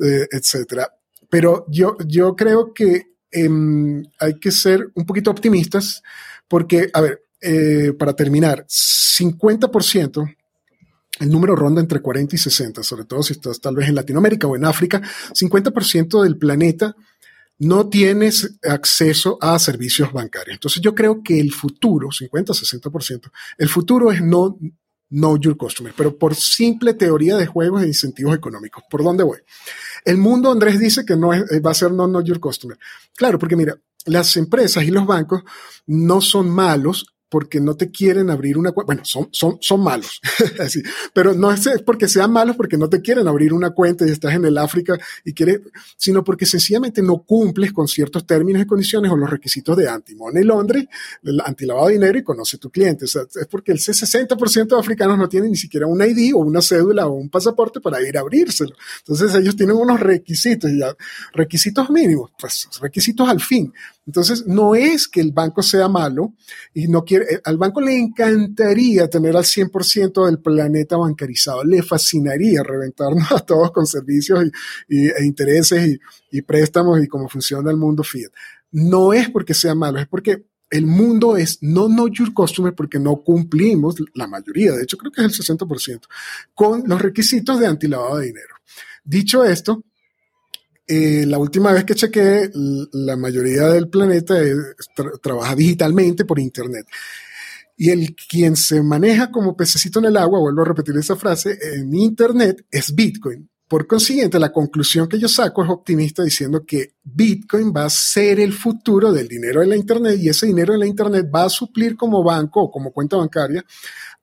eh, 0.00 0.26
etcétera. 0.32 0.92
Pero 1.28 1.64
yo, 1.68 1.96
yo 2.08 2.34
creo 2.34 2.74
que 2.74 3.12
em, 3.30 4.02
hay 4.18 4.34
que 4.40 4.50
ser 4.50 4.90
un 4.96 5.06
poquito 5.06 5.30
optimistas, 5.30 6.02
porque, 6.48 6.90
a 6.92 7.00
ver, 7.02 7.22
eh, 7.40 7.92
para 7.96 8.16
terminar, 8.16 8.66
50% 8.66 10.28
el 11.20 11.30
número 11.30 11.54
ronda 11.54 11.80
entre 11.80 12.00
40 12.00 12.34
y 12.34 12.38
60, 12.38 12.82
sobre 12.82 13.04
todo 13.04 13.22
si 13.22 13.34
estás 13.34 13.60
tal 13.60 13.76
vez 13.76 13.88
en 13.88 13.94
Latinoamérica 13.94 14.46
o 14.46 14.56
en 14.56 14.64
África. 14.64 15.00
50% 15.32 16.22
del 16.22 16.38
planeta 16.38 16.96
no 17.58 17.88
tienes 17.90 18.58
acceso 18.62 19.36
a 19.40 19.58
servicios 19.58 20.12
bancarios. 20.12 20.54
Entonces 20.54 20.80
yo 20.82 20.94
creo 20.94 21.22
que 21.22 21.38
el 21.38 21.52
futuro, 21.52 22.10
50, 22.10 22.54
60%, 22.54 23.30
el 23.58 23.68
futuro 23.68 24.10
es 24.10 24.22
no 24.22 24.58
know 25.10 25.36
your 25.38 25.56
customer, 25.56 25.92
pero 25.94 26.16
por 26.16 26.34
simple 26.34 26.94
teoría 26.94 27.36
de 27.36 27.46
juegos 27.46 27.82
e 27.82 27.88
incentivos 27.88 28.34
económicos. 28.34 28.84
¿Por 28.90 29.04
dónde 29.04 29.24
voy? 29.24 29.38
El 30.04 30.16
mundo, 30.16 30.50
Andrés 30.50 30.78
dice 30.80 31.04
que 31.04 31.16
no 31.16 31.34
es, 31.34 31.42
va 31.64 31.72
a 31.72 31.74
ser 31.74 31.92
no 31.92 32.06
know 32.06 32.22
your 32.22 32.40
customer. 32.40 32.78
Claro, 33.14 33.38
porque 33.38 33.56
mira, 33.56 33.76
las 34.06 34.36
empresas 34.38 34.84
y 34.84 34.90
los 34.90 35.04
bancos 35.04 35.42
no 35.86 36.22
son 36.22 36.48
malos 36.48 37.12
porque 37.30 37.60
no 37.60 37.76
te 37.76 37.90
quieren 37.90 38.28
abrir 38.28 38.58
una 38.58 38.72
cuenta. 38.72 38.86
Bueno, 38.86 39.04
son, 39.04 39.28
son, 39.30 39.58
son 39.60 39.82
malos, 39.82 40.20
Así. 40.58 40.82
pero 41.14 41.32
no 41.32 41.52
es 41.52 41.68
porque 41.86 42.08
sean 42.08 42.32
malos 42.32 42.56
porque 42.56 42.76
no 42.76 42.88
te 42.88 43.00
quieren 43.00 43.28
abrir 43.28 43.52
una 43.54 43.70
cuenta 43.70 44.06
y 44.06 44.10
estás 44.10 44.34
en 44.34 44.44
el 44.44 44.58
África 44.58 44.98
y 45.24 45.32
quieres, 45.32 45.60
sino 45.96 46.24
porque 46.24 46.44
sencillamente 46.44 47.02
no 47.02 47.22
cumples 47.22 47.72
con 47.72 47.86
ciertos 47.86 48.26
términos 48.26 48.62
y 48.62 48.66
condiciones 48.66 49.10
o 49.12 49.16
los 49.16 49.30
requisitos 49.30 49.76
de 49.76 49.88
anti-money 49.88 50.44
laundry, 50.44 50.88
anti-lavado 51.44 51.86
de 51.86 51.94
dinero 51.94 52.18
y 52.18 52.24
conoce 52.24 52.58
tu 52.58 52.70
cliente. 52.70 53.04
O 53.04 53.08
sea, 53.08 53.22
es 53.22 53.46
porque 53.46 53.72
el 53.72 53.78
60% 53.78 54.66
de 54.66 54.78
africanos 54.78 55.16
no 55.16 55.28
tienen 55.28 55.50
ni 55.50 55.56
siquiera 55.56 55.86
un 55.86 56.02
ID 56.02 56.34
o 56.34 56.38
una 56.38 56.60
cédula 56.60 57.06
o 57.06 57.12
un 57.12 57.30
pasaporte 57.30 57.80
para 57.80 58.02
ir 58.02 58.18
a 58.18 58.20
abrírselo. 58.20 58.74
Entonces 58.98 59.34
ellos 59.34 59.54
tienen 59.54 59.76
unos 59.76 60.00
requisitos, 60.00 60.70
ya, 60.76 60.94
requisitos 61.32 61.90
mínimos, 61.90 62.32
pues 62.38 62.68
requisitos 62.80 63.28
al 63.28 63.40
fin. 63.40 63.72
Entonces, 64.10 64.44
no 64.44 64.74
es 64.74 65.06
que 65.06 65.20
el 65.20 65.30
banco 65.30 65.62
sea 65.62 65.88
malo 65.88 66.34
y 66.74 66.88
no 66.88 67.04
quiere, 67.04 67.19
eh, 67.22 67.40
al 67.44 67.56
banco 67.56 67.80
le 67.80 67.96
encantaría 67.96 69.08
tener 69.08 69.36
al 69.36 69.44
100% 69.44 70.26
del 70.26 70.40
planeta 70.40 70.96
bancarizado, 70.96 71.64
le 71.64 71.82
fascinaría 71.82 72.62
reventarnos 72.62 73.30
a 73.32 73.40
todos 73.40 73.70
con 73.72 73.86
servicios 73.86 74.44
y, 74.88 75.08
e 75.08 75.24
intereses 75.24 75.98
y, 76.30 76.42
préstamos 76.42 77.02
y 77.02 77.08
cómo 77.08 77.28
funciona 77.28 77.70
el 77.70 77.76
mundo 77.76 78.02
fiat. 78.02 78.30
No 78.72 79.12
es 79.12 79.28
porque 79.30 79.54
sea 79.54 79.74
malo, 79.74 79.98
es 79.98 80.06
porque 80.06 80.44
el 80.70 80.86
mundo 80.86 81.36
es 81.36 81.58
no 81.62 81.88
know 81.88 82.08
your 82.08 82.32
customer 82.32 82.74
porque 82.74 82.98
no 82.98 83.16
cumplimos, 83.22 83.96
la 84.14 84.26
mayoría, 84.26 84.72
de 84.72 84.84
hecho 84.84 84.96
creo 84.96 85.10
que 85.10 85.24
es 85.24 85.38
el 85.38 85.58
60%, 85.58 86.02
con 86.54 86.84
los 86.86 87.02
requisitos 87.02 87.58
de 87.58 87.66
antilavado 87.66 88.18
de 88.18 88.26
dinero. 88.26 88.54
Dicho 89.02 89.44
esto, 89.44 89.82
eh, 90.92 91.24
la 91.24 91.38
última 91.38 91.72
vez 91.72 91.84
que 91.84 91.94
chequeé, 91.94 92.50
la 92.92 93.16
mayoría 93.16 93.68
del 93.68 93.88
planeta 93.88 94.34
trabaja 95.22 95.54
digitalmente 95.54 96.24
por 96.24 96.40
Internet. 96.40 96.84
Y 97.76 97.90
el 97.90 98.16
quien 98.28 98.56
se 98.56 98.82
maneja 98.82 99.30
como 99.30 99.56
pececito 99.56 100.00
en 100.00 100.06
el 100.06 100.16
agua, 100.16 100.40
vuelvo 100.40 100.62
a 100.62 100.64
repetir 100.64 100.96
esa 100.96 101.14
frase, 101.14 101.56
en 101.74 101.94
Internet 101.94 102.66
es 102.72 102.92
Bitcoin. 102.92 103.48
Por 103.68 103.86
consiguiente, 103.86 104.40
la 104.40 104.50
conclusión 104.50 105.06
que 105.08 105.20
yo 105.20 105.28
saco 105.28 105.62
es 105.62 105.70
optimista 105.70 106.24
diciendo 106.24 106.64
que 106.66 106.94
Bitcoin 107.04 107.72
va 107.72 107.84
a 107.84 107.90
ser 107.90 108.40
el 108.40 108.52
futuro 108.52 109.12
del 109.12 109.28
dinero 109.28 109.62
en 109.62 109.68
la 109.68 109.76
Internet 109.76 110.18
y 110.20 110.28
ese 110.28 110.46
dinero 110.46 110.74
en 110.74 110.80
la 110.80 110.86
Internet 110.88 111.30
va 111.32 111.44
a 111.44 111.48
suplir 111.48 111.96
como 111.96 112.24
banco 112.24 112.62
o 112.62 112.70
como 112.72 112.90
cuenta 112.90 113.16
bancaria 113.16 113.64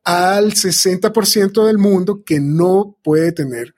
al 0.03 0.51
60% 0.51 1.65
del 1.65 1.77
mundo 1.77 2.23
que 2.25 2.41
no 2.41 2.97
puede 3.01 3.31
tener 3.31 3.73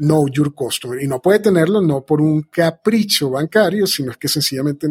know 0.00 0.26
your 0.28 0.54
customer. 0.54 1.02
Y 1.02 1.06
no 1.06 1.20
puede 1.20 1.38
tenerlo 1.38 1.80
no 1.80 2.04
por 2.04 2.20
un 2.20 2.42
capricho 2.42 3.30
bancario, 3.30 3.86
sino 3.86 4.10
es 4.10 4.16
que 4.16 4.28
sencillamente 4.28 4.88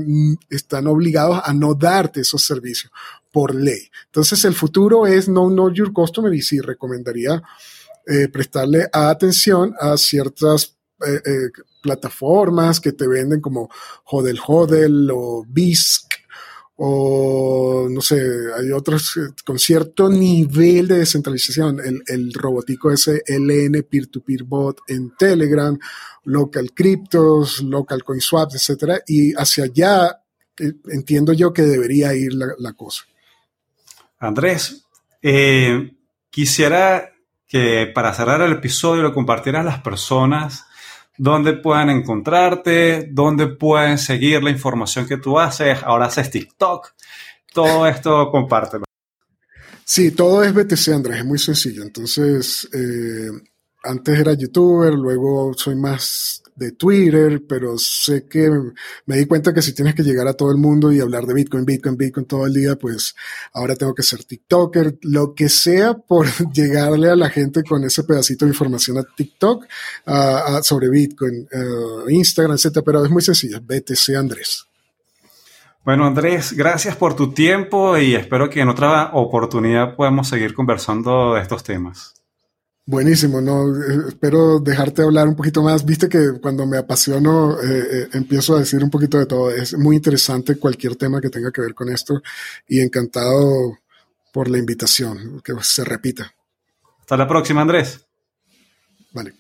están 0.50 0.88
obligados 0.88 1.42
a 1.44 1.54
no 1.54 1.74
darte 1.74 2.22
esos 2.22 2.44
servicios 2.44 2.92
por 3.32 3.54
ley. 3.54 3.90
Entonces 4.06 4.46
el 4.46 4.54
futuro 4.54 5.06
es 5.06 5.28
no 5.28 5.50
know 5.50 5.72
your 5.72 5.92
customer 5.92 6.34
y 6.34 6.42
sí 6.42 6.60
recomendaría 6.60 7.42
eh, 8.08 8.28
prestarle 8.30 8.88
atención 8.92 9.76
a 9.80 9.98
ciertas 9.98 10.76
eh, 11.06 11.22
eh, 11.26 11.50
plataformas 11.82 12.80
que 12.80 12.92
te 12.92 13.08
venden 13.08 13.42
como 13.42 13.70
Hodel 14.06 14.40
Hodel 14.46 15.10
o 15.12 15.44
BISC 15.48 16.09
o 16.82 17.90
no 17.90 18.00
sé, 18.00 18.16
hay 18.58 18.72
otros 18.72 19.18
eh, 19.18 19.34
con 19.46 19.60
cierto 19.60 20.10
nivel 20.10 20.88
de 20.88 21.00
descentralización, 21.00 21.82
el, 21.82 22.02
el 22.08 22.34
robotico 22.34 22.90
ese 22.90 23.22
LN 23.28 23.84
peer-to-peer 23.84 24.44
bot 24.44 24.80
en 24.88 25.14
Telegram, 25.18 25.78
local 26.24 26.72
cryptos, 26.74 27.62
local 27.64 28.02
coin 28.04 28.22
swaps, 28.22 28.56
etcétera, 28.56 29.02
y 29.06 29.34
hacia 29.34 29.66
allá 29.66 30.22
eh, 30.58 30.72
entiendo 30.92 31.34
yo 31.34 31.52
que 31.52 31.64
debería 31.64 32.14
ir 32.14 32.32
la, 32.34 32.74
cosa. 32.74 33.04
Andrés, 34.18 34.86
eh, 35.22 35.98
quisiera 36.30 37.12
que 37.46 37.92
para 37.94 38.14
cerrar 38.14 38.42
el 38.42 38.54
episodio 38.54 39.02
lo 39.02 39.14
compartieras 39.14 39.66
las 39.66 39.82
personas 39.82 40.66
dónde 41.20 41.54
pueden 41.54 41.90
encontrarte, 41.90 43.10
dónde 43.12 43.48
pueden 43.48 43.98
seguir 43.98 44.42
la 44.42 44.50
información 44.50 45.06
que 45.06 45.18
tú 45.18 45.38
haces. 45.38 45.78
Ahora 45.84 46.06
haces 46.06 46.32
TikTok. 46.32 46.94
Todo 47.54 47.86
esto 47.86 48.32
compártelo. 48.32 48.86
Sí, 49.84 50.12
todo 50.12 50.44
es 50.44 50.54
BTC, 50.54 50.94
Andrés, 50.94 51.20
es 51.20 51.26
muy 51.26 51.38
sencillo. 51.38 51.84
Entonces, 51.84 52.70
eh, 52.74 53.30
antes 53.84 54.18
era 54.20 54.34
youtuber, 54.34 54.94
luego 54.94 55.54
soy 55.56 55.76
más 55.76 56.42
de 56.60 56.74
Twitter, 56.74 57.42
pero 57.48 57.78
sé 57.78 58.28
que 58.28 58.50
me 59.06 59.18
di 59.18 59.26
cuenta 59.26 59.54
que 59.54 59.62
si 59.62 59.74
tienes 59.74 59.96
que 59.96 60.04
llegar 60.04 60.28
a 60.28 60.34
todo 60.34 60.52
el 60.52 60.58
mundo 60.58 60.92
y 60.92 61.00
hablar 61.00 61.26
de 61.26 61.34
Bitcoin, 61.34 61.66
Bitcoin, 61.66 61.98
Bitcoin 61.98 62.26
todo 62.26 62.46
el 62.46 62.54
día, 62.54 62.76
pues 62.76 63.16
ahora 63.54 63.76
tengo 63.76 63.96
que 63.96 64.04
ser 64.04 64.24
TikToker, 64.26 65.00
lo 65.04 65.34
que 65.34 65.50
sea 65.50 65.96
por 65.96 66.28
llegarle 66.54 67.10
a 67.10 67.16
la 67.16 67.30
gente 67.30 67.64
con 67.64 67.84
ese 67.84 68.04
pedacito 68.04 68.46
de 68.46 68.52
información 68.52 68.98
a 68.98 69.04
TikTok 69.04 69.66
sobre 70.62 70.90
Bitcoin, 70.90 71.48
uh, 71.52 72.10
Instagram, 72.10 72.56
etcétera, 72.56 72.84
pero 72.86 73.06
es 73.06 73.10
muy 73.10 73.22
sencillo, 73.22 73.60
BTC 73.62 74.16
Andrés. 74.18 74.66
Bueno, 75.86 76.06
Andrés, 76.06 76.54
gracias 76.54 76.96
por 76.98 77.16
tu 77.16 77.32
tiempo 77.32 77.98
y 77.98 78.14
espero 78.14 78.50
que 78.50 78.60
en 78.60 78.70
otra 78.70 79.12
oportunidad 79.14 79.96
podamos 79.96 80.28
seguir 80.28 80.54
conversando 80.54 81.36
de 81.36 81.42
estos 81.42 81.64
temas. 81.64 82.19
Buenísimo, 82.90 83.40
no 83.40 83.68
eh, 83.68 84.08
espero 84.08 84.60
dejarte 84.60 85.04
hablar 85.04 85.28
un 85.28 85.36
poquito 85.36 85.62
más. 85.62 85.86
Viste 85.86 86.10
que 86.10 86.40
cuando 86.42 86.66
me 86.66 86.80
apasiono 86.80 87.54
eh, 87.62 87.84
eh, 87.92 88.08
empiezo 88.14 88.56
a 88.56 88.62
decir 88.62 88.84
un 88.84 88.90
poquito 88.90 89.20
de 89.20 89.28
todo. 89.28 89.52
Es 89.52 89.78
muy 89.78 89.98
interesante 89.98 90.58
cualquier 90.58 90.96
tema 90.96 91.22
que 91.22 91.30
tenga 91.30 91.52
que 91.52 91.62
ver 91.62 91.76
con 91.76 91.90
esto 91.90 92.20
y 92.68 92.80
encantado 92.80 93.78
por 94.34 94.50
la 94.50 94.58
invitación, 94.58 95.40
que 95.44 95.54
se 95.62 95.86
repita. 95.86 96.34
Hasta 97.02 97.16
la 97.16 97.28
próxima, 97.28 97.62
Andrés. 97.62 98.08
Vale. 99.14 99.36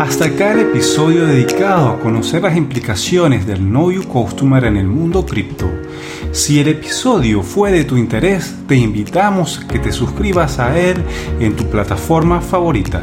Hasta 0.00 0.24
acá 0.24 0.52
el 0.52 0.70
episodio 0.70 1.26
dedicado 1.26 1.90
a 1.90 2.00
conocer 2.00 2.42
las 2.42 2.56
implicaciones 2.56 3.46
del 3.46 3.58
Know 3.58 3.92
You 3.92 4.08
Customer 4.08 4.64
en 4.64 4.76
el 4.76 4.88
mundo 4.88 5.24
cripto. 5.24 5.70
Si 6.32 6.60
el 6.60 6.68
episodio 6.68 7.42
fue 7.42 7.72
de 7.72 7.84
tu 7.84 7.96
interés, 7.96 8.54
te 8.68 8.76
invitamos 8.76 9.58
que 9.68 9.80
te 9.80 9.90
suscribas 9.90 10.60
a 10.60 10.78
él 10.78 11.02
en 11.40 11.56
tu 11.56 11.68
plataforma 11.68 12.40
favorita. 12.40 13.02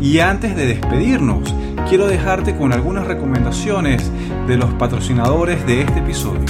Y 0.00 0.20
antes 0.20 0.54
de 0.54 0.66
despedirnos, 0.66 1.52
quiero 1.88 2.06
dejarte 2.06 2.56
con 2.56 2.72
algunas 2.72 3.08
recomendaciones 3.08 4.08
de 4.46 4.56
los 4.56 4.72
patrocinadores 4.74 5.66
de 5.66 5.80
este 5.80 5.98
episodio. 5.98 6.44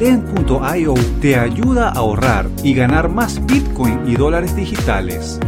Lend.io 0.00 0.94
te 1.20 1.36
ayuda 1.36 1.90
a 1.90 1.92
ahorrar 1.92 2.50
y 2.64 2.74
ganar 2.74 3.08
más 3.08 3.46
Bitcoin 3.46 4.00
y 4.08 4.16
dólares 4.16 4.56
digitales. 4.56 5.38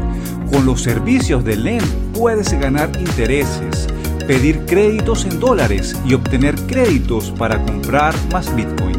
Con 0.52 0.64
los 0.64 0.80
servicios 0.80 1.44
de 1.44 1.56
Lend 1.56 2.12
puedes 2.12 2.52
ganar 2.52 2.92
intereses, 3.00 3.88
pedir 4.26 4.66
créditos 4.66 5.24
en 5.24 5.38
dólares 5.38 5.96
y 6.04 6.14
obtener 6.14 6.54
créditos 6.66 7.30
para 7.30 7.62
comprar 7.64 8.14
más 8.32 8.54
bitcoins. 8.54 8.98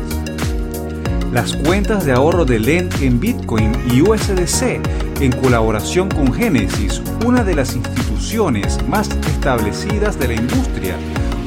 Las 1.34 1.56
cuentas 1.56 2.06
de 2.06 2.14
ahorro 2.14 2.46
de 2.46 2.60
Lend 2.60 2.94
en 3.02 3.20
Bitcoin 3.20 3.72
y 3.92 4.02
USDC 4.02 4.80
en 5.20 5.32
colaboración 5.32 6.10
con 6.10 6.34
Genesis, 6.34 7.02
una 7.26 7.44
de 7.44 7.56
las 7.56 7.76
instituciones 7.76 8.80
más 8.88 9.10
establecidas 9.10 10.18
de 10.20 10.30
la 10.30 10.34
industria, 10.36 10.96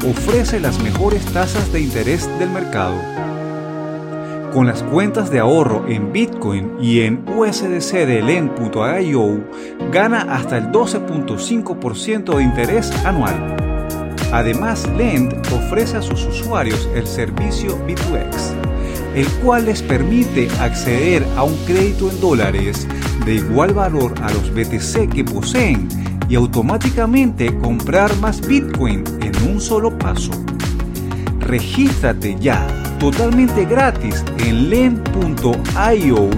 ofrece 0.09 0.61
las 0.61 0.79
mejores 0.83 1.25
tasas 1.27 1.73
de 1.73 1.81
interés 1.81 2.29
del 2.39 2.51
mercado. 2.51 2.97
Con 4.53 4.67
las 4.67 4.83
cuentas 4.83 5.31
de 5.31 5.39
ahorro 5.39 5.87
en 5.89 6.13
Bitcoin 6.13 6.73
y 6.81 7.03
en 7.03 7.25
USDC 7.29 8.07
de 8.07 8.23
Lend.io, 8.23 9.45
gana 9.93 10.23
hasta 10.23 10.59
el 10.59 10.73
12.5% 10.73 12.37
de 12.37 12.43
interés 12.43 12.91
anual. 13.05 13.60
Además, 14.33 14.89
Lend 14.97 15.35
ofrece 15.53 15.97
a 15.97 16.03
sus 16.03 16.25
usuarios 16.27 16.89
el 16.95 17.07
servicio 17.07 17.77
B2X, 17.87 18.53
el 19.15 19.29
cual 19.43 19.67
les 19.67 19.83
permite 19.83 20.49
acceder 20.61 21.27
a 21.37 21.43
un 21.43 21.57
crédito 21.67 22.11
en 22.11 22.21
dólares 22.21 22.87
de 23.25 23.35
igual 23.35 23.75
valor 23.75 24.15
a 24.23 24.31
los 24.31 24.55
BTC 24.55 25.13
que 25.13 25.25
poseen 25.25 25.89
y 26.29 26.37
automáticamente 26.37 27.57
comprar 27.59 28.17
más 28.19 28.47
Bitcoin 28.47 29.03
en 29.21 29.49
un 29.49 29.61
solo 29.61 29.99
paso. 29.99 30.31
Regístrate 31.41 32.37
ya 32.39 32.67
totalmente 33.01 33.65
gratis 33.65 34.25
en 34.39 34.71
len.io 34.71 36.31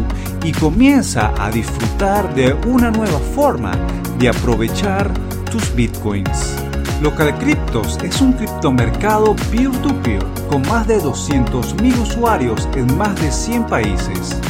y 0.44 0.52
comienza 0.52 1.32
a 1.38 1.50
disfrutar 1.50 2.34
de 2.34 2.54
una 2.66 2.90
nueva 2.90 3.18
forma 3.34 3.72
de 4.18 4.30
aprovechar 4.30 5.10
tus 5.50 5.74
bitcoins. 5.74 6.61
Local 7.02 7.36
Cryptos 7.36 7.98
es 8.04 8.20
un 8.20 8.32
criptomercado 8.34 9.34
peer-to-peer 9.50 10.22
con 10.48 10.62
más 10.68 10.86
de 10.86 11.00
200.000 11.00 12.00
usuarios 12.00 12.68
en 12.76 12.96
más 12.96 13.20
de 13.20 13.32
100 13.32 13.66
países. 13.66 14.40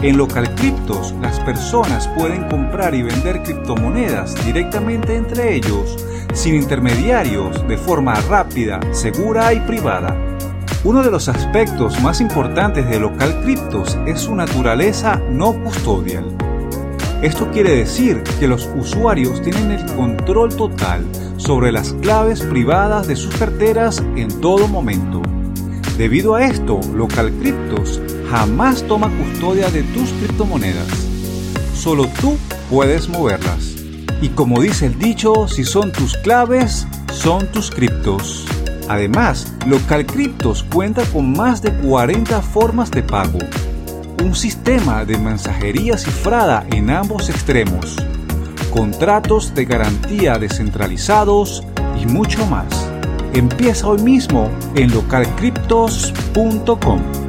En 0.00 0.16
Local 0.16 0.54
Cryptos, 0.54 1.12
las 1.20 1.40
personas 1.40 2.06
pueden 2.16 2.48
comprar 2.48 2.94
y 2.94 3.02
vender 3.02 3.42
criptomonedas 3.42 4.36
directamente 4.46 5.16
entre 5.16 5.56
ellos, 5.56 5.96
sin 6.32 6.54
intermediarios, 6.54 7.66
de 7.66 7.76
forma 7.76 8.14
rápida, 8.28 8.78
segura 8.92 9.52
y 9.52 9.58
privada. 9.58 10.16
Uno 10.84 11.02
de 11.02 11.10
los 11.10 11.28
aspectos 11.28 12.00
más 12.02 12.20
importantes 12.20 12.88
de 12.88 13.00
Local 13.00 13.40
Cryptos 13.42 13.98
es 14.06 14.20
su 14.20 14.36
naturaleza 14.36 15.20
no 15.28 15.54
custodial. 15.60 16.49
Esto 17.22 17.50
quiere 17.50 17.76
decir 17.76 18.22
que 18.38 18.48
los 18.48 18.66
usuarios 18.74 19.42
tienen 19.42 19.72
el 19.72 19.84
control 19.94 20.56
total 20.56 21.04
sobre 21.36 21.70
las 21.70 21.92
claves 22.00 22.40
privadas 22.40 23.06
de 23.08 23.14
sus 23.14 23.34
carteras 23.36 24.02
en 24.16 24.40
todo 24.40 24.68
momento. 24.68 25.20
Debido 25.98 26.34
a 26.34 26.46
esto, 26.46 26.80
Local 26.94 27.30
Cryptos 27.40 28.00
jamás 28.30 28.82
toma 28.84 29.10
custodia 29.18 29.70
de 29.70 29.82
tus 29.82 30.08
criptomonedas. 30.12 30.88
Solo 31.74 32.08
tú 32.22 32.38
puedes 32.70 33.06
moverlas. 33.10 33.74
Y 34.22 34.30
como 34.30 34.62
dice 34.62 34.86
el 34.86 34.98
dicho, 34.98 35.46
si 35.46 35.64
son 35.64 35.92
tus 35.92 36.16
claves, 36.16 36.86
son 37.12 37.46
tus 37.52 37.70
criptos. 37.70 38.46
Además, 38.88 39.52
Local 39.66 40.06
Cryptos 40.06 40.62
cuenta 40.72 41.04
con 41.12 41.32
más 41.32 41.60
de 41.60 41.70
40 41.70 42.40
formas 42.40 42.90
de 42.90 43.02
pago, 43.02 43.38
un 44.22 44.34
sistema 44.34 45.04
de 45.04 45.18
mensajería 45.18 45.96
cifrada 45.96 46.66
en 46.72 46.90
ambos 46.90 47.30
extremos, 47.30 47.94
contratos 48.70 49.54
de 49.54 49.64
garantía 49.64 50.36
descentralizados 50.38 51.64
y 52.00 52.06
mucho 52.06 52.44
más. 52.46 52.66
Empieza 53.32 53.86
hoy 53.86 54.02
mismo 54.02 54.50
en 54.74 54.92
localcryptos.com. 54.92 57.19